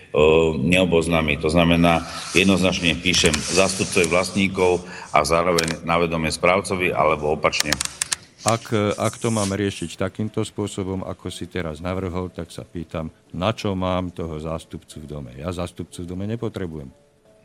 neoboznámi. 0.56 1.36
To 1.44 1.52
znamená, 1.52 2.06
jednoznačne 2.32 2.96
píšem 2.96 3.34
zastupcovi 3.34 4.08
vlastníkov 4.08 4.84
a 5.12 5.22
zároveň 5.24 5.84
na 5.84 6.00
vedomie 6.00 6.32
správcovi, 6.32 6.92
alebo 6.92 7.36
opačne. 7.36 7.72
Ak, 8.46 8.70
ak 8.94 9.14
to 9.18 9.34
mám 9.34 9.50
riešiť 9.50 9.98
takýmto 9.98 10.46
spôsobom, 10.46 11.02
ako 11.02 11.26
si 11.26 11.50
teraz 11.50 11.82
navrhol, 11.82 12.30
tak 12.30 12.54
sa 12.54 12.62
pýtam, 12.62 13.10
na 13.34 13.50
čo 13.50 13.74
mám 13.74 14.14
toho 14.14 14.38
zástupcu 14.38 15.02
v 15.02 15.06
dome. 15.10 15.30
Ja 15.34 15.50
zástupcu 15.50 16.06
v 16.06 16.06
dome 16.06 16.24
nepotrebujem. 16.30 16.88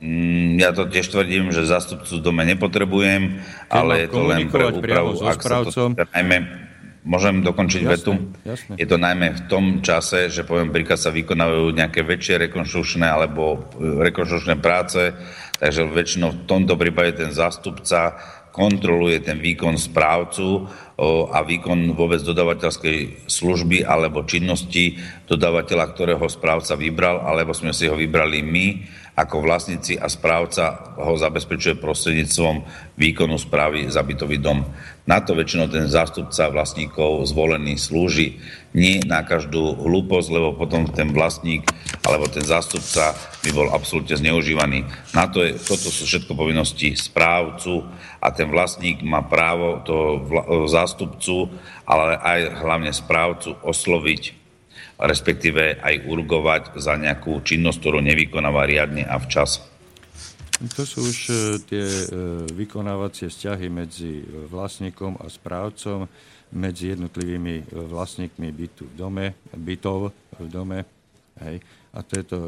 Mm, 0.03 0.61
ja 0.61 0.69
to 0.75 0.85
tiež 0.85 1.09
tvrdím, 1.09 1.49
že 1.49 1.65
zástupcu 1.65 2.19
v 2.19 2.21
dome 2.21 2.43
nepotrebujem, 2.45 3.39
Keď 3.39 3.73
ale 3.73 4.05
je 4.05 4.07
to 4.11 4.21
len 4.21 4.41
pre 4.51 4.63
úpravu, 4.69 5.17
so 5.17 5.25
ak 5.25 5.39
sa 5.41 5.63
to 5.65 5.95
najmä 5.95 6.37
Môžem 7.03 7.43
dokončiť 7.43 7.81
jasne, 7.83 7.91
vetu? 7.91 8.11
Jasne. 8.47 8.73
Je 8.79 8.87
to 8.87 8.95
najmä 8.95 9.35
v 9.35 9.41
tom 9.51 9.65
čase, 9.83 10.31
že 10.31 10.47
poviem 10.47 10.71
príklad 10.71 10.95
sa 10.95 11.11
vykonávajú 11.11 11.75
nejaké 11.75 11.99
väčšie 11.99 12.47
rekonštrukčné 12.47 13.03
alebo 13.03 13.67
e, 13.75 14.07
rekonštrukčné 14.07 14.55
práce, 14.63 15.11
takže 15.59 15.83
väčšinou 15.83 16.31
v 16.31 16.39
tomto 16.47 16.79
prípade 16.79 17.19
ten 17.19 17.35
zástupca 17.35 18.15
kontroluje 18.53 19.19
ten 19.19 19.41
výkon 19.41 19.75
správcu 19.75 20.69
a 21.01 21.41
výkon 21.41 21.97
vôbec 21.97 22.21
dodavateľskej 22.21 23.25
služby 23.25 23.81
alebo 23.81 24.29
činnosti 24.29 25.01
dodavateľa, 25.25 25.89
ktorého 25.89 26.25
správca 26.29 26.77
vybral, 26.77 27.25
alebo 27.25 27.49
sme 27.51 27.73
si 27.73 27.89
ho 27.89 27.97
vybrali 27.97 28.45
my 28.45 28.65
ako 29.13 29.45
vlastníci 29.45 29.97
a 30.01 30.09
správca 30.09 30.93
ho 30.97 31.13
zabezpečuje 31.13 31.77
prostredníctvom 31.77 32.65
výkonu 32.97 33.37
správy 33.37 33.85
za 33.89 34.01
bytový 34.01 34.41
dom. 34.41 34.65
Na 35.05 35.21
to 35.21 35.37
väčšinou 35.37 35.69
ten 35.69 35.85
zástupca 35.85 36.49
vlastníkov 36.49 37.21
zvolený 37.29 37.77
slúži. 37.77 38.41
Nie 38.73 39.05
na 39.05 39.21
každú 39.21 39.77
hlúposť, 39.77 40.27
lebo 40.33 40.57
potom 40.57 40.89
ten 40.89 41.13
vlastník 41.13 41.69
alebo 42.01 42.25
ten 42.25 42.41
zástupca 42.41 43.13
by 43.45 43.49
bol 43.53 43.69
absolútne 43.69 44.17
zneužívaný. 44.17 44.89
Na 45.13 45.29
to 45.29 45.45
je, 45.45 45.55
toto 45.61 45.93
sú 45.93 46.09
všetko 46.09 46.33
povinnosti 46.33 46.97
správcu 46.97 47.85
a 48.17 48.33
ten 48.33 48.49
vlastník 48.49 49.05
má 49.05 49.21
právo 49.21 49.85
toho 49.85 50.65
zástupcu, 50.65 51.53
ale 51.85 52.17
aj 52.17 52.39
hlavne 52.65 52.89
správcu 52.89 53.55
osloviť 53.61 54.43
respektíve 55.03 55.81
aj 55.81 56.05
urgovať 56.05 56.63
za 56.77 56.95
nejakú 56.95 57.41
činnosť, 57.41 57.77
ktorú 57.81 57.99
nevykonáva 57.99 58.63
riadne 58.63 59.03
a 59.03 59.19
včas. 59.19 59.65
To 60.79 60.87
sú 60.87 61.03
už 61.03 61.17
e, 61.27 61.33
tie 61.65 61.83
e, 61.83 62.05
vykonávacie 62.55 63.27
vzťahy 63.27 63.67
medzi 63.67 64.23
vlastníkom 64.47 65.19
a 65.19 65.27
správcom, 65.27 66.07
medzi 66.53 66.93
jednotlivými 66.93 67.55
e, 67.59 67.63
vlastníkmi 67.73 68.47
bytu 68.53 68.87
v 68.89 68.95
dome, 68.95 69.25
bytov 69.57 70.13
v 70.39 70.47
dome. 70.47 70.79
Hej. 71.41 71.59
A 71.93 72.01
to 72.01 72.13
je 72.17 72.25
to 72.25 72.39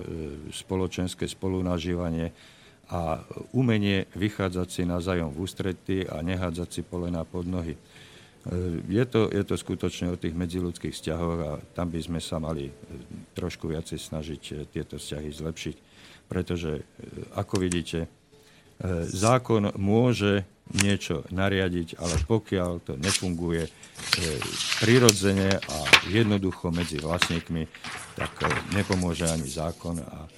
spoločenské 0.54 1.30
spolunažívanie 1.30 2.34
a 2.90 3.22
umenie 3.54 4.06
vychádzať 4.14 4.68
si 4.70 4.82
navzájom 4.86 5.34
v 5.34 5.42
ústrety 5.42 5.98
a 6.06 6.22
nehádzať 6.22 6.70
si 6.70 6.82
polena 6.86 7.26
pod 7.26 7.50
nohy. 7.50 7.74
Je 8.86 9.02
to, 9.10 9.34
je 9.34 9.42
to 9.42 9.58
skutočne 9.58 10.14
o 10.14 10.22
tých 10.22 10.38
medziludských 10.38 10.94
vzťahoch 10.94 11.40
a 11.42 11.52
tam 11.74 11.90
by 11.90 11.98
sme 11.98 12.22
sa 12.22 12.38
mali 12.38 12.70
e, 12.70 12.74
trošku 13.34 13.74
viacej 13.74 13.98
snažiť 13.98 14.42
e, 14.46 14.54
tieto 14.70 15.02
vzťahy 15.02 15.34
zlepšiť. 15.34 15.76
Pretože, 16.30 16.72
e, 16.78 16.84
ako 17.34 17.56
vidíte, 17.58 18.06
zákon 19.08 19.72
môže 19.80 20.44
niečo 20.78 21.24
nariadiť, 21.32 21.98
ale 21.98 22.22
pokiaľ 22.28 22.72
to 22.86 22.94
nefunguje 23.02 23.66
prirodzene 24.82 25.60
a 25.60 25.78
jednoducho 26.10 26.72
medzi 26.72 27.00
vlastníkmi, 27.00 27.68
tak 28.16 28.32
nepomôže 28.76 29.28
ani 29.28 29.48
zákon 29.48 30.00
a 30.00 30.30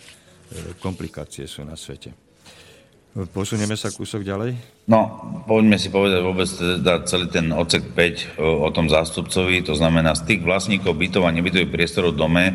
komplikácie 0.80 1.46
sú 1.46 1.68
na 1.68 1.76
svete. 1.76 2.28
Posunieme 3.18 3.74
sa 3.74 3.90
kúsok 3.90 4.22
ďalej? 4.22 4.54
No, 4.86 5.10
poďme 5.50 5.82
si 5.82 5.90
povedať 5.90 6.22
vôbec 6.22 6.46
teda 6.46 7.02
celý 7.10 7.26
ten 7.34 7.50
odsek 7.50 7.90
5 7.90 8.38
o, 8.38 8.62
o 8.62 8.70
tom 8.70 8.86
zástupcovi, 8.94 9.66
to 9.66 9.74
znamená 9.74 10.14
styk 10.14 10.46
vlastníkov 10.46 10.94
bytov 10.94 11.26
a 11.26 11.34
nebytových 11.34 11.74
priestorov 11.74 12.14
v 12.14 12.22
dome 12.22 12.46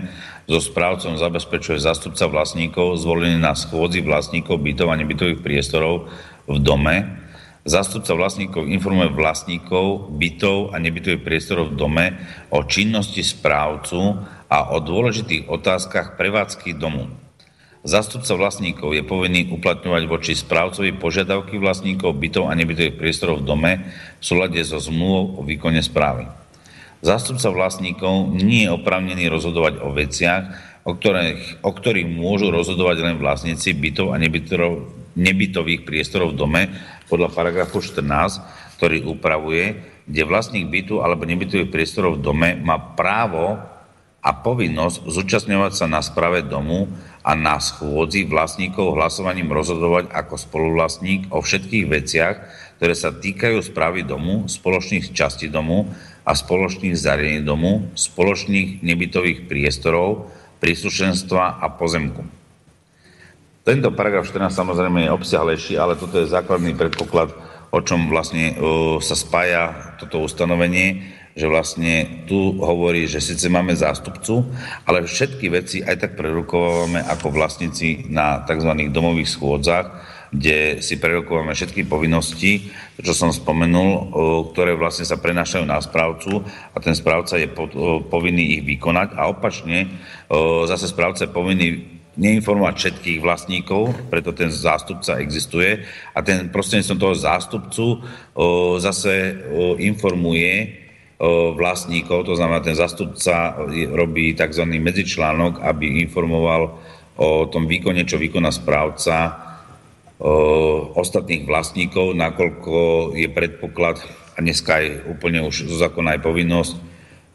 so 0.46 0.62
správcom 0.62 1.18
zabezpečuje 1.18 1.82
zástupca 1.82 2.30
vlastníkov 2.30 2.94
zvolený 3.02 3.42
na 3.42 3.58
schôdzi 3.58 4.06
vlastníkov 4.06 4.62
bytov 4.62 4.94
a 4.94 5.00
nebytových 5.02 5.42
priestorov 5.42 6.06
v 6.46 6.56
dome. 6.62 7.21
Zástupca 7.62 8.18
vlastníkov 8.18 8.66
informuje 8.66 9.14
vlastníkov 9.14 10.10
bytov 10.18 10.74
a 10.74 10.82
nebytových 10.82 11.22
priestorov 11.22 11.70
v 11.70 11.78
dome 11.78 12.06
o 12.50 12.66
činnosti 12.66 13.22
správcu 13.22 14.18
a 14.50 14.74
o 14.74 14.82
dôležitých 14.82 15.46
otázkach 15.46 16.18
prevádzky 16.18 16.74
domu. 16.74 17.06
Zastupca 17.86 18.34
vlastníkov 18.34 18.94
je 18.94 19.02
povinný 19.06 19.50
uplatňovať 19.54 20.02
voči 20.10 20.34
správcovi 20.34 20.94
požiadavky 20.98 21.58
vlastníkov 21.58 22.18
bytov 22.18 22.50
a 22.50 22.58
nebytových 22.58 22.98
priestorov 22.98 23.42
v 23.42 23.46
dome 23.46 23.72
v 24.18 24.22
súlade 24.22 24.58
so 24.62 24.78
zmluvou 24.82 25.38
o 25.38 25.40
výkone 25.46 25.82
správy. 25.82 26.26
Zástupca 27.02 27.50
vlastníkov 27.50 28.38
nie 28.38 28.66
je 28.66 28.74
oprávnený 28.74 29.26
rozhodovať 29.30 29.82
o 29.82 29.90
veciach, 29.90 30.54
o 30.82 30.94
ktorých, 30.94 31.62
o 31.62 31.70
ktorých 31.70 32.10
môžu 32.10 32.50
rozhodovať 32.50 33.02
len 33.02 33.16
vlastníci 33.18 33.74
bytov 33.74 34.14
a 34.14 34.18
nebytov, 34.18 35.01
nebytových 35.18 35.84
priestorov 35.84 36.34
v 36.34 36.38
dome 36.38 36.62
podľa 37.08 37.32
paragrafu 37.32 37.84
14, 37.84 38.76
ktorý 38.80 39.04
upravuje, 39.06 39.78
kde 40.08 40.22
vlastník 40.26 40.66
bytu 40.66 41.00
alebo 41.04 41.28
nebytových 41.28 41.70
priestorov 41.70 42.18
v 42.18 42.24
dome 42.24 42.48
má 42.58 42.80
právo 42.98 43.60
a 44.22 44.30
povinnosť 44.30 45.10
zúčastňovať 45.10 45.72
sa 45.74 45.86
na 45.90 45.98
sprave 45.98 46.46
domu 46.46 46.86
a 47.26 47.34
na 47.34 47.58
schôdzi 47.58 48.26
vlastníkov 48.26 48.94
hlasovaním 48.94 49.50
rozhodovať 49.50 50.14
ako 50.14 50.34
spoluvlastník 50.38 51.30
o 51.34 51.42
všetkých 51.42 51.86
veciach, 51.90 52.36
ktoré 52.78 52.94
sa 52.94 53.10
týkajú 53.14 53.62
správy 53.62 54.06
domu, 54.06 54.46
spoločných 54.46 55.10
častí 55.10 55.50
domu 55.50 55.90
a 56.22 56.34
spoločných 56.34 56.94
zariadení 56.94 57.42
domu, 57.42 57.90
spoločných 57.98 58.82
nebytových 58.82 59.50
priestorov, 59.50 60.30
príslušenstva 60.62 61.58
a 61.58 61.66
pozemku. 61.74 62.41
Tento 63.62 63.94
paragraf 63.94 64.26
14 64.26 64.50
samozrejme 64.50 65.06
je 65.06 65.14
obsiahlejší, 65.14 65.78
ale 65.78 65.94
toto 65.94 66.18
je 66.18 66.26
základný 66.26 66.74
predpoklad, 66.74 67.30
o 67.70 67.78
čom 67.78 68.10
vlastne 68.10 68.58
sa 68.98 69.14
spája 69.14 69.94
toto 70.02 70.18
ustanovenie 70.18 71.22
že 71.32 71.48
vlastne 71.48 72.28
tu 72.28 72.60
hovorí, 72.60 73.08
že 73.08 73.24
síce 73.24 73.48
máme 73.48 73.72
zástupcu, 73.72 74.44
ale 74.84 75.08
všetky 75.08 75.48
veci 75.48 75.80
aj 75.80 75.96
tak 76.04 76.12
prerukovávame 76.12 77.00
ako 77.08 77.32
vlastníci 77.32 78.12
na 78.12 78.44
tzv. 78.44 78.92
domových 78.92 79.32
schôdzach, 79.32 79.86
kde 80.28 80.84
si 80.84 81.00
prerokovávame 81.00 81.56
všetky 81.56 81.88
povinnosti, 81.88 82.68
čo 83.00 83.16
som 83.16 83.32
spomenul, 83.32 84.12
ktoré 84.52 84.76
vlastne 84.76 85.08
sa 85.08 85.16
prenášajú 85.16 85.64
na 85.64 85.80
správcu 85.80 86.44
a 86.72 86.76
ten 86.84 86.92
správca 86.92 87.40
je 87.40 87.48
povinný 88.08 88.60
ich 88.60 88.62
vykonať 88.68 89.16
a 89.16 89.32
opačne 89.32 89.88
zase 90.68 90.88
správca 90.88 91.24
je 91.24 91.32
povinný 91.32 91.68
neinformovať 92.12 92.74
všetkých 92.76 93.24
vlastníkov, 93.24 94.12
preto 94.12 94.36
ten 94.36 94.52
zástupca 94.52 95.16
existuje 95.16 95.80
a 96.12 96.20
ten 96.20 96.52
prostredníctvom 96.52 97.00
toho 97.00 97.14
zástupcu 97.16 97.84
zase 98.76 99.40
informuje 99.80 100.76
vlastníkov, 101.56 102.26
to 102.28 102.34
znamená, 102.34 102.60
ten 102.60 102.74
zastupca 102.74 103.54
robí 103.94 104.34
tzv. 104.34 104.64
medzičlánok, 104.66 105.62
aby 105.62 106.02
informoval 106.02 106.82
o 107.16 107.46
tom 107.46 107.64
výkone, 107.70 108.02
čo 108.04 108.18
vykoná 108.18 108.50
správca 108.50 109.38
ostatných 110.98 111.46
vlastníkov, 111.46 112.18
nakoľko 112.18 112.74
je 113.14 113.28
predpoklad, 113.30 114.02
a 114.34 114.38
dneska 114.40 114.80
je 114.80 115.00
úplne 115.12 115.44
už 115.44 115.68
zo 115.68 115.76
zákona 115.76 116.16
aj 116.16 116.24
povinnosť, 116.24 116.74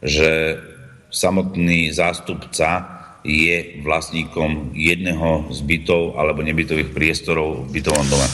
že 0.02 0.60
samotný 1.08 1.94
zástupca 1.94 2.97
je 3.26 3.82
vlastníkom 3.82 4.72
jedného 4.74 5.50
z 5.50 5.60
bytov 5.66 6.14
alebo 6.14 6.42
nebytových 6.42 6.94
priestorov 6.94 7.66
v 7.66 7.80
bytovom 7.80 8.06
dome. 8.06 8.28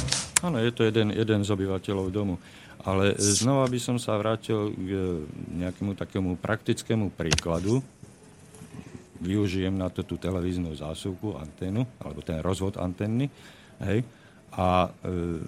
Áno, 0.45 0.61
je 0.61 0.73
to 0.77 0.85
jeden, 0.85 1.09
jeden 1.09 1.41
z 1.41 1.49
obyvateľov 1.49 2.13
domu. 2.13 2.37
Ale 2.85 3.17
znova 3.17 3.65
by 3.65 3.81
som 3.81 3.97
sa 3.97 4.13
vrátil 4.21 4.77
k 4.77 5.25
nejakému 5.57 5.97
takému 5.97 6.37
praktickému 6.37 7.17
príkladu. 7.17 7.81
Využijem 9.25 9.73
na 9.73 9.89
to 9.89 10.05
tú 10.05 10.21
televíznu 10.21 10.77
zásuvku, 10.77 11.41
anténu, 11.41 11.89
alebo 11.97 12.21
ten 12.21 12.45
rozvod 12.45 12.77
antenny. 12.77 13.33
Hej. 13.81 14.05
A 14.53 14.93
e, 15.01 15.41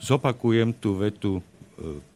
zopakujem 0.00 0.72
tú 0.72 0.96
vetu 0.96 1.32
e, 1.36 1.42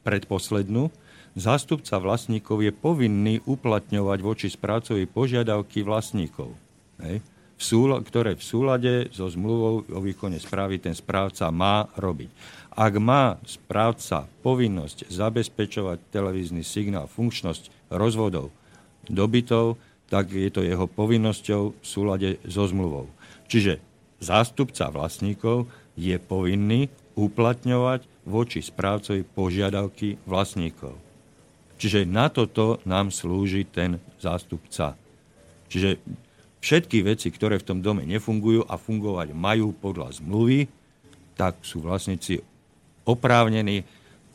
predposlednú. 0.00 0.88
Zástupca 1.33 1.97
vlastníkov 1.97 2.61
je 2.61 2.72
povinný 2.76 3.41
uplatňovať 3.49 4.18
voči 4.20 4.47
správcovi 4.53 5.09
požiadavky 5.09 5.80
vlastníkov, 5.80 6.53
hej, 7.01 7.24
v 7.57 7.62
súla, 7.62 8.03
ktoré 8.03 8.35
v 8.37 8.45
súlade 8.45 8.93
so 9.14 9.30
zmluvou 9.30 9.87
o 9.87 10.01
výkone 10.03 10.37
správy 10.37 10.83
ten 10.83 10.93
správca 10.99 11.47
má 11.55 11.87
robiť. 11.95 12.28
Ak 12.74 12.99
má 12.99 13.39
správca 13.47 14.26
povinnosť 14.43 15.07
zabezpečovať 15.09 16.11
televízny 16.11 16.66
signál, 16.66 17.07
funkčnosť 17.07 17.95
rozvodov, 17.95 18.51
dobytov, 19.07 19.78
tak 20.11 20.35
je 20.35 20.51
to 20.51 20.66
jeho 20.66 20.85
povinnosťou 20.85 21.62
v 21.78 21.87
súlade 21.87 22.37
so 22.45 22.66
zmluvou. 22.66 23.07
Čiže 23.47 23.78
zástupca 24.20 24.91
vlastníkov 24.91 25.70
je 25.97 26.18
povinný 26.18 26.91
uplatňovať 27.16 28.05
voči 28.26 28.59
správcovi 28.59 29.22
požiadavky 29.22 30.20
vlastníkov. 30.26 31.12
Čiže 31.83 32.07
na 32.07 32.30
toto 32.30 32.78
nám 32.87 33.11
slúži 33.11 33.66
ten 33.66 33.99
zástupca. 34.22 34.95
Čiže 35.66 35.99
všetky 36.62 37.03
veci, 37.03 37.26
ktoré 37.35 37.59
v 37.59 37.66
tom 37.66 37.83
dome 37.83 38.07
nefungujú 38.07 38.62
a 38.70 38.78
fungovať 38.78 39.35
majú 39.35 39.74
podľa 39.74 40.14
zmluvy, 40.22 40.70
tak 41.35 41.59
sú 41.66 41.83
vlastníci 41.83 42.39
oprávnení 43.03 43.83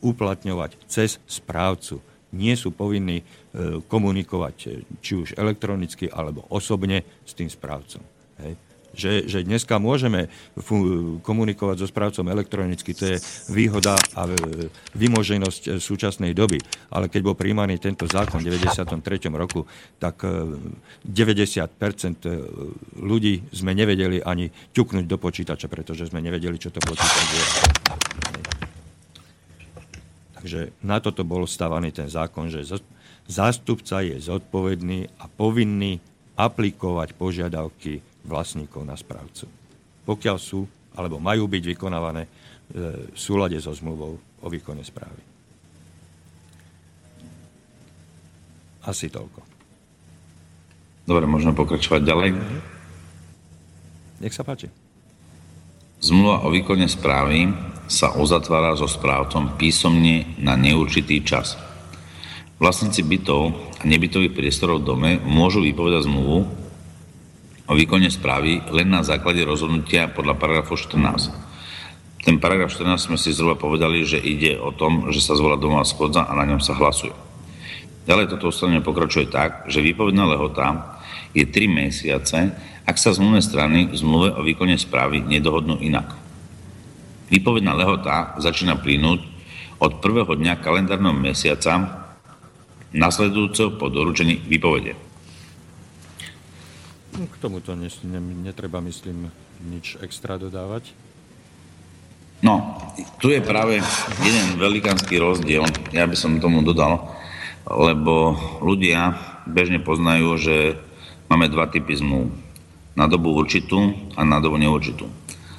uplatňovať 0.04 0.76
cez 0.92 1.16
správcu. 1.24 2.04
Nie 2.36 2.52
sú 2.52 2.68
povinní 2.68 3.24
e, 3.24 3.80
komunikovať 3.80 4.56
e, 4.68 4.84
či 5.00 5.16
už 5.16 5.40
elektronicky 5.40 6.04
alebo 6.12 6.44
osobne 6.52 7.00
s 7.24 7.32
tým 7.32 7.48
správcom. 7.48 8.04
Hej. 8.44 8.60
Že, 8.96 9.28
že 9.28 9.38
dneska 9.44 9.78
môžeme 9.78 10.32
komunikovať 11.22 11.76
so 11.80 11.86
správcom 11.86 12.26
elektronicky, 12.32 12.96
to 12.96 13.14
je 13.14 13.16
výhoda 13.52 13.94
a 14.16 14.26
e, 14.26 14.34
vymoženosť 14.96 15.76
súčasnej 15.78 16.32
doby. 16.34 16.58
Ale 16.90 17.12
keď 17.12 17.20
bol 17.22 17.36
príjmaný 17.38 17.78
tento 17.78 18.08
zákon 18.08 18.40
v 18.40 18.48
93. 18.58 18.98
roku, 19.32 19.68
tak 20.00 20.24
90% 20.24 21.04
ľudí 22.98 23.48
sme 23.54 23.76
nevedeli 23.76 24.24
ani 24.24 24.50
ťuknúť 24.72 25.04
do 25.04 25.16
počítača, 25.20 25.68
pretože 25.70 26.08
sme 26.08 26.24
nevedeli, 26.24 26.56
čo 26.58 26.72
to 26.72 26.80
počítač 26.82 27.28
je. 27.32 27.44
Takže 30.38 30.70
na 30.86 31.02
toto 31.02 31.26
bol 31.26 31.50
stavaný 31.50 31.90
ten 31.90 32.06
zákon, 32.06 32.46
že 32.46 32.62
zástupca 33.26 34.00
je 34.06 34.22
zodpovedný 34.22 35.10
a 35.18 35.26
povinný 35.26 35.98
aplikovať 36.38 37.18
požiadavky 37.18 37.98
vlastníkov 38.28 38.84
na 38.84 38.94
správcu. 38.94 39.48
Pokiaľ 40.04 40.36
sú 40.36 40.68
alebo 40.98 41.22
majú 41.22 41.46
byť 41.46 41.62
vykonávané 41.74 42.22
e, 42.26 42.30
v 43.14 43.18
súlade 43.18 43.56
so 43.62 43.70
zmluvou 43.70 44.18
o 44.18 44.46
výkone 44.50 44.82
správy. 44.82 45.22
Asi 48.88 49.06
toľko. 49.06 49.40
Dobre, 51.08 51.24
môžeme 51.24 51.56
pokračovať 51.56 52.00
ďalej. 52.04 52.30
Nech 54.20 54.34
sa 54.34 54.42
páči. 54.42 54.68
Zmluva 56.02 56.44
o 56.46 56.52
výkone 56.52 56.86
správy 56.90 57.48
sa 57.88 58.14
uzatvára 58.14 58.76
so 58.76 58.84
správcom 58.84 59.56
písomne 59.56 60.36
na 60.36 60.54
neurčitý 60.54 61.24
čas. 61.24 61.56
Vlastníci 62.58 63.06
bytov 63.06 63.54
a 63.78 63.82
nebytových 63.86 64.34
priestorov 64.34 64.82
v 64.82 64.88
dome 64.88 65.10
môžu 65.22 65.62
vypovedať 65.62 66.10
zmluvu 66.10 66.67
o 67.68 67.76
výkone 67.76 68.08
správy 68.08 68.64
len 68.72 68.88
na 68.88 69.04
základe 69.04 69.44
rozhodnutia 69.44 70.08
podľa 70.08 70.40
paragrafu 70.40 70.80
14. 70.80 72.24
Ten 72.24 72.40
paragraf 72.40 72.72
14 72.72 73.12
sme 73.12 73.16
si 73.20 73.30
zhruba 73.36 73.60
povedali, 73.60 74.02
že 74.08 74.16
ide 74.16 74.56
o 74.56 74.72
tom, 74.72 75.12
že 75.12 75.20
sa 75.20 75.36
zvolá 75.36 75.60
domová 75.60 75.84
schodza 75.84 76.24
a 76.24 76.32
na 76.32 76.48
ňom 76.48 76.60
sa 76.64 76.72
hlasuje. 76.74 77.12
Ďalej 78.08 78.32
toto 78.32 78.48
ustanovenie 78.48 78.80
pokračuje 78.80 79.28
tak, 79.28 79.68
že 79.68 79.84
výpovedná 79.84 80.24
lehota 80.24 80.96
je 81.36 81.44
3 81.44 81.68
mesiace, 81.68 82.56
ak 82.88 82.96
sa 82.96 83.12
zmluvné 83.12 83.44
strany 83.44 83.92
v 83.92 83.96
zmluve 84.00 84.32
o 84.32 84.40
výkone 84.40 84.80
správy 84.80 85.20
nedohodnú 85.20 85.76
inak. 85.84 86.16
Výpovedná 87.28 87.76
lehota 87.76 88.32
začína 88.40 88.80
plynúť 88.80 89.20
od 89.76 90.00
prvého 90.00 90.32
dňa 90.32 90.64
kalendárneho 90.64 91.12
mesiaca 91.12 92.08
nasledujúceho 92.96 93.76
po 93.76 93.92
doručení 93.92 94.40
výpovede. 94.48 95.07
No, 97.16 97.24
k 97.24 97.36
tomuto 97.40 97.72
ne, 97.72 97.88
ne, 98.04 98.20
netreba, 98.20 98.84
myslím, 98.84 99.32
nič 99.64 99.96
extra 100.04 100.36
dodávať. 100.36 100.92
No, 102.38 102.78
tu 103.18 103.34
je 103.34 103.42
práve 103.42 103.82
jeden 104.22 104.46
velikánsky 104.60 105.18
rozdiel, 105.18 105.66
ja 105.90 106.06
by 106.06 106.14
som 106.14 106.38
tomu 106.38 106.62
dodal, 106.62 107.10
lebo 107.66 108.38
ľudia 108.62 109.18
bežne 109.42 109.82
poznajú, 109.82 110.38
že 110.38 110.56
máme 111.26 111.50
dva 111.50 111.66
typy 111.66 111.98
zmluv. 111.98 112.30
Na 112.94 113.06
dobu 113.06 113.30
určitú 113.30 113.94
a 114.18 114.26
na 114.26 114.42
dobu 114.42 114.58
neurčitú. 114.58 115.06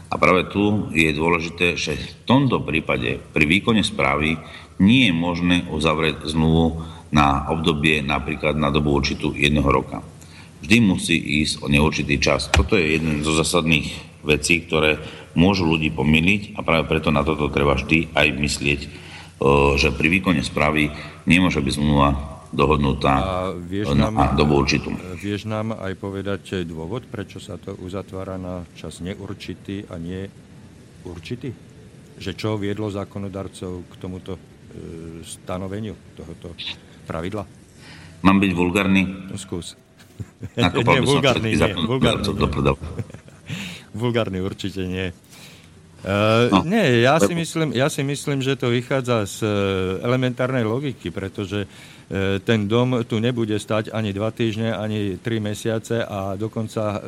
A 0.10 0.18
práve 0.20 0.50
tu 0.52 0.92
je 0.92 1.08
dôležité, 1.16 1.78
že 1.80 1.96
v 1.96 2.08
tomto 2.28 2.60
prípade 2.60 3.22
pri 3.32 3.46
výkone 3.48 3.80
správy 3.86 4.36
nie 4.82 5.08
je 5.08 5.14
možné 5.16 5.58
uzavrieť 5.72 6.28
zmluvu 6.28 6.84
na 7.16 7.48
obdobie 7.48 8.02
napríklad 8.02 8.58
na 8.58 8.74
dobu 8.74 8.96
určitú 8.96 9.32
jedného 9.36 9.68
roka. 9.70 10.02
Vždy 10.60 10.78
musí 10.84 11.16
ísť 11.16 11.64
o 11.64 11.68
neurčitý 11.72 12.20
čas. 12.20 12.52
Toto 12.52 12.76
je 12.76 13.00
jeden 13.00 13.24
zo 13.24 13.32
zásadných 13.32 13.88
vecí, 14.24 14.68
ktoré 14.68 15.00
môžu 15.38 15.64
ľudí 15.64 15.94
pomýliť 15.94 16.60
a 16.60 16.66
práve 16.66 16.90
preto 16.90 17.14
na 17.14 17.24
toto 17.24 17.48
treba 17.48 17.80
vždy 17.80 18.12
aj 18.12 18.28
myslieť, 18.36 18.82
že 19.80 19.88
pri 19.96 20.08
výkone 20.20 20.44
správy 20.44 20.92
nemôže 21.24 21.64
byť 21.64 21.74
zmluva 21.80 22.40
dohodnutá 22.50 23.14
a 23.14 23.36
vieš 23.54 23.94
nám, 23.94 24.18
na 24.18 24.34
dobu 24.34 24.58
určitú. 24.58 24.90
Vieš 25.22 25.46
nám 25.46 25.78
aj 25.78 25.94
povedať 26.02 26.66
dôvod, 26.66 27.06
prečo 27.06 27.38
sa 27.38 27.62
to 27.62 27.78
uzatvára 27.78 28.42
na 28.42 28.66
čas 28.74 29.00
neurčitý 29.06 29.86
a 29.88 30.02
nie 30.02 30.26
určitý? 31.06 31.54
Že 32.20 32.32
čo 32.36 32.50
viedlo 32.58 32.90
zákonodarcov 32.90 33.86
k 33.86 33.94
tomuto 34.02 34.36
e, 34.36 34.42
stanoveniu 35.24 35.96
tohoto 36.18 36.52
pravidla? 37.06 37.46
Mám 38.26 38.44
byť 38.44 38.52
vulgárny? 38.52 39.32
No, 39.32 39.38
skús. 40.20 40.86
nie, 40.86 41.02
vulgárny, 41.02 41.50
nie, 41.56 41.74
vulgárny, 43.94 44.40
určite 44.40 44.86
nie. 44.86 45.12
Uh, 46.00 46.48
no. 46.48 46.64
Nie, 46.64 47.04
ja 47.04 47.20
si, 47.20 47.36
myslím, 47.36 47.76
ja 47.76 47.92
si 47.92 48.08
myslím, 48.08 48.40
že 48.40 48.56
to 48.56 48.72
vychádza 48.72 49.28
z 49.28 49.38
uh, 49.44 49.52
elementárnej 50.00 50.64
logiky, 50.64 51.12
pretože 51.12 51.68
E, 52.10 52.42
ten 52.42 52.66
dom 52.66 53.06
tu 53.06 53.22
nebude 53.22 53.54
stať 53.62 53.94
ani 53.94 54.10
dva 54.10 54.34
týždne, 54.34 54.74
ani 54.74 55.22
tri 55.22 55.38
mesiace 55.38 56.02
a 56.02 56.34
dokonca 56.34 56.98
e, 56.98 57.00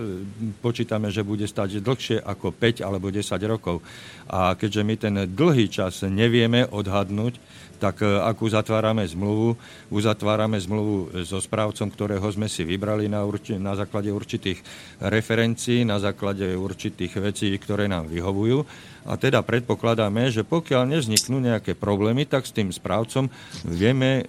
počítame, 0.61 1.09
že 1.09 1.25
bude 1.25 1.49
stať 1.49 1.81
dlhšie 1.81 2.21
ako 2.21 2.53
5 2.53 2.85
alebo 2.85 3.09
10 3.09 3.25
rokov. 3.49 3.81
A 4.29 4.53
keďže 4.53 4.81
my 4.85 4.95
ten 5.01 5.15
dlhý 5.25 5.73
čas 5.73 6.05
nevieme 6.05 6.69
odhadnúť, 6.69 7.41
tak 7.81 8.05
e, 8.05 8.21
ak 8.21 8.37
uzatvárame 8.37 9.01
zmluvu, 9.09 9.57
uzatvárame 9.89 10.61
zmluvu 10.61 11.25
so 11.25 11.41
správcom, 11.41 11.89
ktorého 11.89 12.23
sme 12.29 12.45
si 12.45 12.61
vybrali 12.61 13.09
na, 13.09 13.25
urči- 13.25 13.57
na 13.57 13.73
základe 13.73 14.13
určitých 14.13 14.61
referencií, 15.01 15.81
na 15.81 15.97
základe 15.97 16.45
určitých 16.53 17.17
vecí, 17.17 17.49
ktoré 17.57 17.89
nám 17.89 18.05
vyhovujú. 18.05 18.61
A 19.09 19.17
teda 19.17 19.41
predpokladáme, 19.41 20.29
že 20.29 20.45
pokiaľ 20.45 20.93
nevzniknú 20.93 21.41
nejaké 21.41 21.73
problémy, 21.73 22.29
tak 22.29 22.45
s 22.45 22.53
tým 22.53 22.69
správcom 22.69 23.33
vieme 23.65 24.21
e, 24.21 24.23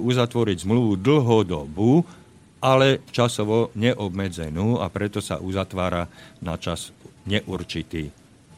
uzatvoriť 0.00 0.64
zmluvu 0.64 0.96
dlhodobú, 0.96 2.00
ale 2.64 3.04
časovo 3.12 3.68
neobmedzenú 3.76 4.80
a 4.80 4.88
preto 4.88 5.20
sa 5.20 5.36
uzatvára 5.36 6.08
na 6.40 6.56
čas 6.56 6.96
neurčitý. 7.28 8.08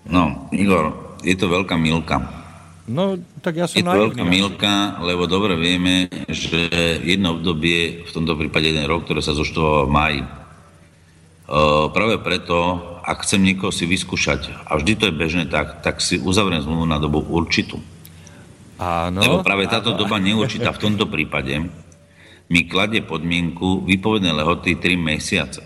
No, 0.06 0.46
Igor, 0.54 1.18
je 1.26 1.34
to 1.34 1.50
veľká 1.50 1.74
milka 1.74 2.47
No, 2.88 3.20
tak 3.44 3.60
ja 3.60 3.68
som 3.68 3.76
Je 3.76 3.84
to 3.84 4.08
veľká 4.08 4.24
milka, 4.24 4.96
lebo 5.04 5.28
dobre 5.28 5.60
vieme, 5.60 6.08
že 6.24 6.72
jedno 7.04 7.36
obdobie, 7.36 8.08
v 8.08 8.10
tomto 8.10 8.32
prípade 8.32 8.72
jeden 8.72 8.88
rok, 8.88 9.04
ktoré 9.04 9.20
sa 9.20 9.36
zoštováva 9.36 9.84
v 9.84 9.92
maji. 9.92 10.22
Práve 11.92 12.16
preto, 12.24 12.56
ak 13.04 13.28
chcem 13.28 13.44
niekoho 13.44 13.68
si 13.68 13.84
vyskúšať, 13.84 14.68
a 14.68 14.80
vždy 14.80 14.92
to 14.96 15.04
je 15.08 15.14
bežné 15.20 15.44
tak, 15.52 15.84
tak 15.84 16.00
si 16.00 16.16
uzavriem 16.16 16.64
zmluvu 16.64 16.88
na 16.88 16.96
dobu 16.96 17.20
určitú. 17.20 17.76
Áno. 18.80 19.20
Lebo 19.20 19.44
práve 19.44 19.68
táto 19.68 19.92
áno. 19.92 20.00
doba 20.00 20.16
neurčitá 20.16 20.72
v 20.72 20.80
tomto 20.88 21.08
prípade 21.12 21.68
mi 22.48 22.64
kladie 22.64 23.04
podmienku 23.04 23.84
výpovedné 23.84 24.32
lehoty 24.32 24.80
3 24.80 24.96
mesiace. 24.96 25.60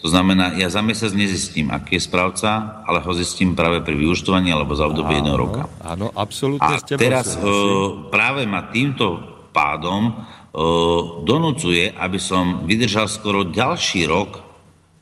To 0.00 0.08
znamená, 0.08 0.56
ja 0.56 0.72
za 0.72 0.80
mesiac 0.80 1.12
nezistím, 1.12 1.68
aký 1.68 2.00
je 2.00 2.08
správca, 2.08 2.80
ale 2.88 3.04
ho 3.04 3.12
zistím 3.12 3.52
práve 3.52 3.84
pri 3.84 3.92
vyučtovaní 4.00 4.48
alebo 4.48 4.72
za 4.72 4.88
obdobie 4.88 5.20
jedného 5.20 5.36
roka. 5.36 5.68
Áno, 5.84 6.08
absolútne. 6.16 6.64
A 6.64 6.80
teraz 6.80 7.36
uh, 7.36 8.08
práve 8.08 8.48
ma 8.48 8.72
týmto 8.72 9.20
pádom 9.52 10.08
uh, 10.08 11.20
donúcuje, 11.20 11.92
aby 11.92 12.16
som 12.16 12.64
vydržal 12.64 13.12
skoro 13.12 13.44
ďalší 13.44 14.08
rok 14.08 14.40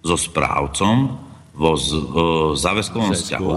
so 0.02 0.18
správcom 0.18 1.28
vo 1.58 1.74
z, 1.74 1.90
o, 1.90 1.98
záväzkovom 2.54 3.18
vzťahu, 3.18 3.50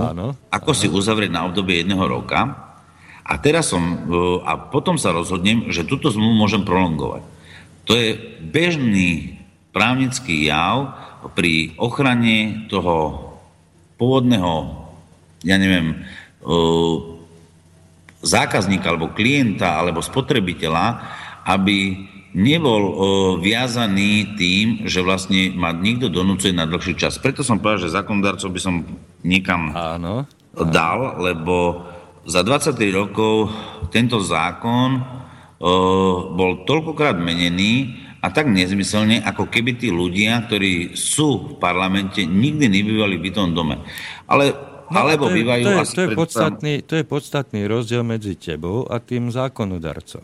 ako 0.49 0.71
si 0.73 0.89
uzavrieť 0.89 1.29
na 1.29 1.45
obdobie 1.45 1.85
jedného 1.85 2.01
roka 2.09 2.73
a 3.21 3.33
teraz 3.37 3.69
som, 3.69 3.77
o, 4.09 4.41
a 4.41 4.57
potom 4.57 4.97
sa 4.97 5.13
rozhodnem, 5.13 5.69
že 5.69 5.85
túto 5.85 6.09
zmluvu 6.09 6.33
môžem 6.33 6.65
prolongovať. 6.65 7.21
To 7.85 7.93
je 7.93 8.17
bežný 8.41 9.37
právnický 9.69 10.49
jav 10.49 10.97
pri 11.37 11.77
ochrane 11.77 12.65
toho 12.67 13.29
pôvodného, 14.01 14.53
ja 15.45 15.61
neviem, 15.61 16.01
o, 16.41 17.21
zákazníka 18.21 18.89
alebo 18.89 19.13
klienta 19.13 19.77
alebo 19.77 20.01
spotrebiteľa, 20.01 21.01
aby 21.45 22.09
nebol 22.33 22.81
o, 22.81 22.93
viazaný 23.37 24.37
tým, 24.39 24.87
že 24.87 25.03
vlastne 25.05 25.53
ma 25.53 25.75
nikto 25.75 26.07
donúcuje 26.09 26.55
na 26.55 26.65
dlhší 26.65 26.97
čas. 26.97 27.21
Preto 27.21 27.45
som 27.45 27.61
povedal, 27.61 27.89
že 27.89 27.97
zákonodárcov 27.97 28.49
by 28.49 28.61
som 28.61 28.75
niekam 29.21 29.69
áno, 29.75 30.25
áno. 30.25 30.69
dal, 30.69 31.21
lebo 31.21 31.85
za 32.25 32.45
23 32.45 32.77
rokov 32.93 33.49
tento 33.93 34.21
zákon 34.21 34.97
o, 34.97 35.03
bol 36.33 36.63
toľkokrát 36.65 37.17
menený 37.17 38.01
a 38.21 38.27
tak 38.29 38.45
nezmyselne, 38.47 39.25
ako 39.25 39.49
keby 39.49 39.81
tí 39.81 39.89
ľudia, 39.89 40.45
ktorí 40.45 40.93
sú 40.93 41.29
v 41.41 41.53
parlamente, 41.57 42.21
nikdy 42.21 42.69
nebývali 42.69 43.17
v 43.17 43.25
bytom 43.29 43.57
dome. 43.57 43.81
Ale 44.29 44.71
No, 44.91 45.07
alebo 45.07 45.31
to 45.31 45.31
je, 45.31 45.35
bývajú 45.39 45.63
to 45.63 45.71
je, 45.71 45.87
to, 45.87 46.01
je 46.03 46.09
podstatný, 46.19 46.73
to 46.83 46.93
je 46.99 47.05
podstatný 47.07 47.63
rozdiel 47.63 48.03
medzi 48.03 48.35
tebou 48.35 48.83
a 48.91 48.99
tým 48.99 49.31
zákonodarcom 49.31 50.19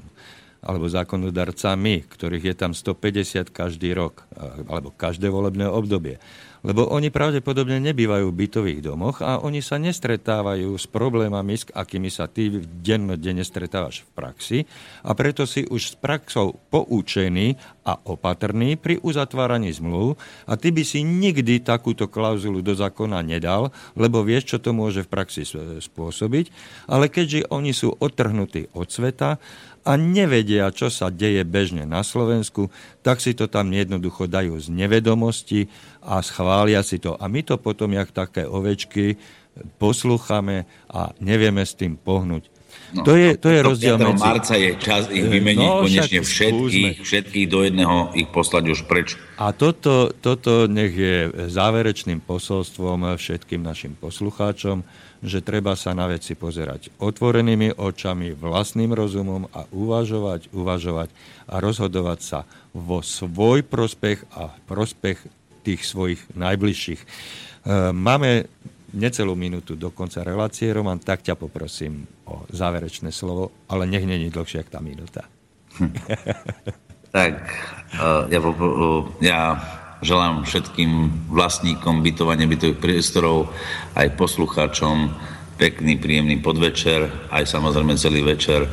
alebo 0.67 0.91
zákonodarcami, 0.91 2.03
ktorých 2.11 2.51
je 2.51 2.55
tam 2.57 2.75
150 2.75 3.55
každý 3.55 3.95
rok, 3.95 4.27
alebo 4.67 4.91
každé 4.91 5.31
volebné 5.31 5.63
obdobie. 5.63 6.19
Lebo 6.65 6.89
oni 6.89 7.13
pravdepodobne 7.13 7.77
nebývajú 7.77 8.33
v 8.33 8.39
bytových 8.45 8.81
domoch 8.81 9.21
a 9.21 9.41
oni 9.41 9.61
sa 9.61 9.77
nestretávajú 9.77 10.73
s 10.73 10.89
problémami, 10.89 11.53
s 11.53 11.69
akými 11.69 12.09
sa 12.09 12.25
ty 12.25 12.49
dennodenne 12.61 13.45
stretávaš 13.45 14.05
v 14.05 14.09
praxi 14.17 14.59
a 15.05 15.13
preto 15.13 15.45
si 15.45 15.65
už 15.65 15.81
s 15.81 15.95
praxou 15.97 16.57
poučený 16.73 17.57
a 17.85 17.95
opatrný 18.09 18.75
pri 18.75 18.99
uzatváraní 18.99 19.71
zmluv 19.71 20.17
a 20.49 20.57
ty 20.59 20.73
by 20.73 20.83
si 20.83 21.05
nikdy 21.05 21.63
takúto 21.63 22.09
klauzulu 22.09 22.59
do 22.59 22.73
zákona 22.75 23.21
nedal, 23.23 23.69
lebo 23.95 24.25
vieš, 24.25 24.55
čo 24.55 24.57
to 24.59 24.73
môže 24.73 25.05
v 25.05 25.11
praxi 25.13 25.47
spôsobiť, 25.79 26.45
ale 26.91 27.07
keďže 27.07 27.47
oni 27.53 27.71
sú 27.71 27.95
odtrhnutí 27.95 28.73
od 28.75 28.91
sveta 28.91 29.39
a 29.87 29.95
nevedia, 29.95 30.67
čo 30.75 30.91
sa 30.91 31.07
deje 31.07 31.47
bežne 31.47 31.87
na 31.87 32.03
Slovensku, 32.03 32.67
tak 32.99 33.23
si 33.23 33.31
to 33.31 33.47
tam 33.47 33.71
jednoducho 33.71 34.27
dajú 34.27 34.59
z 34.59 34.67
nevedomosti 34.67 35.71
a 36.03 36.19
schvália 36.19 36.83
si 36.83 36.99
to. 36.99 37.15
A 37.15 37.31
my 37.31 37.39
to 37.47 37.55
potom, 37.55 37.95
jak 37.95 38.11
také 38.11 38.43
ovečky, 38.43 39.15
poslúchame 39.79 40.67
a 40.91 41.15
nevieme 41.23 41.63
s 41.63 41.71
tým 41.79 41.95
pohnúť. 41.95 42.56
No, 42.95 43.03
to 43.03 43.19
je, 43.19 43.35
to 43.35 43.51
je 43.51 43.59
rozdiel 43.59 43.99
medzi... 43.99 44.23
marca 44.23 44.55
je 44.55 44.71
čas 44.79 45.11
ich 45.11 45.27
vymeniť 45.27 45.67
no, 45.67 45.83
konečne 45.83 46.23
všetkých, 46.23 47.03
všetkých 47.03 47.47
do 47.51 47.59
jedného, 47.67 47.95
ich 48.15 48.31
poslať 48.31 48.63
už 48.71 48.79
preč. 48.87 49.19
A 49.35 49.51
toto, 49.51 50.15
toto 50.23 50.71
nech 50.71 50.95
je 50.95 51.27
záverečným 51.51 52.23
posolstvom 52.23 53.19
všetkým 53.19 53.59
našim 53.59 53.91
poslucháčom, 53.99 54.87
že 55.19 55.43
treba 55.43 55.75
sa 55.75 55.91
na 55.91 56.07
veci 56.07 56.37
pozerať 56.37 56.93
otvorenými 57.01 57.75
očami, 57.75 58.31
vlastným 58.37 58.95
rozumom 58.95 59.51
a 59.51 59.67
uvažovať, 59.73 60.53
uvažovať 60.55 61.09
a 61.49 61.55
rozhodovať 61.59 62.19
sa 62.23 62.39
vo 62.71 63.03
svoj 63.03 63.67
prospech 63.67 64.23
a 64.31 64.53
prospech 64.69 65.17
tých 65.67 65.81
svojich 65.83 66.21
najbližších. 66.37 67.01
E, 67.03 67.07
máme 67.91 68.47
necelú 68.93 69.35
minútu 69.35 69.75
do 69.75 69.91
konca 69.91 70.23
relácie. 70.23 70.71
Roman, 70.71 71.01
tak 71.01 71.25
ťa 71.25 71.35
poprosím 71.35 72.07
o 72.27 72.47
záverečné 72.47 73.11
slovo, 73.11 73.67
ale 73.67 73.89
nech 73.89 74.07
není 74.07 74.31
dlhšie 74.31 74.63
ako 74.63 74.71
tá 74.71 74.79
minúta. 74.79 75.23
Hm. 75.81 75.93
tak, 77.17 77.33
uh, 77.99 78.23
ja, 78.31 78.39
uh, 78.39 79.03
ja 79.19 79.39
Želám 79.97 80.45
všetkým 80.45 81.09
vlastníkom 81.33 82.05
bytovania 82.05 82.45
bytových 82.45 82.77
priestorov, 82.77 83.49
aj 83.97 84.13
poslucháčom 84.13 85.09
pekný, 85.57 85.97
príjemný 85.97 86.37
podvečer, 86.37 87.09
aj 87.33 87.49
samozrejme 87.49 87.97
celý 87.97 88.21
večer 88.21 88.69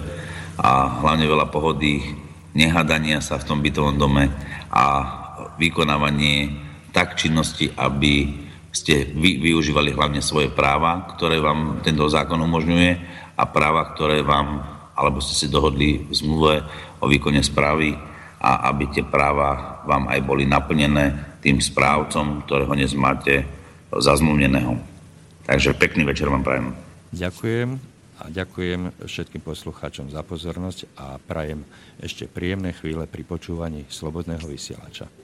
a 0.61 1.01
hlavne 1.01 1.25
veľa 1.25 1.49
pohody, 1.49 2.13
nehadania 2.53 3.25
sa 3.25 3.41
v 3.41 3.49
tom 3.49 3.65
bytovom 3.65 3.97
dome 3.97 4.29
a 4.69 4.85
vykonávanie 5.57 6.53
tak 6.93 7.17
činnosti, 7.17 7.73
aby 7.73 8.44
ste 8.75 9.07
vy 9.15 9.39
využívali 9.39 9.95
hlavne 9.95 10.19
svoje 10.19 10.51
práva, 10.51 11.07
ktoré 11.15 11.39
vám 11.39 11.79
tento 11.87 12.11
zákon 12.11 12.43
umožňuje 12.43 12.91
a 13.39 13.45
práva, 13.47 13.95
ktoré 13.95 14.27
vám, 14.27 14.67
alebo 14.99 15.23
ste 15.23 15.39
si 15.39 15.47
dohodli 15.47 16.03
v 16.03 16.11
zmluve 16.11 16.55
o 16.99 17.07
výkone 17.07 17.39
správy 17.39 17.95
a 18.43 18.67
aby 18.75 18.91
tie 18.91 19.07
práva 19.07 19.81
vám 19.87 20.11
aj 20.11 20.21
boli 20.27 20.43
naplnené 20.43 21.39
tým 21.39 21.63
správcom, 21.63 22.43
ktorého 22.45 22.75
dnes 22.75 22.99
máte 22.99 23.47
zazmluvneného. 23.95 24.75
Takže 25.47 25.79
pekný 25.79 26.03
večer 26.03 26.27
vám 26.27 26.43
prajem. 26.43 26.75
Ďakujem 27.15 27.79
a 28.19 28.25
ďakujem 28.27 29.07
všetkým 29.07 29.43
poslucháčom 29.45 30.11
za 30.11 30.27
pozornosť 30.27 30.99
a 30.99 31.21
prajem 31.23 31.63
ešte 32.03 32.27
príjemné 32.27 32.75
chvíle 32.75 33.07
pri 33.07 33.23
počúvaní 33.23 33.87
Slobodného 33.87 34.51
vysielača. 34.51 35.24